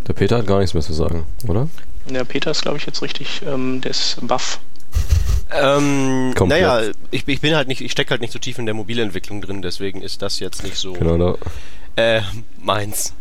Der 0.05 0.11
Peter 0.11 0.39
hat 0.39 0.47
gar 0.47 0.59
nichts 0.59 0.73
mehr 0.73 0.83
zu 0.83 0.93
sagen, 0.93 1.25
oder? 1.47 1.69
Der 2.09 2.23
Peter 2.25 2.51
ist, 2.51 2.61
glaube 2.61 2.77
ich, 2.77 2.85
jetzt 2.85 3.01
richtig, 3.01 3.41
ähm, 3.45 3.81
der 3.81 3.91
ist 3.91 4.17
Buff. 4.21 4.59
Ähm, 5.51 6.31
naja, 6.31 6.81
ich, 7.11 7.27
ich, 7.27 7.41
bin 7.41 7.55
halt 7.55 7.67
nicht, 7.67 7.81
ich 7.81 7.91
stecke 7.91 8.11
halt 8.11 8.21
nicht 8.21 8.33
so 8.33 8.39
tief 8.39 8.57
in 8.57 8.65
der 8.65 8.73
Mobilentwicklung 8.73 9.41
drin, 9.41 9.61
deswegen 9.61 10.01
ist 10.01 10.21
das 10.21 10.39
jetzt 10.39 10.63
nicht 10.63 10.77
so 10.77 10.93
genau, 10.93 11.37
äh, 11.95 12.21
meins. 12.57 13.13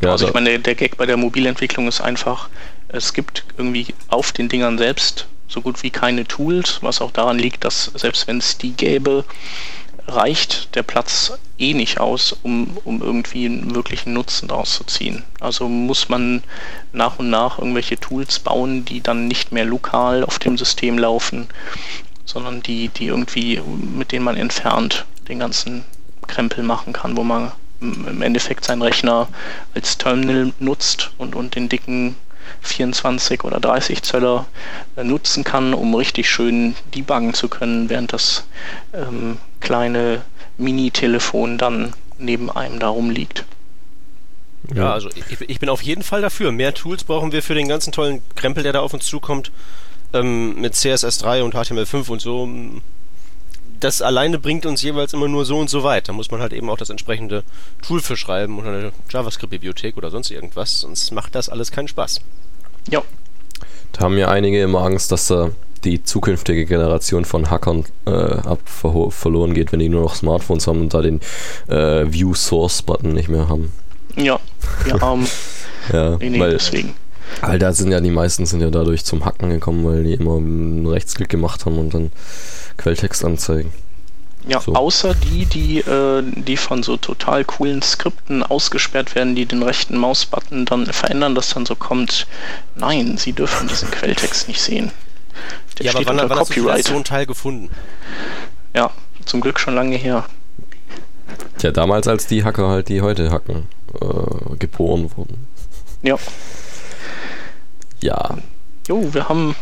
Genau, 0.00 0.12
also 0.12 0.28
ich 0.28 0.34
meine, 0.34 0.50
der, 0.50 0.58
der 0.60 0.74
Gag 0.74 0.96
bei 0.96 1.06
der 1.06 1.16
Mobilentwicklung 1.16 1.88
ist 1.88 2.00
einfach, 2.00 2.48
es 2.88 3.12
gibt 3.12 3.44
irgendwie 3.56 3.88
auf 4.08 4.32
den 4.32 4.48
Dingern 4.48 4.78
selbst 4.78 5.26
so 5.48 5.60
gut 5.60 5.82
wie 5.82 5.90
keine 5.90 6.24
Tools, 6.24 6.78
was 6.82 7.00
auch 7.00 7.10
daran 7.10 7.38
liegt, 7.38 7.64
dass 7.64 7.84
selbst 7.94 8.26
wenn 8.26 8.38
es 8.38 8.56
die 8.58 8.72
gäbe, 8.72 9.24
reicht 10.06 10.74
der 10.74 10.82
Platz 10.82 11.32
eh 11.58 11.74
nicht 11.74 12.00
aus, 12.00 12.36
um, 12.42 12.76
um 12.84 13.00
irgendwie 13.00 13.46
einen 13.46 13.74
wirklichen 13.74 14.12
Nutzen 14.12 14.48
daraus 14.48 14.74
zu 14.74 14.84
ziehen. 14.84 15.22
Also 15.40 15.68
muss 15.68 16.08
man 16.08 16.42
nach 16.92 17.18
und 17.18 17.30
nach 17.30 17.58
irgendwelche 17.58 17.98
Tools 17.98 18.38
bauen, 18.38 18.84
die 18.84 19.00
dann 19.00 19.28
nicht 19.28 19.52
mehr 19.52 19.64
lokal 19.64 20.24
auf 20.24 20.38
dem 20.38 20.58
System 20.58 20.98
laufen, 20.98 21.48
sondern 22.24 22.62
die, 22.62 22.88
die 22.88 23.06
irgendwie, 23.06 23.60
mit 23.60 24.12
denen 24.12 24.24
man 24.24 24.36
entfernt 24.36 25.06
den 25.28 25.38
ganzen 25.38 25.84
Krempel 26.26 26.64
machen 26.64 26.92
kann, 26.92 27.16
wo 27.16 27.24
man 27.24 27.52
im 27.80 28.22
Endeffekt 28.22 28.64
seinen 28.64 28.82
Rechner 28.82 29.28
als 29.74 29.98
Terminal 29.98 30.52
nutzt 30.60 31.10
und, 31.18 31.34
und 31.34 31.56
den 31.56 31.68
dicken 31.68 32.16
24 32.62 33.44
oder 33.44 33.60
30 33.60 34.02
Zöller 34.02 34.46
äh, 34.96 35.04
nutzen 35.04 35.44
kann, 35.44 35.74
um 35.74 35.94
richtig 35.94 36.30
schön 36.30 36.74
debuggen 36.94 37.34
zu 37.34 37.48
können, 37.48 37.88
während 37.88 38.12
das 38.12 38.46
ähm, 38.92 39.38
kleine 39.60 40.22
Mini-Telefon 40.58 41.58
dann 41.58 41.92
neben 42.18 42.50
einem 42.50 42.78
da 42.78 42.88
rumliegt. 42.88 43.44
Ja, 44.74 44.92
also 44.92 45.08
ich, 45.10 45.40
ich, 45.40 45.58
bin 45.58 45.68
auf 45.68 45.82
jeden 45.82 46.02
Fall 46.02 46.22
dafür. 46.22 46.52
Mehr 46.52 46.72
Tools 46.72 47.04
brauchen 47.04 47.32
wir 47.32 47.42
für 47.42 47.54
den 47.54 47.68
ganzen 47.68 47.92
tollen 47.92 48.22
Krempel, 48.36 48.62
der 48.62 48.72
da 48.72 48.80
auf 48.80 48.94
uns 48.94 49.06
zukommt. 49.06 49.50
Ähm, 50.12 50.60
mit 50.60 50.74
CSS3 50.74 51.42
und 51.42 51.54
HTML5 51.54 52.10
und 52.10 52.20
so 52.20 52.48
das 53.82 54.00
alleine 54.00 54.38
bringt 54.38 54.64
uns 54.64 54.82
jeweils 54.82 55.12
immer 55.12 55.28
nur 55.28 55.44
so 55.44 55.58
und 55.58 55.68
so 55.68 55.82
weit. 55.82 56.08
Da 56.08 56.12
muss 56.12 56.30
man 56.30 56.40
halt 56.40 56.52
eben 56.52 56.70
auch 56.70 56.76
das 56.76 56.90
entsprechende 56.90 57.42
Tool 57.82 58.00
für 58.00 58.16
schreiben 58.16 58.58
oder 58.58 58.68
eine 58.68 58.92
JavaScript-Bibliothek 59.10 59.96
oder 59.96 60.10
sonst 60.10 60.30
irgendwas, 60.30 60.80
sonst 60.80 61.10
macht 61.10 61.34
das 61.34 61.48
alles 61.48 61.72
keinen 61.72 61.88
Spaß. 61.88 62.20
Ja. 62.88 63.02
Da 63.92 64.04
haben 64.04 64.16
ja 64.16 64.28
einige 64.28 64.62
immer 64.62 64.82
Angst, 64.82 65.10
dass 65.10 65.26
da 65.26 65.50
die 65.84 66.04
zukünftige 66.04 66.64
Generation 66.64 67.24
von 67.24 67.50
Hackern 67.50 67.84
äh, 68.06 68.10
ab 68.10 68.60
verloren 68.66 69.52
geht, 69.52 69.72
wenn 69.72 69.80
die 69.80 69.88
nur 69.88 70.02
noch 70.02 70.14
Smartphones 70.14 70.68
haben 70.68 70.80
und 70.80 70.94
da 70.94 71.02
den 71.02 71.20
äh, 71.68 72.04
View 72.10 72.34
Source 72.34 72.82
Button 72.82 73.12
nicht 73.12 73.28
mehr 73.28 73.48
haben. 73.48 73.72
Ja, 74.16 74.38
wir 74.84 75.00
haben. 75.00 75.26
ja, 75.92 76.16
nee, 76.18 76.30
nee, 76.30 76.40
weil, 76.40 76.50
deswegen. 76.52 76.94
Weil 77.40 77.58
da 77.58 77.72
sind 77.72 77.90
ja 77.90 78.00
die 78.00 78.10
meisten 78.10 78.46
sind 78.46 78.60
ja 78.60 78.70
dadurch 78.70 79.04
zum 79.04 79.24
Hacken 79.24 79.50
gekommen, 79.50 79.84
weil 79.84 80.04
die 80.04 80.14
immer 80.14 80.36
einen 80.36 80.86
Rechtsklick 80.86 81.28
gemacht 81.28 81.66
haben 81.66 81.78
und 81.78 81.94
dann 81.94 82.12
Quelltext 82.76 83.24
anzeigen. 83.24 83.72
Ja, 84.46 84.60
so. 84.60 84.74
außer 84.74 85.14
die, 85.14 85.46
die, 85.46 85.78
äh, 85.78 86.22
die 86.24 86.56
von 86.56 86.82
so 86.82 86.96
total 86.96 87.44
coolen 87.44 87.80
Skripten 87.80 88.42
ausgesperrt 88.42 89.14
werden, 89.14 89.36
die 89.36 89.46
den 89.46 89.62
rechten 89.62 89.96
Mausbutton 89.96 90.64
dann 90.64 90.86
verändern, 90.86 91.34
dass 91.34 91.50
dann 91.50 91.64
so 91.64 91.76
kommt, 91.76 92.26
nein, 92.74 93.16
sie 93.18 93.32
dürfen 93.32 93.68
diesen 93.68 93.90
Quelltext 93.90 94.48
nicht 94.48 94.60
sehen. 94.60 94.90
Der 95.78 95.86
ja, 95.86 95.92
steht 95.92 96.08
aber 96.08 96.16
wann, 96.16 96.24
unter 96.24 96.36
wann 96.36 96.44
Copyright. 96.44 96.78
Hast 96.78 96.88
du 96.88 96.90
so 96.90 96.96
einen 96.96 97.04
Teil 97.04 97.26
gefunden? 97.26 97.70
Ja, 98.74 98.90
zum 99.24 99.40
Glück 99.40 99.60
schon 99.60 99.74
lange 99.74 99.96
her. 99.96 100.26
Tja, 101.58 101.70
damals 101.70 102.08
als 102.08 102.26
die 102.26 102.44
Hacker 102.44 102.68
halt, 102.68 102.88
die 102.88 103.00
heute 103.00 103.30
hacken, 103.30 103.68
äh, 104.00 104.56
geboren 104.56 105.10
wurden. 105.16 105.46
Ja. 106.02 106.16
Ja. 108.02 108.36
Jo, 108.88 109.14
wir 109.14 109.28
haben 109.28 109.54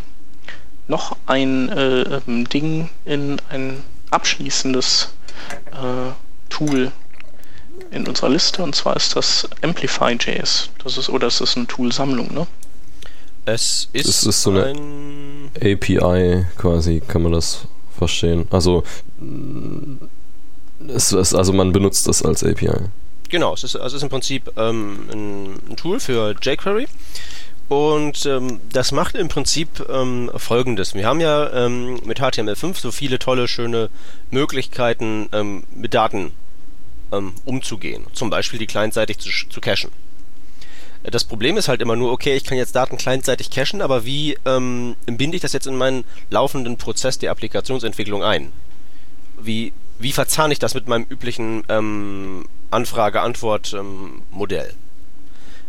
noch 0.88 1.16
ein 1.26 1.68
äh, 1.68 2.20
ähm, 2.26 2.48
Ding 2.48 2.90
in 3.04 3.36
ein 3.50 3.82
abschließendes 4.10 5.12
äh, 5.70 6.12
Tool 6.48 6.90
in 7.90 8.06
unserer 8.08 8.30
Liste 8.30 8.62
und 8.62 8.74
zwar 8.74 8.96
ist 8.96 9.14
das 9.14 9.48
Amplify.js. 9.62 10.70
Das 10.82 10.98
ist 10.98 11.08
oder 11.08 11.28
ist 11.28 11.40
das 11.40 11.56
eine 11.56 11.66
Tool-Sammlung, 11.66 12.32
ne? 12.34 12.46
Es 13.46 13.88
ist, 13.92 14.06
es 14.06 14.24
ist 14.24 14.42
so 14.42 14.50
eine 14.50 14.74
API 15.56 16.46
quasi, 16.56 17.02
kann 17.06 17.22
man 17.22 17.32
das 17.32 17.66
verstehen. 17.96 18.46
Also 18.50 18.84
es 20.88 21.12
ist, 21.12 21.34
also 21.34 21.52
man 21.52 21.72
benutzt 21.72 22.06
das 22.06 22.22
als 22.22 22.42
API. 22.42 22.88
Genau, 23.28 23.54
es 23.54 23.64
ist, 23.64 23.76
also 23.76 23.86
es 23.86 23.94
ist 23.94 24.02
im 24.02 24.08
Prinzip 24.08 24.50
ähm, 24.56 25.08
ein, 25.12 25.70
ein 25.70 25.76
Tool 25.76 26.00
für 26.00 26.34
jQuery 26.40 26.86
und 27.70 28.26
ähm, 28.26 28.60
das 28.72 28.90
macht 28.90 29.14
im 29.14 29.28
Prinzip 29.28 29.86
ähm, 29.88 30.28
folgendes. 30.34 30.96
Wir 30.96 31.06
haben 31.06 31.20
ja 31.20 31.52
ähm, 31.52 32.00
mit 32.04 32.20
HTML5 32.20 32.76
so 32.76 32.90
viele 32.90 33.20
tolle, 33.20 33.46
schöne 33.46 33.90
Möglichkeiten, 34.32 35.28
ähm, 35.30 35.62
mit 35.72 35.94
Daten 35.94 36.32
ähm, 37.12 37.32
umzugehen. 37.44 38.06
Zum 38.12 38.28
Beispiel 38.28 38.58
die 38.58 38.66
clientseitig 38.66 39.18
zu, 39.18 39.30
zu 39.48 39.60
cachen. 39.60 39.92
Das 41.04 41.22
Problem 41.22 41.56
ist 41.56 41.68
halt 41.68 41.80
immer 41.80 41.94
nur, 41.94 42.10
okay, 42.10 42.34
ich 42.34 42.42
kann 42.42 42.58
jetzt 42.58 42.74
Daten 42.74 42.98
clientseitig 42.98 43.50
cachen, 43.50 43.82
aber 43.82 44.04
wie 44.04 44.36
ähm, 44.44 44.96
binde 45.06 45.36
ich 45.36 45.42
das 45.42 45.52
jetzt 45.52 45.68
in 45.68 45.76
meinen 45.76 46.02
laufenden 46.28 46.76
Prozess 46.76 47.20
der 47.20 47.30
Applikationsentwicklung 47.30 48.24
ein? 48.24 48.50
Wie, 49.40 49.72
wie 50.00 50.10
verzahne 50.10 50.52
ich 50.52 50.58
das 50.58 50.74
mit 50.74 50.88
meinem 50.88 51.06
üblichen 51.08 51.62
Anfrage-Antwort-Modell? 52.72 54.74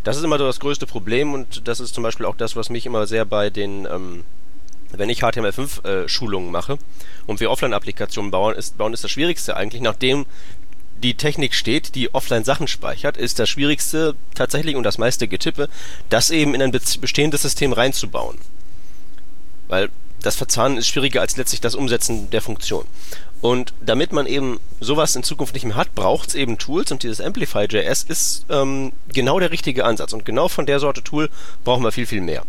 Das 0.03 0.17
ist 0.17 0.23
immer 0.23 0.37
so 0.37 0.45
das 0.45 0.59
größte 0.59 0.87
Problem 0.87 1.33
und 1.33 1.67
das 1.67 1.79
ist 1.79 1.93
zum 1.93 2.03
Beispiel 2.03 2.25
auch 2.25 2.35
das, 2.35 2.55
was 2.55 2.69
mich 2.69 2.85
immer 2.85 3.05
sehr 3.05 3.25
bei 3.25 3.49
den, 3.49 3.85
ähm, 3.85 4.23
wenn 4.91 5.09
ich 5.09 5.23
HTML5-Schulungen 5.23 6.49
äh, 6.49 6.51
mache 6.51 6.77
und 7.27 7.39
wir 7.39 7.51
Offline-Applikationen 7.51 8.31
bauen 8.31 8.55
ist, 8.55 8.77
bauen, 8.77 8.93
ist 8.93 9.03
das 9.03 9.11
Schwierigste 9.11 9.55
eigentlich, 9.55 9.81
nachdem 9.81 10.25
die 11.03 11.15
Technik 11.15 11.53
steht, 11.53 11.95
die 11.95 12.13
offline 12.13 12.43
Sachen 12.43 12.67
speichert, 12.67 13.17
ist 13.17 13.39
das 13.39 13.49
Schwierigste 13.49 14.15
tatsächlich 14.35 14.75
und 14.75 14.83
das 14.83 14.97
meiste 14.97 15.27
Getippe, 15.27 15.69
das 16.09 16.29
eben 16.29 16.53
in 16.53 16.61
ein 16.61 16.71
bestehendes 16.71 17.41
System 17.41 17.73
reinzubauen. 17.73 18.37
Weil 19.67 19.89
das 20.21 20.35
Verzahnen 20.35 20.77
ist 20.77 20.87
schwieriger 20.87 21.21
als 21.21 21.37
letztlich 21.37 21.61
das 21.61 21.75
Umsetzen 21.75 22.29
der 22.29 22.41
Funktion. 22.41 22.85
Und 23.41 23.73
damit 23.83 24.13
man 24.13 24.27
eben 24.27 24.59
sowas 24.79 25.15
in 25.15 25.23
Zukunft 25.23 25.55
nicht 25.55 25.65
mehr 25.65 25.75
hat, 25.75 25.95
braucht 25.95 26.29
es 26.29 26.35
eben 26.35 26.59
Tools 26.59 26.91
und 26.91 27.01
dieses 27.01 27.19
Amplify.js 27.19 28.03
ist 28.03 28.45
ähm, 28.49 28.91
genau 29.11 29.39
der 29.39 29.51
richtige 29.51 29.83
Ansatz. 29.83 30.13
Und 30.13 30.25
genau 30.25 30.47
von 30.47 30.67
der 30.67 30.79
Sorte 30.79 31.03
Tool 31.03 31.29
brauchen 31.63 31.83
wir 31.83 31.91
viel, 31.91 32.05
viel 32.05 32.21
mehr. 32.21 32.43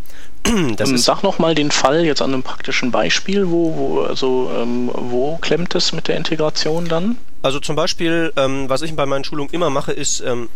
Das 0.76 0.90
ähm, 0.90 0.98
Sag 0.98 1.22
nochmal 1.22 1.54
den 1.54 1.70
Fall 1.70 2.04
jetzt 2.04 2.20
an 2.20 2.32
einem 2.32 2.42
praktischen 2.42 2.90
Beispiel, 2.90 3.48
wo, 3.48 3.76
wo, 3.76 4.00
also, 4.02 4.50
ähm, 4.54 4.90
wo 4.92 5.36
klemmt 5.38 5.74
es 5.74 5.92
mit 5.92 6.08
der 6.08 6.16
Integration 6.16 6.88
dann? 6.88 7.16
Also 7.42 7.58
zum 7.58 7.76
Beispiel, 7.76 8.32
ähm, 8.36 8.68
was 8.68 8.82
ich 8.82 8.94
bei 8.94 9.06
meinen 9.06 9.24
Schulungen 9.24 9.52
immer 9.52 9.70
mache, 9.70 9.92
ist, 9.92 10.20
ähm, 10.20 10.48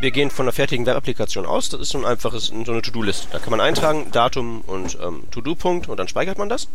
wir 0.00 0.10
gehen 0.10 0.30
von 0.30 0.46
einer 0.46 0.52
fertigen 0.52 0.84
Web-Applikation 0.84 1.46
aus. 1.46 1.68
Das 1.68 1.80
ist 1.80 1.90
so 1.90 1.98
ein 1.98 2.04
einfaches, 2.04 2.46
so 2.46 2.72
eine 2.72 2.82
To-Do-Liste. 2.82 3.28
Da 3.30 3.38
kann 3.38 3.50
man 3.50 3.60
eintragen, 3.60 4.06
Datum 4.12 4.62
und 4.66 4.98
ähm, 5.02 5.24
To-Do-Punkt 5.30 5.88
und 5.88 5.96
dann 5.96 6.08
speichert 6.08 6.38
man 6.38 6.48
das. 6.48 6.68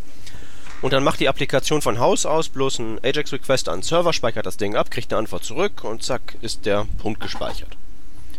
Und 0.80 0.92
dann 0.92 1.02
macht 1.02 1.20
die 1.20 1.28
Applikation 1.28 1.82
von 1.82 1.98
Haus 1.98 2.24
aus 2.24 2.48
bloß 2.48 2.78
einen 2.78 3.00
Ajax-Request 3.02 3.68
an 3.68 3.78
den 3.80 3.82
Server, 3.82 4.12
speichert 4.12 4.46
das 4.46 4.56
Ding 4.56 4.76
ab, 4.76 4.90
kriegt 4.90 5.12
eine 5.12 5.18
Antwort 5.18 5.44
zurück 5.44 5.82
und 5.82 6.02
zack, 6.02 6.36
ist 6.40 6.66
der 6.66 6.86
Punkt 6.98 7.20
gespeichert. 7.20 7.76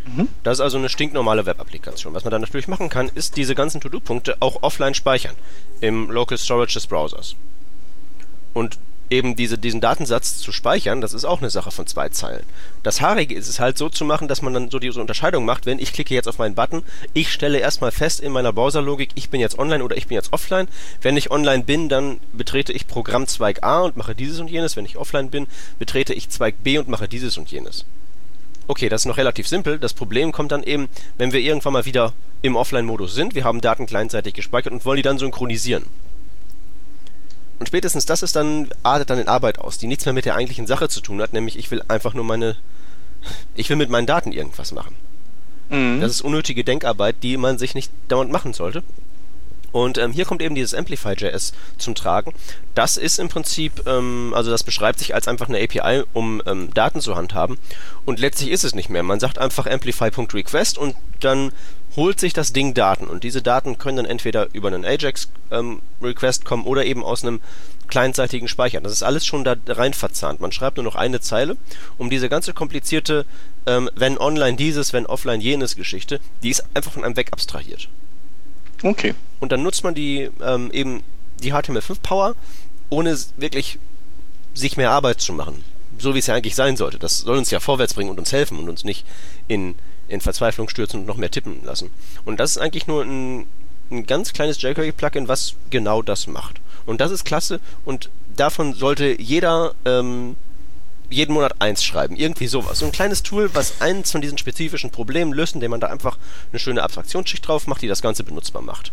Mhm. 0.05 0.29
Das 0.43 0.57
ist 0.57 0.61
also 0.61 0.77
eine 0.77 0.89
stinknormale 0.89 1.45
Web-Applikation. 1.45 2.13
Was 2.13 2.23
man 2.23 2.31
dann 2.31 2.41
natürlich 2.41 2.67
machen 2.67 2.89
kann, 2.89 3.09
ist 3.13 3.35
diese 3.35 3.55
ganzen 3.55 3.81
To-Do-Punkte 3.81 4.37
auch 4.39 4.63
offline 4.63 4.93
speichern. 4.93 5.35
Im 5.81 6.09
Local 6.09 6.37
Storage 6.37 6.73
des 6.73 6.87
Browsers. 6.87 7.35
Und 8.53 8.79
eben 9.09 9.35
diese, 9.35 9.57
diesen 9.57 9.81
Datensatz 9.81 10.37
zu 10.37 10.51
speichern, 10.51 11.01
das 11.01 11.13
ist 11.13 11.25
auch 11.25 11.39
eine 11.39 11.49
Sache 11.49 11.71
von 11.71 11.87
zwei 11.87 12.09
Zeilen. 12.09 12.43
Das 12.83 13.01
Haarige 13.01 13.35
ist 13.35 13.47
es 13.47 13.59
halt 13.59 13.77
so 13.77 13.89
zu 13.89 14.05
machen, 14.05 14.27
dass 14.27 14.41
man 14.41 14.53
dann 14.53 14.69
so 14.69 14.79
diese 14.79 15.01
Unterscheidung 15.01 15.45
macht, 15.45 15.65
wenn 15.65 15.79
ich 15.79 15.93
klicke 15.93 16.13
jetzt 16.13 16.27
auf 16.27 16.37
meinen 16.37 16.55
Button, 16.55 16.83
ich 17.13 17.31
stelle 17.31 17.59
erstmal 17.59 17.91
fest 17.91 18.19
in 18.19 18.31
meiner 18.31 18.53
Browserlogik, 18.53 19.09
ich 19.15 19.29
bin 19.29 19.41
jetzt 19.41 19.57
online 19.57 19.83
oder 19.83 19.97
ich 19.97 20.07
bin 20.07 20.15
jetzt 20.15 20.33
offline. 20.33 20.67
Wenn 21.01 21.17
ich 21.17 21.31
online 21.31 21.63
bin, 21.63 21.89
dann 21.89 22.19
betrete 22.33 22.73
ich 22.73 22.87
Programmzweig 22.87 23.63
A 23.63 23.81
und 23.81 23.97
mache 23.97 24.15
dieses 24.15 24.39
und 24.39 24.49
jenes. 24.49 24.75
Wenn 24.75 24.85
ich 24.85 24.97
offline 24.97 25.29
bin, 25.29 25.47
betrete 25.79 26.13
ich 26.13 26.29
Zweig 26.29 26.63
B 26.63 26.77
und 26.77 26.87
mache 26.87 27.07
dieses 27.07 27.37
und 27.37 27.51
jenes. 27.51 27.85
Okay, 28.67 28.87
das 28.87 29.01
ist 29.01 29.05
noch 29.07 29.17
relativ 29.17 29.47
simpel. 29.47 29.79
Das 29.79 29.93
Problem 29.93 30.31
kommt 30.31 30.51
dann 30.51 30.61
eben, 30.61 30.89
wenn 31.17 31.33
wir 31.33 31.39
irgendwann 31.39 31.73
mal 31.73 31.85
wieder 31.85 32.13
im 32.43 32.55
Offline-Modus 32.55 33.15
sind. 33.15 33.33
Wir 33.33 33.43
haben 33.43 33.61
Daten 33.61 33.87
kleinseitig 33.87 34.35
gespeichert 34.35 34.71
und 34.71 34.85
wollen 34.85 34.97
die 34.97 35.01
dann 35.01 35.17
synchronisieren. 35.17 35.85
Und 37.59 37.67
spätestens 37.67 38.05
das 38.05 38.23
ist 38.23 38.35
dann, 38.35 38.69
artet 38.83 39.09
dann 39.09 39.19
in 39.19 39.27
Arbeit 39.27 39.59
aus, 39.59 39.77
die 39.77 39.87
nichts 39.87 40.05
mehr 40.05 40.13
mit 40.13 40.25
der 40.25 40.35
eigentlichen 40.35 40.65
Sache 40.65 40.87
zu 40.87 41.01
tun 41.01 41.21
hat, 41.21 41.33
nämlich 41.33 41.57
ich 41.57 41.69
will 41.71 41.83
einfach 41.87 42.13
nur 42.13 42.23
meine, 42.23 42.55
ich 43.53 43.69
will 43.69 43.75
mit 43.75 43.89
meinen 43.89 44.07
Daten 44.07 44.31
irgendwas 44.31 44.71
machen. 44.71 44.95
Mhm. 45.69 45.99
Das 46.01 46.11
ist 46.11 46.21
unnötige 46.21 46.63
Denkarbeit, 46.63 47.17
die 47.21 47.37
man 47.37 47.57
sich 47.57 47.75
nicht 47.75 47.91
dauernd 48.07 48.31
machen 48.31 48.53
sollte. 48.53 48.83
Und 49.71 49.97
ähm, 49.97 50.11
hier 50.11 50.25
kommt 50.25 50.41
eben 50.41 50.55
dieses 50.55 50.73
Amplify.js 50.73 51.53
zum 51.77 51.93
Tragen. 51.93 52.33
Das 52.73 52.97
ist 52.97 53.19
im 53.19 53.29
Prinzip, 53.29 53.85
ähm, 53.85 54.33
also 54.35 54.49
das 54.49 54.63
beschreibt 54.63 54.99
sich 54.99 55.13
als 55.13 55.27
einfach 55.27 55.47
eine 55.47 55.61
API, 55.61 56.03
um 56.13 56.41
ähm, 56.45 56.73
Daten 56.73 57.01
zu 57.01 57.15
handhaben. 57.15 57.57
Und 58.05 58.19
letztlich 58.19 58.49
ist 58.49 58.63
es 58.63 58.73
nicht 58.73 58.89
mehr. 58.89 59.03
Man 59.03 59.19
sagt 59.19 59.37
einfach 59.37 59.67
amplify.request 59.67 60.77
und 60.77 60.95
dann 61.19 61.51
holt 61.95 62.19
sich 62.19 62.33
das 62.33 62.53
Ding 62.53 62.73
Daten 62.73 63.07
und 63.07 63.23
diese 63.23 63.41
Daten 63.41 63.77
können 63.77 63.97
dann 63.97 64.05
entweder 64.05 64.47
über 64.53 64.67
einen 64.67 64.85
Ajax-Request 64.85 66.41
ähm, 66.41 66.45
kommen 66.45 66.65
oder 66.65 66.85
eben 66.85 67.03
aus 67.03 67.23
einem 67.23 67.41
kleinseitigen 67.87 68.47
Speicher. 68.47 68.81
Das 68.81 68.91
ist 68.91 69.03
alles 69.03 69.25
schon 69.25 69.43
da 69.43 69.55
rein 69.67 69.93
verzahnt. 69.93 70.39
Man 70.39 70.51
schreibt 70.51 70.77
nur 70.77 70.83
noch 70.83 70.95
eine 70.95 71.19
Zeile, 71.19 71.57
um 71.97 72.09
diese 72.09 72.29
ganze 72.29 72.53
komplizierte, 72.53 73.25
ähm, 73.65 73.89
wenn 73.95 74.17
online 74.17 74.55
dieses, 74.55 74.93
wenn 74.93 75.05
offline 75.05 75.41
jenes 75.41 75.75
Geschichte, 75.75 76.19
die 76.43 76.49
ist 76.49 76.63
einfach 76.73 76.91
von 76.91 77.03
einem 77.03 77.17
weg 77.17 77.29
abstrahiert. 77.31 77.89
Okay. 78.83 79.15
Und 79.39 79.51
dann 79.51 79.63
nutzt 79.63 79.83
man 79.83 79.95
die 79.95 80.29
ähm, 80.41 80.71
eben 80.71 81.03
die 81.41 81.53
HTML5-Power, 81.53 82.35
ohne 82.89 83.17
wirklich 83.37 83.79
sich 84.53 84.77
mehr 84.77 84.91
Arbeit 84.91 85.21
zu 85.21 85.33
machen. 85.33 85.63
So 85.97 86.15
wie 86.15 86.19
es 86.19 86.27
ja 86.27 86.35
eigentlich 86.35 86.55
sein 86.55 86.77
sollte. 86.77 86.97
Das 86.97 87.19
soll 87.19 87.37
uns 87.37 87.51
ja 87.51 87.59
vorwärts 87.59 87.93
bringen 87.93 88.09
und 88.09 88.19
uns 88.19 88.31
helfen 88.31 88.57
und 88.57 88.69
uns 88.69 88.83
nicht 88.83 89.05
in, 89.47 89.75
in 90.09 90.21
Verzweiflung 90.21 90.69
stürzen 90.69 91.01
und 91.01 91.05
noch 91.05 91.17
mehr 91.17 91.31
tippen 91.31 91.63
lassen. 91.63 91.91
Und 92.25 92.39
das 92.39 92.51
ist 92.51 92.57
eigentlich 92.57 92.87
nur 92.87 93.03
ein, 93.03 93.45
ein 93.91 94.05
ganz 94.05 94.33
kleines 94.33 94.61
jQuery-Plugin, 94.61 95.27
was 95.27 95.55
genau 95.69 96.01
das 96.01 96.27
macht. 96.27 96.59
Und 96.85 97.01
das 97.01 97.11
ist 97.11 97.23
klasse 97.23 97.59
und 97.85 98.09
davon 98.35 98.73
sollte 98.73 99.21
jeder 99.21 99.73
ähm, 99.85 100.35
jeden 101.09 101.33
Monat 101.33 101.55
eins 101.59 101.83
schreiben. 101.83 102.15
Irgendwie 102.15 102.47
sowas. 102.47 102.79
So 102.79 102.85
ein 102.85 102.91
kleines 102.91 103.23
Tool, 103.23 103.49
was 103.53 103.81
eins 103.81 104.11
von 104.11 104.21
diesen 104.21 104.37
spezifischen 104.37 104.91
Problemen 104.91 105.33
löst, 105.33 105.55
indem 105.55 105.71
man 105.71 105.79
da 105.79 105.87
einfach 105.87 106.17
eine 106.51 106.59
schöne 106.59 106.83
Abstraktionsschicht 106.83 107.47
drauf 107.47 107.67
macht, 107.67 107.81
die 107.81 107.87
das 107.87 108.01
Ganze 108.01 108.23
benutzbar 108.23 108.61
macht. 108.61 108.91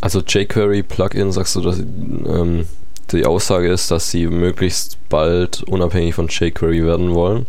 Also 0.00 0.20
jQuery-Plugin, 0.20 1.32
sagst 1.32 1.56
du, 1.56 1.60
dass 1.60 1.78
ähm, 1.78 2.66
die 3.12 3.26
Aussage 3.26 3.70
ist, 3.70 3.90
dass 3.90 4.10
sie 4.10 4.26
möglichst 4.26 4.98
bald 5.08 5.62
unabhängig 5.64 6.14
von 6.14 6.28
jQuery 6.28 6.84
werden 6.84 7.14
wollen. 7.14 7.46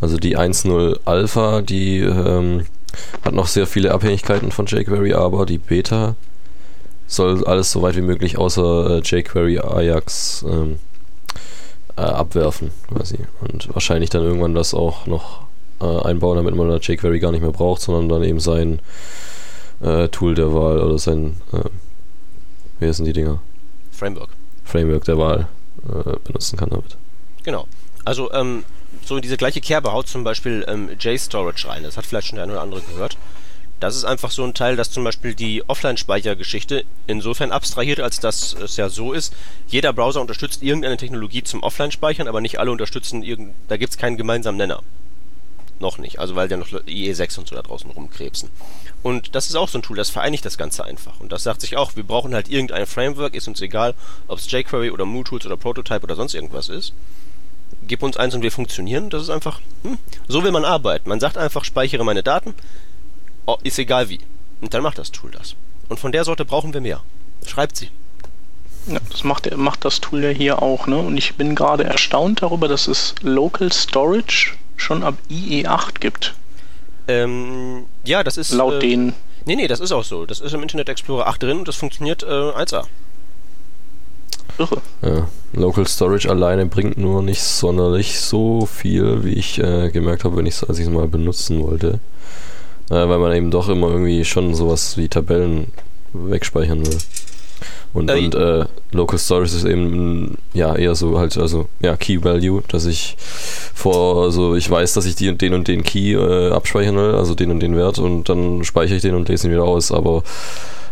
Also 0.00 0.16
die 0.16 0.36
1.0 0.36 1.00
Alpha, 1.04 1.62
die 1.62 2.00
ähm, 2.00 2.66
hat 3.24 3.34
noch 3.34 3.46
sehr 3.46 3.66
viele 3.66 3.92
Abhängigkeiten 3.92 4.52
von 4.52 4.66
jQuery, 4.66 5.14
aber 5.14 5.46
die 5.46 5.58
Beta 5.58 6.16
soll 7.06 7.44
alles 7.44 7.70
so 7.70 7.82
weit 7.82 7.96
wie 7.96 8.02
möglich 8.02 8.38
außer 8.38 8.98
äh, 8.98 9.00
jQuery 9.00 9.60
Ajax 9.60 10.44
ähm, 10.48 10.78
äh, 11.96 12.00
abwerfen, 12.00 12.70
quasi. 12.88 13.18
Und 13.40 13.72
wahrscheinlich 13.74 14.10
dann 14.10 14.22
irgendwann 14.22 14.54
das 14.54 14.74
auch 14.74 15.06
noch 15.06 15.42
äh, 15.80 15.84
einbauen, 15.84 16.36
damit 16.36 16.54
man 16.54 16.68
da 16.68 16.76
jQuery 16.76 17.20
gar 17.20 17.32
nicht 17.32 17.42
mehr 17.42 17.52
braucht, 17.52 17.82
sondern 17.82 18.08
dann 18.08 18.24
eben 18.24 18.40
sein 18.40 18.80
äh, 19.80 20.08
Tool 20.08 20.34
der 20.34 20.52
Wahl 20.54 20.80
oder 20.80 20.98
sein, 20.98 21.36
äh, 21.52 21.68
wie 22.80 22.86
heißen 22.86 23.04
die 23.04 23.12
Dinger? 23.12 23.40
Framework. 23.92 24.30
Framework 24.64 25.04
der 25.04 25.18
Wahl 25.18 25.48
äh, 25.86 26.16
benutzen 26.24 26.56
kann 26.56 26.70
damit. 26.70 26.96
Genau. 27.42 27.66
Also, 28.04 28.32
ähm, 28.32 28.64
so 29.04 29.16
in 29.16 29.22
diese 29.22 29.36
gleiche 29.36 29.60
Kerbe 29.60 29.92
haut 29.92 30.08
zum 30.08 30.24
Beispiel 30.24 30.64
ähm, 30.68 30.90
JStorage 30.98 31.68
rein. 31.68 31.82
Das 31.82 31.96
hat 31.96 32.06
vielleicht 32.06 32.28
schon 32.28 32.36
der 32.36 32.44
eine 32.44 32.52
oder 32.52 32.62
andere 32.62 32.80
gehört. 32.80 33.16
Das 33.80 33.96
ist 33.96 34.04
einfach 34.04 34.30
so 34.30 34.44
ein 34.44 34.54
Teil, 34.54 34.76
das 34.76 34.90
zum 34.90 35.04
Beispiel 35.04 35.34
die 35.34 35.68
Offline-Speichergeschichte 35.68 36.84
insofern 37.06 37.52
abstrahiert, 37.52 38.00
als 38.00 38.20
dass 38.20 38.54
es 38.54 38.76
ja 38.76 38.88
so 38.88 39.12
ist, 39.12 39.34
jeder 39.68 39.92
Browser 39.92 40.20
unterstützt 40.20 40.62
irgendeine 40.62 40.96
Technologie 40.96 41.42
zum 41.42 41.62
Offline-Speichern, 41.62 42.28
aber 42.28 42.40
nicht 42.40 42.58
alle 42.58 42.70
unterstützen 42.70 43.22
irgend, 43.22 43.54
da 43.68 43.76
gibt 43.76 43.90
es 43.90 43.98
keinen 43.98 44.16
gemeinsamen 44.16 44.56
Nenner. 44.56 44.80
Noch 45.80 45.98
nicht, 45.98 46.18
also 46.18 46.36
weil 46.36 46.50
ja 46.50 46.56
noch 46.56 46.68
IE6 46.68 47.40
und 47.40 47.48
so 47.48 47.56
da 47.56 47.62
draußen 47.62 47.90
rumkrebsen. 47.90 48.48
Und 49.04 49.34
das 49.34 49.50
ist 49.50 49.54
auch 49.54 49.68
so 49.68 49.76
ein 49.76 49.82
Tool, 49.82 49.98
das 49.98 50.08
vereinigt 50.08 50.46
das 50.46 50.56
Ganze 50.56 50.82
einfach. 50.82 51.20
Und 51.20 51.30
das 51.30 51.42
sagt 51.42 51.60
sich 51.60 51.76
auch, 51.76 51.94
wir 51.94 52.04
brauchen 52.04 52.34
halt 52.34 52.48
irgendein 52.48 52.86
Framework, 52.86 53.34
ist 53.34 53.46
uns 53.46 53.60
egal, 53.60 53.92
ob 54.28 54.38
es 54.38 54.50
jQuery 54.50 54.90
oder 54.90 55.04
MooTools 55.04 55.44
oder 55.44 55.58
Prototype 55.58 56.02
oder 56.02 56.16
sonst 56.16 56.32
irgendwas 56.32 56.70
ist. 56.70 56.94
Gib 57.86 58.02
uns 58.02 58.16
eins 58.16 58.34
und 58.34 58.40
wir 58.40 58.50
funktionieren. 58.50 59.10
Das 59.10 59.20
ist 59.20 59.28
einfach, 59.28 59.60
hm, 59.82 59.98
so 60.26 60.42
will 60.42 60.52
man 60.52 60.64
arbeiten. 60.64 61.10
Man 61.10 61.20
sagt 61.20 61.36
einfach, 61.36 61.64
speichere 61.64 62.02
meine 62.02 62.22
Daten, 62.22 62.54
oh, 63.44 63.58
ist 63.62 63.78
egal 63.78 64.08
wie. 64.08 64.20
Und 64.62 64.72
dann 64.72 64.82
macht 64.82 64.96
das 64.96 65.12
Tool 65.12 65.30
das. 65.32 65.54
Und 65.90 66.00
von 66.00 66.10
der 66.10 66.24
Sorte 66.24 66.46
brauchen 66.46 66.72
wir 66.72 66.80
mehr. 66.80 67.02
Schreibt 67.46 67.76
sie. 67.76 67.90
Ja, 68.86 69.00
das 69.10 69.22
macht, 69.22 69.54
macht 69.54 69.84
das 69.84 70.00
Tool 70.00 70.24
ja 70.24 70.30
hier 70.30 70.62
auch, 70.62 70.86
ne? 70.86 70.96
Und 70.96 71.18
ich 71.18 71.34
bin 71.34 71.54
gerade 71.54 71.84
erstaunt 71.84 72.40
darüber, 72.40 72.68
dass 72.68 72.88
es 72.88 73.14
Local 73.20 73.70
Storage 73.70 74.54
schon 74.78 75.02
ab 75.02 75.16
IE8 75.30 76.00
gibt. 76.00 76.34
Ähm, 77.08 77.84
ja, 78.04 78.22
das 78.22 78.36
ist. 78.36 78.52
Laut 78.52 78.74
äh, 78.74 78.78
denen. 78.80 79.14
Nee, 79.46 79.56
nee, 79.56 79.68
das 79.68 79.80
ist 79.80 79.92
auch 79.92 80.04
so. 80.04 80.24
Das 80.26 80.40
ist 80.40 80.54
im 80.54 80.62
Internet 80.62 80.88
Explorer 80.88 81.26
8 81.26 81.42
drin 81.42 81.58
und 81.58 81.68
das 81.68 81.76
funktioniert 81.76 82.22
äh, 82.22 82.26
1A. 82.26 82.84
Irre. 84.58 84.80
Ja, 85.02 85.28
Local 85.52 85.86
Storage 85.86 86.30
alleine 86.30 86.66
bringt 86.66 86.96
nur 86.96 87.22
nicht 87.22 87.42
sonderlich 87.42 88.20
so 88.20 88.66
viel, 88.66 89.24
wie 89.24 89.34
ich 89.34 89.58
äh, 89.58 89.90
gemerkt 89.90 90.24
habe, 90.24 90.36
wenn 90.36 90.46
ich 90.46 90.66
als 90.68 90.78
ich 90.78 90.86
es 90.86 90.92
mal 90.92 91.08
benutzen 91.08 91.62
wollte. 91.62 91.98
Äh, 92.90 93.08
weil 93.08 93.18
man 93.18 93.32
eben 93.32 93.50
doch 93.50 93.68
immer 93.68 93.88
irgendwie 93.88 94.24
schon 94.24 94.54
sowas 94.54 94.96
wie 94.96 95.08
Tabellen 95.08 95.72
wegspeichern 96.12 96.86
will. 96.86 96.98
Und, 97.92 98.10
Äh, 98.10 98.18
und 98.18 98.34
äh, 98.34 98.64
Local 98.92 99.18
Storage 99.18 99.56
ist 99.56 99.64
eben 99.64 100.36
ja 100.52 100.74
eher 100.74 100.94
so 100.94 101.18
halt, 101.18 101.36
also 101.38 101.66
ja, 101.80 101.96
Key 101.96 102.22
Value, 102.22 102.62
dass 102.68 102.86
ich 102.86 103.16
vor, 103.74 104.24
also 104.24 104.56
ich 104.56 104.68
weiß, 104.68 104.94
dass 104.94 105.06
ich 105.06 105.14
die, 105.14 105.36
den 105.36 105.54
und 105.54 105.68
den 105.68 105.82
Key 105.82 106.12
äh, 106.12 106.50
abspeichern 106.50 106.96
will, 106.96 107.14
also 107.14 107.34
den 107.34 107.50
und 107.50 107.60
den 107.60 107.76
Wert 107.76 107.98
und 107.98 108.28
dann 108.28 108.64
speichere 108.64 108.96
ich 108.96 109.02
den 109.02 109.14
und 109.14 109.28
lese 109.28 109.46
ihn 109.46 109.52
wieder 109.52 109.64
aus. 109.64 109.92
Aber 109.92 110.22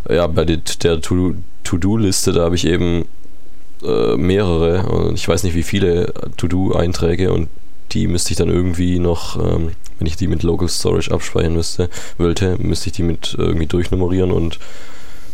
ja, 0.08 0.26
bei 0.26 0.44
der, 0.44 0.58
der 0.82 1.00
To-Do-Liste, 1.00 2.32
da 2.32 2.44
habe 2.44 2.56
ich 2.56 2.66
eben 2.66 3.06
äh, 3.84 4.16
mehrere 4.16 4.86
und 4.86 5.14
ich 5.14 5.26
weiß 5.26 5.42
nicht 5.42 5.54
wie 5.54 5.62
viele 5.62 6.12
To-Do-Einträge 6.36 7.32
und 7.32 7.48
die 7.92 8.06
müsste 8.06 8.30
ich 8.30 8.36
dann 8.36 8.48
irgendwie 8.48 8.98
noch, 8.98 9.36
ähm, 9.36 9.72
wenn 9.98 10.06
ich 10.06 10.16
die 10.16 10.28
mit 10.28 10.42
Local 10.42 10.68
Storage 10.68 11.12
abspeichern 11.12 11.54
müsste, 11.54 11.88
wollte, 12.18 12.56
müsste 12.58 12.88
ich 12.88 12.92
die 12.94 13.02
mit 13.02 13.34
irgendwie 13.36 13.66
durchnummerieren 13.66 14.32
und 14.32 14.58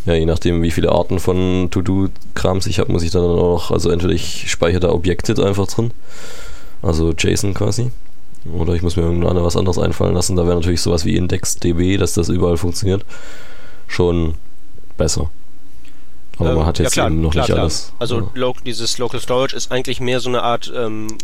ja, 0.06 0.14
je 0.14 0.26
nachdem, 0.26 0.62
wie 0.62 0.70
viele 0.70 0.92
Arten 0.92 1.18
von 1.18 1.68
To-Do-Krams 1.70 2.66
ich 2.66 2.78
habe, 2.78 2.92
muss 2.92 3.02
ich 3.02 3.10
dann 3.10 3.22
auch 3.22 3.36
noch, 3.36 3.70
also 3.70 3.90
entweder 3.90 4.14
ich 4.14 4.50
speichere 4.50 4.80
da 4.80 4.90
Objekte 4.90 5.34
einfach 5.44 5.66
drin, 5.66 5.90
also 6.82 7.12
JSON 7.12 7.54
quasi, 7.54 7.90
oder 8.52 8.74
ich 8.74 8.82
muss 8.82 8.96
mir 8.96 9.02
irgendwann 9.02 9.42
was 9.42 9.56
anderes 9.56 9.78
einfallen 9.78 10.14
lassen. 10.14 10.36
Da 10.36 10.46
wäre 10.46 10.56
natürlich 10.56 10.80
sowas 10.80 11.04
wie 11.04 11.16
IndexDB, 11.16 11.98
dass 11.98 12.14
das 12.14 12.28
überall 12.28 12.56
funktioniert, 12.56 13.04
schon 13.86 14.34
besser. 14.96 15.30
Aber 16.38 16.50
Ähm, 16.50 16.56
man 16.56 16.66
hat 16.66 16.78
ja, 16.78 16.84
jetzt 16.84 16.92
klar, 16.92 17.08
eben 17.08 17.20
noch 17.20 17.32
klar, 17.32 17.44
nicht 17.44 17.52
klar. 17.52 17.60
alles. 17.60 17.92
Also 17.98 18.30
ja. 18.34 18.52
dieses 18.64 18.98
Local 18.98 19.20
Storage 19.20 19.56
ist 19.56 19.72
eigentlich 19.72 20.00
mehr 20.00 20.20
so 20.20 20.28
eine 20.28 20.42
Art 20.42 20.72
ähm, 20.74 21.18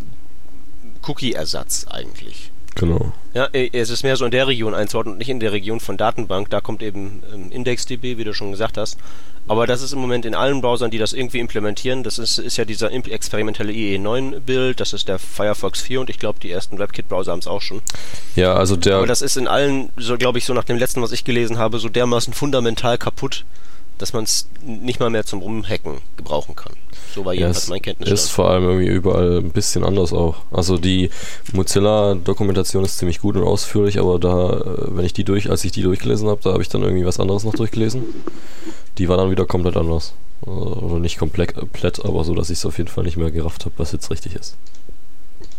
Cookie-Ersatz 1.07 1.87
eigentlich. 1.89 2.51
Genau. 2.75 3.13
Ja, 3.35 3.47
äh, 3.53 3.71
es 3.73 3.91
ist 3.91 4.03
mehr 4.03 4.17
so 4.17 4.25
in 4.25 4.31
der 4.31 4.47
Region 4.47 4.75
einzuordnen 4.75 5.15
und 5.15 5.19
nicht 5.19 5.29
in 5.29 5.41
der 5.41 5.53
Region 5.53 5.81
von 5.81 5.97
Datenbank. 5.97 6.51
Da 6.51 6.61
kommt 6.61 6.83
eben 6.83 7.23
ähm, 7.33 7.51
IndexDB, 7.51 8.19
wie 8.19 8.25
du 8.25 8.35
schon 8.35 8.51
gesagt 8.51 8.77
hast. 8.77 8.99
Aber 9.47 9.67
das 9.67 9.83
ist 9.83 9.93
im 9.93 9.99
Moment 9.99 10.25
in 10.25 10.35
allen 10.35 10.63
Browsern, 10.63 10.91
die 10.91 10.99
das 10.99 11.13
irgendwie 11.13 11.39
implementieren. 11.39 12.03
Das 12.03 12.19
ist, 12.19 12.39
ist 12.39 12.57
ja 12.57 12.65
dieser 12.65 12.91
experimentelle 12.93 13.73
IE9-Build, 13.73 14.81
das 14.81 14.95
ist 14.95 15.07
der 15.07 15.19
Firefox 15.19 15.83
4 15.83 16.01
und 16.01 16.11
ich 16.11 16.19
glaube, 16.19 16.39
die 16.41 16.51
ersten 16.51 16.79
WebKit-Browser 16.79 17.33
haben 17.33 17.41
es 17.41 17.47
auch 17.47 17.61
schon. 17.61 17.83
Ja, 18.37 18.55
also 18.55 18.77
der. 18.77 18.97
Aber 18.97 19.07
das 19.07 19.21
ist 19.21 19.37
in 19.37 19.47
allen, 19.47 19.91
so 19.99 20.17
glaube 20.17 20.39
ich, 20.39 20.47
so 20.47 20.55
nach 20.55 20.65
dem 20.65 20.79
letzten, 20.79 21.03
was 21.03 21.13
ich 21.13 21.25
gelesen 21.25 21.59
habe, 21.59 21.79
so 21.79 21.91
dermaßen 21.91 22.33
fundamental 22.33 22.97
kaputt, 22.97 23.45
dass 23.99 24.13
man 24.13 24.25
es 24.25 24.49
nicht 24.65 25.01
mal 25.01 25.11
mehr 25.11 25.25
zum 25.25 25.41
Rumhacken 25.41 25.99
gebrauchen 26.17 26.55
kann. 26.57 26.73
So 27.15 27.25
war 27.25 27.33
Ja, 27.33 27.41
jedenfalls 27.41 27.65
es 27.65 27.71
mein 27.71 27.81
Kenntnisstand. 27.83 28.19
ist 28.19 28.31
vor 28.31 28.51
allem 28.51 28.65
irgendwie 28.65 28.87
überall 28.89 29.39
ein 29.39 29.51
bisschen 29.51 29.85
anders 29.85 30.13
auch. 30.13 30.37
Also 30.51 30.79
die 30.79 31.11
Mozilla-Dokumentation 31.53 32.85
ist 32.85 32.99
ziemlich 32.99 33.21
gut 33.21 33.37
und 33.37 33.45
ausführlich, 33.45 33.99
aber 33.99 34.19
da, 34.19 34.51
äh, 34.61 34.97
wenn 34.97 35.05
ich 35.05 35.13
die 35.13 35.25
durch, 35.25 35.49
als 35.51 35.65
ich 35.65 35.73
die 35.73 35.83
durchgelesen 35.83 36.29
habe, 36.29 36.41
da 36.43 36.53
habe 36.53 36.63
ich 36.63 36.69
dann 36.69 36.83
irgendwie 36.83 37.07
was 37.07 37.21
anderes 37.21 37.45
noch 37.45 37.55
durchgelesen. 37.55 38.03
Die 38.99 39.09
war 39.09 39.17
dann 39.17 39.31
wieder 39.31 39.47
komplett 39.47 39.77
anders. 39.77 40.13
Äh, 40.47 40.51
Oder 40.51 40.99
nicht 40.99 41.19
komplett, 41.19 41.55
komplett 41.55 42.05
aber 42.05 42.25
so, 42.25 42.35
dass 42.35 42.51
ich 42.51 42.59
es 42.59 42.67
auf 42.67 42.79
jeden 42.79 42.89
Fall 42.91 43.05
nicht 43.05 43.17
mehr 43.17 43.31
gerafft 43.31 43.65
habe, 43.65 43.75
was 43.79 43.93
jetzt 43.93 44.11
richtig 44.11 44.35
ist. 44.35 44.57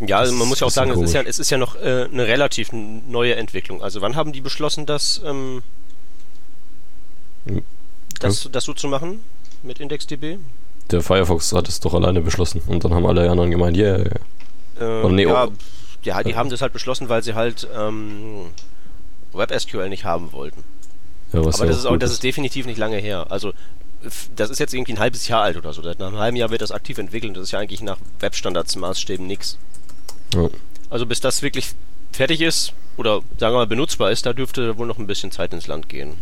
Ja, 0.06 0.18
also 0.20 0.34
man 0.34 0.50
muss 0.50 0.60
ja 0.60 0.68
auch 0.68 0.72
sagen, 0.72 0.92
es 0.92 1.00
ist 1.02 1.14
ja, 1.14 1.22
es 1.22 1.40
ist 1.40 1.50
ja 1.52 1.58
noch 1.58 1.78
äh, 1.78 2.08
eine 2.12 2.28
relativ 2.28 2.72
neue 2.74 3.36
Entwicklung. 3.36 3.82
Also 3.82 4.02
wann 4.02 4.18
haben 4.18 4.34
die 4.34 4.42
beschlossen, 4.42 4.86
das, 4.86 5.22
ähm, 5.26 5.64
Hm. 7.48 7.62
Das, 8.28 8.50
das 8.52 8.64
so 8.64 8.74
zu 8.74 8.88
machen 8.88 9.22
mit 9.64 9.80
IndexDB? 9.80 10.38
Der 10.92 11.02
Firefox 11.02 11.52
hat 11.54 11.68
es 11.68 11.80
doch 11.80 11.94
alleine 11.94 12.22
beschlossen 12.22 12.62
und 12.68 12.84
dann 12.84 12.94
haben 12.94 13.06
alle 13.06 13.30
anderen 13.30 13.52
gemeint, 13.52 13.76
yeah. 13.78 14.04
Äh, 14.80 14.84
Oder 14.84 15.10
nee, 15.10 15.24
ja, 15.24 15.46
oh. 15.46 15.52
ja, 16.04 16.22
die 16.22 16.36
haben 16.36 16.50
das 16.50 16.62
halt 16.62 16.74
beschlossen, 16.74 17.10
weil 17.10 17.24
sie 17.24 17.34
halt 17.34 17.68
ähm, 17.76 18.48
WebSQL 19.34 19.90
nicht 19.90 20.06
haben 20.06 20.32
wollten. 20.32 20.64
Ja, 21.34 21.40
Aber 21.40 21.50
das 21.50 21.60
ist, 21.60 21.86
auch, 21.86 21.98
das 21.98 22.12
ist 22.12 22.24
definitiv 22.24 22.66
nicht 22.66 22.78
lange 22.78 22.98
her. 22.98 23.28
Also 23.30 23.54
das 24.36 24.50
ist 24.50 24.60
jetzt 24.60 24.74
irgendwie 24.74 24.94
ein 24.94 25.00
halbes 25.00 25.28
Jahr 25.28 25.42
alt 25.42 25.58
oder 25.58 25.74
so. 25.74 25.82
Nach 25.82 25.96
einem 25.96 26.18
halben 26.18 26.38
Jahr 26.38 26.52
wird 26.52 26.62
das 26.62 26.72
aktiv 26.72 26.98
entwickelt. 26.98 27.36
Das 27.36 27.44
ist 27.44 27.52
ja 27.52 27.60
eigentlich 27.60 27.82
nach 27.82 27.98
Webstandards-Maßstäben 28.20 29.26
nix. 29.26 29.58
Ja. 30.36 30.50
Also 30.90 31.06
bis 31.06 31.22
das 31.22 31.42
wirklich 31.42 31.74
fertig 32.12 32.42
ist 32.42 32.74
oder 32.98 33.22
sagen 33.40 33.54
wir 33.54 33.60
mal 33.60 33.68
benutzbar 33.68 34.12
ist, 34.12 34.26
da 34.26 34.34
dürfte 34.34 34.78
wohl 34.78 34.88
noch 34.88 35.00
ein 35.00 35.08
bisschen 35.08 35.32
Zeit 35.32 35.54
ins 35.54 35.68
Land 35.68 35.90
gehen. 35.90 36.14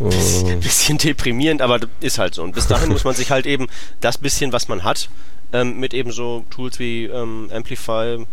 Äh, 0.00 0.54
Bisschen 0.60 0.98
deprimierend, 0.98 1.62
aber 1.62 1.80
ist 2.00 2.18
halt 2.18 2.34
so. 2.34 2.42
Und 2.42 2.54
bis 2.54 2.66
dahin 2.66 2.90
muss 2.90 3.04
man 3.04 3.14
sich 3.14 3.30
halt 3.30 3.46
eben 3.46 3.68
das 4.00 4.18
bisschen, 4.18 4.52
was 4.52 4.68
man 4.68 4.84
hat, 4.84 5.08
ähm, 5.52 5.78
mit 5.78 5.94
eben 5.94 6.12
so 6.12 6.44
Tools 6.50 6.78
wie 6.78 7.04
ähm, 7.04 7.50
Amplify 7.52 8.24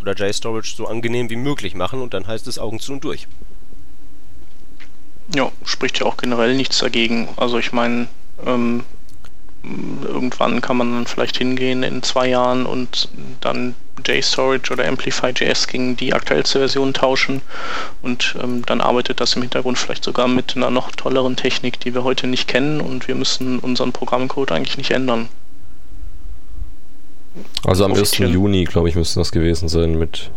oder 0.00 0.14
JStorage 0.14 0.74
so 0.76 0.86
angenehm 0.86 1.30
wie 1.30 1.36
möglich 1.36 1.74
machen 1.74 2.00
und 2.00 2.14
dann 2.14 2.26
heißt 2.26 2.46
es 2.46 2.58
Augen 2.58 2.80
zu 2.80 2.92
und 2.92 3.04
durch. 3.04 3.26
Ja, 5.34 5.50
spricht 5.64 6.00
ja 6.00 6.06
auch 6.06 6.16
generell 6.16 6.54
nichts 6.54 6.78
dagegen. 6.78 7.28
Also 7.36 7.58
ich 7.58 7.72
meine, 7.72 8.08
ähm, 8.44 8.84
irgendwann 10.02 10.60
kann 10.60 10.76
man 10.76 10.92
dann 10.92 11.06
vielleicht 11.06 11.38
hingehen 11.38 11.82
in 11.82 12.02
zwei 12.02 12.28
Jahren 12.28 12.66
und 12.66 13.08
dann 13.40 13.74
JStorage 14.06 14.72
oder 14.72 14.86
Amplify.js 14.86 15.66
gegen 15.68 15.96
die 15.96 16.12
aktuellste 16.12 16.58
Version 16.58 16.92
tauschen 16.92 17.40
und 18.02 18.36
ähm, 18.42 18.62
dann 18.66 18.80
arbeitet 18.80 19.20
das 19.20 19.34
im 19.34 19.42
Hintergrund 19.42 19.78
vielleicht 19.78 20.04
sogar 20.04 20.28
mit 20.28 20.56
einer 20.56 20.70
noch 20.70 20.90
tolleren 20.90 21.36
Technik, 21.36 21.80
die 21.80 21.94
wir 21.94 22.04
heute 22.04 22.26
nicht 22.26 22.48
kennen 22.48 22.80
und 22.80 23.08
wir 23.08 23.14
müssen 23.14 23.58
unseren 23.58 23.92
Programmcode 23.92 24.52
eigentlich 24.52 24.76
nicht 24.76 24.90
ändern. 24.90 25.28
Also 27.64 27.84
am 27.84 27.94
1. 27.94 28.18
Juni, 28.18 28.64
glaube 28.64 28.88
ich, 28.88 28.94
müsste 28.94 29.20
das 29.20 29.32
gewesen 29.32 29.68
sein, 29.68 29.98
mit 29.98 30.30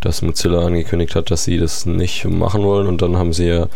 dass 0.00 0.20
Mozilla 0.20 0.66
angekündigt 0.66 1.14
hat, 1.14 1.30
dass 1.30 1.44
sie 1.44 1.56
das 1.56 1.86
nicht 1.86 2.26
machen 2.26 2.62
wollen 2.62 2.86
und 2.88 3.00
dann 3.00 3.16
haben 3.16 3.32
sie 3.32 3.46
ja 3.46 3.68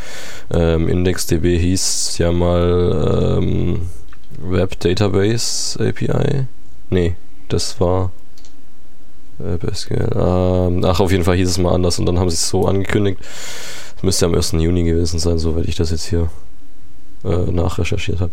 ähm, 0.53 0.87
IndexDB 0.87 1.59
hieß 1.59 2.19
ja 2.19 2.33
mal 2.33 3.39
ähm, 3.41 3.89
Web 4.41 4.79
Database 4.81 5.79
API. 5.79 6.47
Nee, 6.91 7.17
das 7.49 7.81
war. 7.81 8.13
Ähm, 9.41 10.85
ach, 10.85 11.01
auf 11.01 11.13
jeden 11.13 11.25
Fall 11.25 11.37
hieß 11.37 11.49
es 11.49 11.59
mal 11.59 11.73
anders 11.73 11.99
und 11.99 12.07
dann 12.07 12.19
haben 12.19 12.29
sie 12.29 12.35
es 12.35 12.49
so 12.49 12.67
angekündigt. 12.67 13.21
Es 13.97 14.03
müsste 14.03 14.27
am 14.27 14.35
1. 14.35 14.53
Juni 14.53 14.83
gewesen 14.83 15.19
sein, 15.19 15.39
soweit 15.39 15.67
ich 15.67 15.77
das 15.77 15.91
jetzt 15.91 16.07
hier 16.07 16.29
äh, 17.25 17.51
nachrecherchiert 17.51 18.21
habe. 18.21 18.33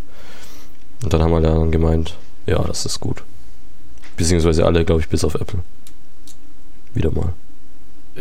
Und 1.04 1.14
dann 1.14 1.22
haben 1.22 1.32
wir 1.32 1.42
dann 1.42 1.72
gemeint, 1.72 2.16
ja, 2.48 2.64
das 2.64 2.86
ist 2.86 3.00
gut. 3.00 3.24
Beziehungsweise 4.18 4.66
alle, 4.66 4.86
glaube 4.86 5.02
ich, 5.02 5.10
bis 5.10 5.24
auf 5.24 5.36
Apple. 5.36 5.60
Wieder 6.94 7.12
mal. 7.12 7.34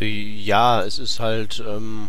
Ja, 0.00 0.82
es 0.82 0.98
ist 0.98 1.20
halt. 1.20 1.62
Ähm, 1.66 2.08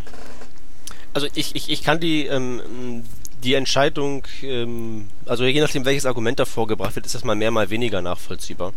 also 1.14 1.28
ich, 1.34 1.54
ich, 1.54 1.70
ich 1.70 1.82
kann 1.82 2.00
die, 2.00 2.26
ähm, 2.26 3.04
die 3.46 3.54
Entscheidung, 3.54 4.26
ähm, 4.42 5.08
also 5.24 5.44
je 5.44 5.60
nachdem 5.60 5.84
welches 5.84 6.04
Argument 6.04 6.38
davor 6.38 6.66
gebracht 6.66 6.96
wird, 6.96 7.06
ist 7.06 7.14
das 7.14 7.22
mal 7.22 7.36
mehr, 7.36 7.52
mal 7.52 7.70
weniger 7.70 8.02
nachvollziehbar. 8.02 8.72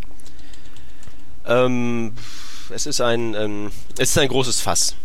Ähm, 1.47 2.13
es 2.69 2.85
ist 2.85 3.01
ein, 3.01 3.33
ähm, 3.33 3.71
es 3.97 4.11
ist 4.11 4.17
ein 4.19 4.27
großes 4.29 4.61
Fass. 4.61 4.95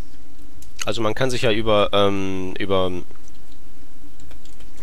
Also 0.85 1.01
man 1.01 1.15
kann 1.15 1.31
sich 1.31 1.43
ja 1.43 1.51
über, 1.51 1.89
ähm, 1.95 2.53
über, 2.59 2.93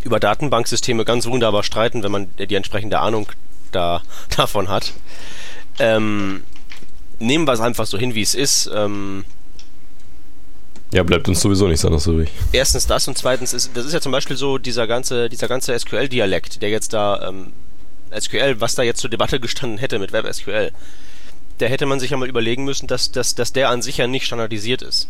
über 0.03 0.19
Datenbanksysteme 0.19 1.05
ganz 1.05 1.27
wunderbar 1.27 1.61
streiten, 1.61 2.01
wenn 2.01 2.11
man 2.11 2.27
die 2.37 2.55
entsprechende 2.55 2.99
Ahnung 2.99 3.31
da, 3.71 4.01
davon 4.35 4.67
hat. 4.67 4.93
Ähm, 5.77 6.41
nehmen 7.19 7.45
wir 7.45 7.53
es 7.53 7.59
einfach 7.59 7.85
so 7.85 7.99
hin, 7.99 8.15
wie 8.15 8.23
es 8.23 8.33
ist. 8.33 8.67
Ja, 10.93 11.03
bleibt 11.03 11.27
uns 11.27 11.41
sowieso 11.41 11.67
nichts 11.67 11.85
anderes 11.85 12.05
übrig. 12.07 12.29
Erstens 12.51 12.85
das 12.85 13.07
und 13.07 13.17
zweitens 13.17 13.53
ist, 13.53 13.71
das 13.73 13.85
ist 13.85 13.93
ja 13.93 14.01
zum 14.01 14.11
Beispiel 14.11 14.35
so 14.35 14.57
dieser 14.57 14.87
ganze, 14.87 15.29
dieser 15.29 15.47
ganze 15.47 15.77
SQL-Dialekt, 15.77 16.61
der 16.61 16.69
jetzt 16.69 16.93
da, 16.93 17.29
ähm, 17.29 17.53
SQL, 18.17 18.59
was 18.59 18.75
da 18.75 18.83
jetzt 18.83 18.99
zur 18.99 19.09
Debatte 19.09 19.39
gestanden 19.39 19.77
hätte 19.77 19.99
mit 19.99 20.11
WebSQL, 20.11 20.71
der 21.61 21.69
hätte 21.69 21.85
man 21.85 21.99
sich 21.99 22.09
ja 22.11 22.17
mal 22.17 22.27
überlegen 22.27 22.65
müssen, 22.65 22.87
dass, 22.87 23.11
dass, 23.11 23.35
dass 23.35 23.53
der 23.53 23.69
an 23.69 23.81
sich 23.81 23.97
ja 23.97 24.07
nicht 24.07 24.25
standardisiert 24.25 24.81
ist 24.81 25.07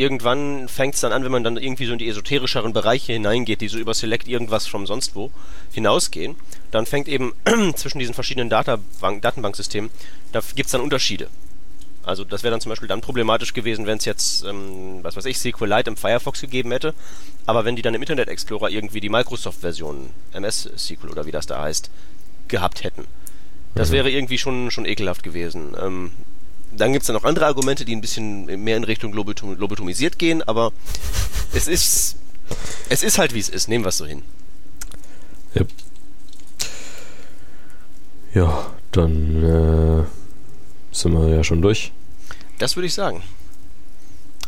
irgendwann 0.00 0.66
fängt 0.68 0.94
es 0.94 1.02
dann 1.02 1.12
an, 1.12 1.24
wenn 1.24 1.32
man 1.32 1.44
dann 1.44 1.58
irgendwie 1.58 1.84
so 1.84 1.92
in 1.92 1.98
die 1.98 2.08
esoterischeren 2.08 2.72
Bereiche 2.72 3.12
hineingeht, 3.12 3.60
die 3.60 3.68
so 3.68 3.78
über 3.78 3.92
Select 3.92 4.28
irgendwas 4.28 4.66
vom 4.66 4.86
sonst 4.86 5.14
wo 5.14 5.30
hinausgehen, 5.72 6.36
dann 6.70 6.86
fängt 6.86 7.06
eben 7.06 7.34
zwischen 7.76 7.98
diesen 7.98 8.14
verschiedenen 8.14 8.48
Datenbank 8.48 9.20
Datenbanksystemen, 9.20 9.90
da 10.32 10.40
gibt 10.54 10.66
es 10.66 10.72
dann 10.72 10.80
Unterschiede. 10.80 11.28
Also 12.02 12.24
das 12.24 12.42
wäre 12.42 12.52
dann 12.52 12.60
zum 12.60 12.70
Beispiel 12.70 12.88
dann 12.88 13.02
problematisch 13.02 13.52
gewesen, 13.52 13.86
wenn 13.86 13.98
es 13.98 14.04
jetzt, 14.04 14.44
ähm, 14.44 15.00
was 15.02 15.16
weiß 15.16 15.26
ich, 15.26 15.38
SQLite 15.38 15.90
im 15.90 15.96
Firefox 15.96 16.40
gegeben 16.40 16.72
hätte, 16.72 16.94
aber 17.46 17.64
wenn 17.64 17.76
die 17.76 17.82
dann 17.82 17.94
im 17.94 18.00
Internet 18.00 18.28
Explorer 18.28 18.70
irgendwie 18.70 19.00
die 19.00 19.10
Microsoft-Version, 19.10 20.10
MS 20.32 20.70
SQL 20.76 21.10
oder 21.10 21.26
wie 21.26 21.30
das 21.30 21.46
da 21.46 21.60
heißt, 21.60 21.90
gehabt 22.48 22.84
hätten. 22.84 23.04
Das 23.74 23.90
mhm. 23.90 23.94
wäre 23.94 24.10
irgendwie 24.10 24.38
schon, 24.38 24.70
schon 24.70 24.86
ekelhaft 24.86 25.22
gewesen. 25.22 25.76
Ähm, 25.80 26.12
dann 26.72 26.92
gibt 26.92 27.02
es 27.02 27.06
dann 27.06 27.16
noch 27.16 27.24
andere 27.24 27.46
Argumente, 27.46 27.84
die 27.84 27.94
ein 27.94 28.00
bisschen 28.00 28.46
mehr 28.46 28.76
in 28.76 28.84
Richtung 28.84 29.12
Lobotom 29.12 29.56
lobotomisiert 29.58 30.18
gehen, 30.18 30.42
aber 30.42 30.72
es 31.52 31.68
ist, 31.68 32.16
es 32.88 33.02
ist 33.02 33.18
halt 33.18 33.34
wie 33.34 33.40
es 33.40 33.48
ist. 33.48 33.68
Nehmen 33.68 33.84
wir 33.84 33.90
es 33.90 33.98
so 33.98 34.06
hin. 34.06 34.22
Ja, 35.54 35.64
ja 38.34 38.66
dann 38.92 40.04
äh, 40.04 40.19
sind 40.92 41.12
wir 41.12 41.28
ja 41.28 41.44
schon 41.44 41.62
durch. 41.62 41.92
Das 42.58 42.76
würde 42.76 42.86
ich 42.86 42.94
sagen. 42.94 43.22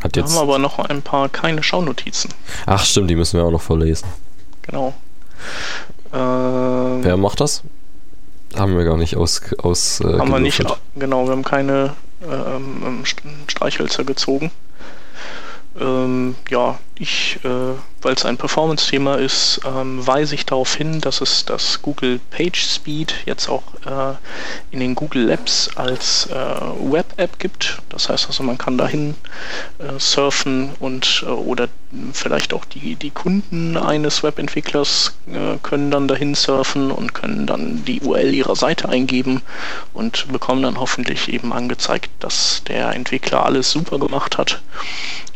Hat 0.03 0.17
jetzt... 0.17 0.33
Wir 0.33 0.41
haben 0.41 0.49
aber 0.49 0.59
noch 0.59 0.79
ein 0.79 1.03
paar 1.03 1.29
keine 1.29 1.63
Schaunotizen. 1.63 2.33
Ach 2.67 2.85
stimmt, 2.85 3.11
die 3.11 3.17
müssen 3.17 3.39
wir 3.39 3.45
auch 3.45 3.51
noch 3.51 3.63
vorlesen. 3.63 4.09
Genau. 4.63 4.95
Ähm, 6.13 6.99
Wer 7.03 7.17
macht 7.17 7.41
das? 7.41 7.63
Haben 8.55 8.77
wir 8.77 8.85
gar 8.85 8.97
nicht 8.97 9.17
aus. 9.17 9.41
aus 9.59 10.01
äh, 10.01 10.19
haben 10.19 10.31
wir 10.31 10.41
nicht, 10.41 10.63
genau, 10.95 11.25
wir 11.25 11.33
haben 11.33 11.43
keine 11.45 11.95
ähm, 12.23 12.83
ähm 12.85 13.05
Streichhölzer 13.47 14.05
gezogen. 14.05 14.51
Ähm, 15.81 16.35
ja, 16.51 16.79
ich, 16.97 17.39
äh, 17.45 17.49
weil 18.03 18.15
es 18.15 18.25
ein 18.25 18.37
Performance-Thema 18.37 19.17
ist, 19.17 19.61
ähm, 19.65 20.07
weise 20.07 20.35
ich 20.35 20.45
darauf 20.47 20.75
hin, 20.75 21.01
dass 21.01 21.21
es 21.21 21.45
das 21.45 21.81
Google 21.83 22.21
Page 22.31 22.61
Speed 22.61 23.15
jetzt 23.27 23.49
auch 23.49 23.63
äh, 23.87 24.15
in 24.71 24.81
den 24.81 24.95
Google 24.95 25.25
Labs 25.25 25.71
als 25.77 26.27
äh, 26.27 26.33
Web-App 26.35 27.39
gibt. 27.39 27.79
Das 27.89 28.09
heißt 28.09 28.27
also, 28.27 28.43
man 28.43 28.59
kann 28.59 28.79
dahin 28.79 29.15
äh, 29.79 29.99
surfen 29.99 30.71
und 30.81 31.25
äh, 31.27 31.31
oder 31.31 31.69
vielleicht 32.13 32.55
auch 32.55 32.65
die, 32.65 32.95
die 32.95 33.11
Kunden 33.11 33.77
eines 33.77 34.23
Webentwicklers 34.23 35.17
äh, 35.27 35.59
können 35.63 35.91
dann 35.91 36.09
dahin 36.09 36.35
surfen 36.35 36.91
und 36.91 37.15
können 37.15 37.47
dann 37.47 37.85
die 37.85 38.01
URL 38.01 38.33
ihrer 38.35 38.57
Seite 38.57 38.89
eingeben 38.89 39.43
und 39.93 40.31
bekommen 40.33 40.63
dann 40.63 40.81
hoffentlich 40.81 41.29
eben 41.33 41.53
angezeigt, 41.53 42.11
dass 42.21 42.63
der 42.65 42.93
Entwickler 42.95 43.45
alles 43.45 43.71
super 43.71 43.99
gemacht 43.99 44.39
hat 44.39 44.63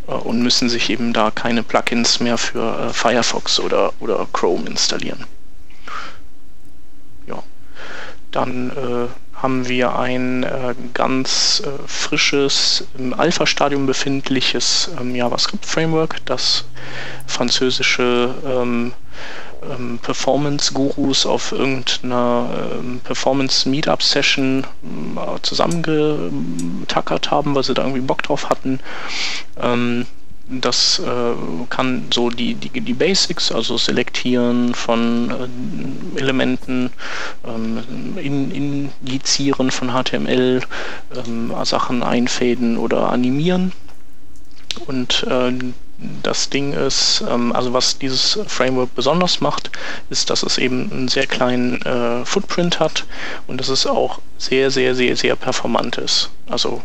und 0.07 0.43
müssen 0.43 0.69
sich 0.69 0.91
eben 0.91 1.13
da 1.13 1.31
keine 1.31 1.46
Plugins 1.63 2.21
mehr 2.21 2.39
für 2.39 2.89
äh, 2.89 2.93
Firefox 2.93 3.61
oder, 3.61 3.93
oder 4.01 4.27
Chrome 4.33 4.67
installieren. 4.69 5.25
Ja. 7.27 7.43
Dann 8.31 8.71
äh, 8.71 9.43
haben 9.43 9.69
wir 9.69 9.99
ein 9.99 10.45
äh, 10.45 10.75
ganz 10.95 11.63
äh, 11.65 11.69
frisches, 11.87 12.87
im 12.99 13.13
Alpha-Stadium 13.13 13.87
befindliches 13.87 14.91
ähm, 14.99 15.15
JavaScript-Framework, 15.15 16.25
das 16.25 16.65
französische 17.27 18.35
ähm, 18.47 18.93
ähm, 19.63 19.99
Performance-Gurus 20.03 21.27
auf 21.27 21.53
irgendeiner 21.53 22.49
ähm, 22.79 23.01
Performance-Meetup-Session 23.05 24.65
äh, 25.17 25.41
zusammengetackert 25.43 27.31
haben, 27.31 27.55
weil 27.55 27.63
sie 27.63 27.75
da 27.75 27.83
irgendwie 27.83 28.01
Bock 28.01 28.23
drauf 28.23 28.49
hatten. 28.49 28.81
Ähm, 29.61 30.07
das 30.49 31.01
äh, 31.01 31.35
kann 31.71 32.07
so 32.13 32.31
die, 32.31 32.55
die, 32.55 32.81
die 32.81 32.93
Basics, 32.93 33.51
also 33.51 33.77
Selektieren 33.77 34.75
von 34.75 35.31
äh, 35.31 36.21
Elementen, 36.21 36.91
ähm, 37.45 37.83
in, 38.17 38.93
Injizieren 39.03 39.71
von 39.71 39.91
HTML, 39.91 40.61
ähm, 41.17 41.53
Sachen 41.65 42.03
einfäden 42.03 42.79
oder 42.79 43.11
animieren. 43.11 43.73
Und 44.87 45.25
äh, 45.29 45.53
das 46.23 46.51
Ding 46.51 46.75
ist, 46.75 47.25
ähm, 47.29 47.53
also 47.53 47.73
was 47.73 47.99
dieses 47.99 48.39
Framework 48.47 48.95
besonders 48.95 49.41
macht, 49.41 49.71
ist, 50.11 50.31
dass 50.31 50.43
es 50.43 50.59
eben 50.59 50.93
einen 50.93 51.09
sehr 51.09 51.27
kleinen 51.27 51.83
äh, 51.83 52.25
Footprint 52.25 52.79
hat 52.79 53.05
und 53.47 53.59
dass 53.59 53.69
es 53.69 53.87
auch 53.87 54.21
sehr, 54.39 54.71
sehr, 54.71 54.95
sehr, 54.95 55.17
sehr 55.17 55.35
performant 55.35 55.97
ist. 55.99 56.31
Also 56.49 56.83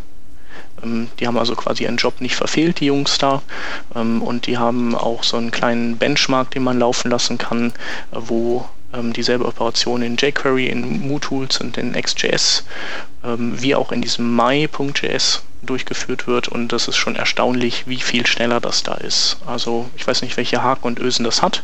die 0.84 1.28
haben 1.28 1.38
also 1.38 1.56
quasi 1.56 1.84
ihren 1.84 1.98
Job 1.98 2.22
nicht 2.22 2.36
verfehlt, 2.36 2.80
die 2.80 2.88
Jungs 2.88 3.18
da. 3.18 3.42
Ähm, 3.96 4.22
und 4.22 4.48
die 4.48 4.58
haben 4.58 4.96
auch 4.96 5.24
so 5.24 5.38
einen 5.38 5.52
kleinen 5.52 5.98
Benchmark, 5.98 6.52
den 6.52 6.64
man 6.64 6.80
laufen 6.80 7.12
lassen 7.12 7.38
kann, 7.38 7.68
äh, 8.12 8.18
wo 8.18 8.68
ähm, 8.94 9.14
dieselbe 9.14 9.46
Operation 9.46 10.02
in 10.02 10.18
jQuery, 10.18 10.68
in 10.68 11.08
MooTools 11.08 11.60
und 11.62 11.78
in 11.78 11.94
XJS, 11.94 12.66
ähm, 13.24 13.62
wie 13.62 13.76
auch 13.76 13.92
in 13.92 14.02
diesem 14.02 14.36
my.js 14.36 15.44
durchgeführt 15.62 16.28
wird 16.28 16.48
und 16.48 16.70
das 16.70 16.88
ist 16.88 16.98
schon 16.98 17.16
erstaunlich, 17.16 17.88
wie 17.88 18.00
viel 18.00 18.26
schneller 18.26 18.60
das 18.60 18.84
da 18.84 18.96
ist. 18.96 19.38
Also 19.46 19.90
ich 19.96 20.08
weiß 20.08 20.24
nicht, 20.24 20.36
welche 20.38 20.64
Haken 20.64 20.88
und 20.88 21.00
Ösen 21.00 21.24
das 21.24 21.42
hat, 21.42 21.64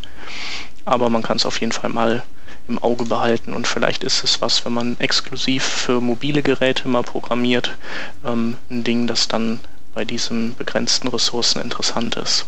aber 0.86 1.10
man 1.10 1.24
kann 1.24 1.38
es 1.38 1.46
auf 1.46 1.60
jeden 1.60 1.72
Fall 1.72 1.90
mal 1.90 2.24
im 2.68 2.80
Auge 2.80 3.06
behalten 3.06 3.54
und 3.54 3.68
vielleicht 3.68 4.04
ist 4.04 4.24
es 4.24 4.42
was, 4.42 4.66
wenn 4.66 4.74
man 4.74 4.98
exklusiv 5.00 5.64
für 5.64 6.02
mobile 6.02 6.42
Geräte 6.42 6.88
mal 6.88 7.04
programmiert, 7.04 7.78
ähm, 8.26 8.58
ein 8.70 8.84
Ding, 8.84 9.08
das 9.08 9.28
dann 9.28 9.60
bei 9.94 10.06
diesen 10.06 10.56
begrenzten 10.56 11.08
Ressourcen 11.08 11.62
interessant 11.62 12.16
ist. 12.16 12.46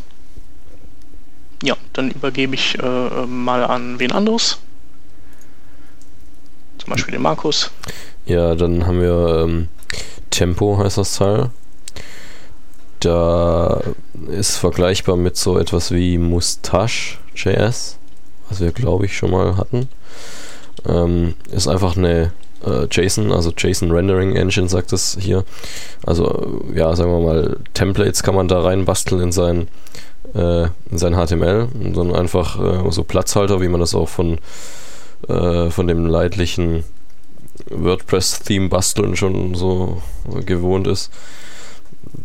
Ja, 1.64 1.76
dann 1.94 2.12
übergebe 2.12 2.56
ich 2.56 2.78
äh, 2.80 3.26
mal 3.26 3.64
an 3.64 4.00
wen 4.00 4.12
anderes. 4.12 4.60
Zum 6.78 6.92
Beispiel 6.92 7.12
den 7.12 7.22
Markus. 7.22 7.72
Ja, 8.26 8.56
dann 8.56 8.86
haben 8.88 9.02
wir 9.02 9.44
ähm, 9.44 9.68
Tempo 10.30 10.78
heißt 10.78 10.98
das 10.98 11.18
Teil. 11.18 11.50
Da 13.00 13.82
ist 14.28 14.58
vergleichbar 14.58 15.16
mit 15.16 15.38
so 15.38 15.58
etwas 15.58 15.92
wie 15.92 16.18
Mustache.js, 16.18 17.99
was 18.50 18.60
wir 18.60 18.72
glaube 18.72 19.06
ich 19.06 19.16
schon 19.16 19.32
mal 19.32 19.58
hatten. 19.58 19.88
Ähm, 20.88 21.36
ist 21.52 21.68
einfach 21.68 21.98
eine 21.98 22.32
äh, 22.66 22.88
JSON, 22.90 23.32
also 23.32 23.52
JSON 23.56 23.92
Rendering 23.92 24.36
Engine 24.36 24.70
sagt 24.70 24.94
es 24.94 25.18
hier. 25.20 25.44
Also 26.06 26.62
ja, 26.74 26.96
sagen 26.96 27.12
wir 27.12 27.20
mal, 27.20 27.58
Templates 27.74 28.24
kann 28.24 28.36
man 28.36 28.48
da 28.48 28.62
reinbasteln 28.62 29.22
in 29.22 29.32
sein, 29.32 29.68
äh, 30.34 30.64
in 30.64 30.98
sein 30.98 31.14
HTML 31.16 31.68
und 31.74 31.96
dann 31.96 32.14
einfach 32.14 32.60
äh, 32.60 32.92
so 32.92 33.04
Platzhalter, 33.04 33.62
wie 33.62 33.68
man 33.68 33.80
das 33.80 33.96
auch 33.96 34.10
von, 34.10 34.40
äh, 35.28 35.70
von 35.70 35.88
dem 35.88 36.06
leidlichen 36.06 36.84
WordPress-Theme 37.70 38.70
basteln 38.70 39.16
schon 39.16 39.56
so 39.56 40.02
gewohnt 40.46 40.88
ist. 40.88 41.12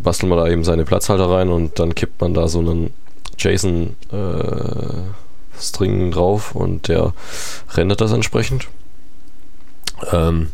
Bastelt 0.02 0.30
man 0.30 0.38
da 0.38 0.48
eben 0.48 0.64
seine 0.64 0.84
Platzhalter 0.84 1.28
rein 1.28 1.50
und 1.50 1.78
dann 1.78 1.94
kippt 1.94 2.20
man 2.20 2.34
da 2.34 2.48
so 2.48 2.60
einen 2.60 2.92
JSON 3.38 3.96
äh, 4.12 5.23
String 5.60 6.10
drauf 6.10 6.54
und 6.54 6.88
der 6.88 7.12
rendert 7.74 8.00
das 8.00 8.12
entsprechend. 8.12 8.68
Ähm, 10.12 10.50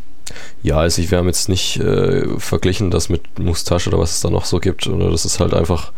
ja, 0.62 0.78
also 0.78 1.02
ich, 1.02 1.10
wir 1.10 1.18
haben 1.18 1.26
jetzt 1.26 1.48
nicht 1.48 1.78
äh, 1.78 2.26
verglichen 2.38 2.90
das 2.90 3.08
mit 3.08 3.38
Mustache 3.38 3.88
oder 3.88 3.98
was 3.98 4.12
es 4.12 4.20
da 4.20 4.30
noch 4.30 4.44
so 4.44 4.60
gibt. 4.60 4.86
Oder 4.86 5.10
das 5.10 5.24
ist 5.24 5.40
halt 5.40 5.54
einfach, 5.54 5.92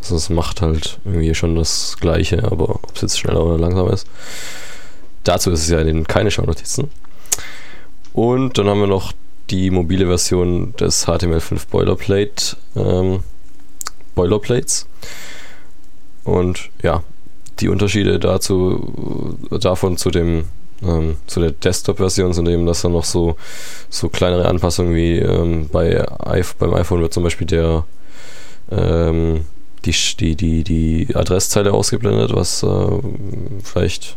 also 0.00 0.16
es 0.16 0.30
macht 0.30 0.62
halt 0.62 0.98
irgendwie 1.04 1.34
schon 1.34 1.56
das 1.56 1.96
Gleiche, 2.00 2.44
aber 2.44 2.70
ob 2.70 2.94
es 2.94 3.02
jetzt 3.02 3.18
schneller 3.18 3.44
oder 3.44 3.58
langsamer 3.58 3.92
ist. 3.92 4.06
Dazu 5.24 5.50
ist 5.50 5.62
es 5.62 5.70
ja 5.70 5.80
in 5.80 6.06
keine 6.06 6.30
Schaunotizen. 6.30 6.90
Und 8.12 8.58
dann 8.58 8.68
haben 8.68 8.80
wir 8.80 8.86
noch 8.86 9.12
die 9.50 9.70
mobile 9.70 10.06
Version 10.06 10.74
des 10.76 11.06
HTML5 11.06 11.68
Boilerplate 11.70 12.56
ähm, 12.76 13.22
Boilerplates. 14.14 14.86
Und 16.24 16.70
ja, 16.82 17.02
die 17.62 17.68
Unterschiede 17.68 18.18
dazu, 18.18 19.38
davon 19.50 19.96
zu 19.96 20.10
dem 20.10 20.44
ähm, 20.84 21.16
zu 21.26 21.40
der 21.40 21.52
Desktop-Version 21.52 22.32
sind 22.32 22.48
eben, 22.48 22.66
dass 22.66 22.82
da 22.82 22.88
noch 22.88 23.04
so, 23.04 23.36
so 23.88 24.08
kleinere 24.08 24.48
Anpassungen 24.48 24.94
wie 24.94 25.18
ähm, 25.18 25.68
bei 25.70 26.04
beim 26.58 26.74
iPhone 26.74 27.00
wird 27.00 27.12
zum 27.12 27.22
Beispiel 27.22 27.46
der 27.46 27.84
ähm, 28.70 29.44
die, 29.84 29.94
die, 30.18 30.36
die, 30.36 30.64
die 30.64 31.14
Adresszeile 31.14 31.72
ausgeblendet, 31.72 32.34
was 32.34 32.62
äh, 32.62 32.86
vielleicht 33.62 34.16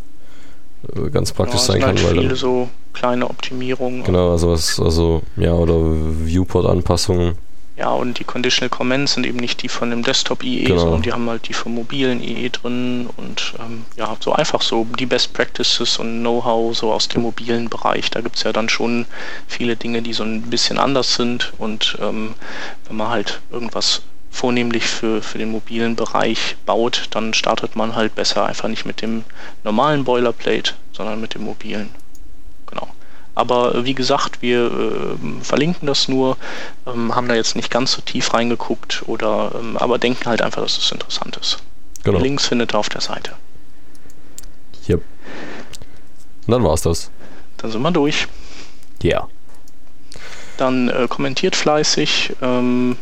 äh, 0.95 1.09
ganz 1.09 1.31
praktisch 1.31 1.61
ja, 1.61 1.65
sein 1.65 1.81
kann. 1.81 1.97
Halt 1.97 2.03
weil 2.05 2.21
viele 2.21 2.35
so 2.35 2.69
kleine 2.93 3.29
Optimierungen. 3.29 4.03
Genau, 4.03 4.31
also 4.31 4.51
was, 4.51 4.79
also 4.79 5.21
ja, 5.37 5.53
oder 5.53 5.75
Viewport-Anpassungen 5.75 7.33
ja, 7.77 7.89
und 7.89 8.19
die 8.19 8.23
Conditional 8.23 8.69
Comments 8.69 9.13
sind 9.13 9.25
eben 9.25 9.37
nicht 9.37 9.61
die 9.61 9.67
von 9.67 9.89
dem 9.89 10.01
Desktop 10.01 10.43
IE, 10.43 10.63
genau. 10.63 10.79
sondern 10.79 11.01
die 11.01 11.11
haben 11.11 11.29
halt 11.29 11.49
die 11.49 11.53
vom 11.53 11.75
mobilen 11.75 12.21
IE 12.21 12.49
drin 12.49 13.09
und 13.17 13.53
ähm, 13.59 13.83
ja, 13.97 14.15
so 14.21 14.31
einfach 14.31 14.61
so 14.61 14.87
die 14.97 15.05
Best 15.05 15.33
Practices 15.33 15.97
und 15.97 16.21
Know-how 16.21 16.75
so 16.75 16.93
aus 16.93 17.09
dem 17.09 17.23
mobilen 17.23 17.67
Bereich. 17.67 18.09
Da 18.11 18.21
gibt 18.21 18.37
es 18.37 18.43
ja 18.43 18.53
dann 18.53 18.69
schon 18.69 19.05
viele 19.47 19.75
Dinge, 19.75 20.01
die 20.01 20.13
so 20.13 20.23
ein 20.23 20.43
bisschen 20.43 20.79
anders 20.79 21.15
sind 21.15 21.51
und 21.57 21.97
ähm, 22.01 22.35
wenn 22.87 22.95
man 22.95 23.09
halt 23.09 23.41
irgendwas 23.51 24.03
vornehmlich 24.31 24.87
für, 24.87 25.21
für 25.21 25.37
den 25.37 25.51
mobilen 25.51 25.97
Bereich 25.97 26.55
baut, 26.65 27.07
dann 27.11 27.33
startet 27.33 27.75
man 27.75 27.95
halt 27.95 28.15
besser 28.15 28.45
einfach 28.45 28.69
nicht 28.69 28.85
mit 28.85 29.01
dem 29.01 29.23
normalen 29.63 30.05
Boilerplate, 30.05 30.73
sondern 30.93 31.19
mit 31.19 31.33
dem 31.33 31.43
mobilen. 31.43 31.89
Aber 33.35 33.75
äh, 33.75 33.85
wie 33.85 33.93
gesagt, 33.93 34.41
wir 34.41 34.65
äh, 34.65 35.43
verlinken 35.43 35.87
das 35.87 36.07
nur, 36.07 36.37
ähm, 36.87 37.13
haben 37.13 37.27
da 37.27 37.35
jetzt 37.35 37.55
nicht 37.55 37.69
ganz 37.69 37.91
so 37.91 38.01
tief 38.01 38.33
reingeguckt 38.33 39.03
oder 39.07 39.51
ähm, 39.59 39.77
aber 39.77 39.99
denken 39.99 40.25
halt 40.25 40.41
einfach, 40.41 40.61
dass 40.61 40.77
es 40.77 40.91
interessant 40.91 41.37
ist. 41.37 41.59
Genau. 42.03 42.19
Links 42.19 42.47
findet 42.47 42.73
ihr 42.73 42.79
auf 42.79 42.89
der 42.89 43.01
Seite. 43.01 43.33
Yep. 44.87 45.01
Und 46.47 46.51
dann 46.51 46.63
war's 46.63 46.81
das. 46.81 47.11
Dann 47.57 47.71
sind 47.71 47.81
wir 47.81 47.91
durch. 47.91 48.27
Ja. 49.01 49.09
Yeah. 49.09 49.29
Dann 50.57 50.89
äh, 50.89 51.07
kommentiert 51.09 51.55
fleißig. 51.55 52.33
Ähm, 52.41 52.97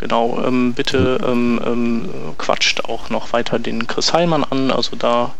Genau, 0.00 0.42
ähm, 0.46 0.72
bitte 0.72 1.20
ähm, 1.22 1.60
ähm, 1.62 2.08
quatscht 2.38 2.86
auch 2.86 3.10
noch 3.10 3.34
weiter 3.34 3.58
den 3.58 3.86
Chris 3.86 4.14
Heilmann 4.14 4.44
an. 4.44 4.70
Also 4.70 4.96
da 4.96 5.34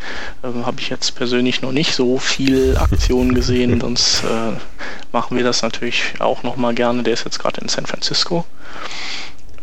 ähm, 0.44 0.66
habe 0.66 0.82
ich 0.82 0.90
jetzt 0.90 1.16
persönlich 1.16 1.62
noch 1.62 1.72
nicht 1.72 1.94
so 1.94 2.18
viel 2.18 2.76
Aktionen 2.76 3.34
gesehen, 3.34 3.80
sonst 3.80 4.22
äh, 4.22 4.52
machen 5.12 5.38
wir 5.38 5.44
das 5.44 5.62
natürlich 5.62 6.12
auch 6.18 6.42
noch 6.42 6.56
mal 6.56 6.74
gerne. 6.74 7.02
Der 7.02 7.14
ist 7.14 7.24
jetzt 7.24 7.38
gerade 7.38 7.58
in 7.62 7.70
San 7.70 7.86
Francisco. 7.86 8.44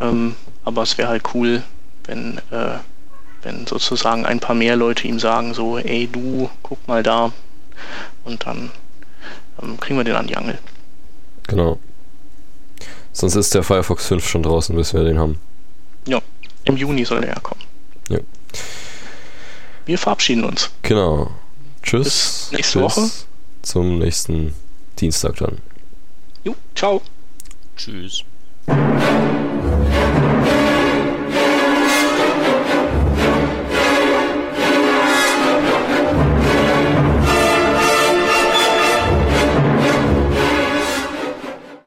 Ähm, 0.01 0.35
aber 0.65 0.81
es 0.81 0.97
wäre 0.97 1.09
halt 1.09 1.25
cool, 1.35 1.61
wenn, 2.05 2.39
äh, 2.49 2.79
wenn 3.43 3.67
sozusagen 3.67 4.25
ein 4.25 4.39
paar 4.39 4.55
mehr 4.55 4.75
Leute 4.75 5.07
ihm 5.07 5.19
sagen, 5.19 5.53
so, 5.53 5.77
ey 5.77 6.09
du, 6.11 6.49
guck 6.63 6.87
mal 6.87 7.03
da. 7.03 7.31
Und 8.25 8.47
dann 8.47 8.71
ähm, 9.61 9.79
kriegen 9.79 9.99
wir 9.99 10.03
den 10.03 10.15
an 10.15 10.25
die 10.25 10.37
Angel. 10.37 10.57
Genau. 11.45 11.77
Sonst 13.18 13.36
ist 13.36 13.55
der 13.55 13.63
Firefox 13.63 14.05
5 14.05 14.28
schon 14.30 14.43
draußen, 14.43 14.76
bis 14.76 14.93
wir 14.93 15.03
den 15.03 15.18
haben. 15.18 15.39
Ja, 16.05 16.22
im 16.65 16.78
Juni 16.78 17.03
soll 17.03 17.22
der 17.22 17.32
ja 17.32 17.39
kommen. 17.39 17.61
Ja. 18.09 18.20
Wir 19.88 19.97
verabschieden 19.97 20.43
uns. 20.43 20.70
Genau. 20.84 21.32
Tschüss. 21.82 22.03
Bis 22.03 22.51
nächste 22.51 22.74
Tschüss. 22.74 22.84
Woche. 22.84 23.09
Zum 23.63 23.97
nächsten 23.97 24.53
Dienstag 24.99 25.38
dann. 25.38 25.57
Jo, 26.43 26.55
ciao. 26.76 27.01
Tschüss. 27.76 28.24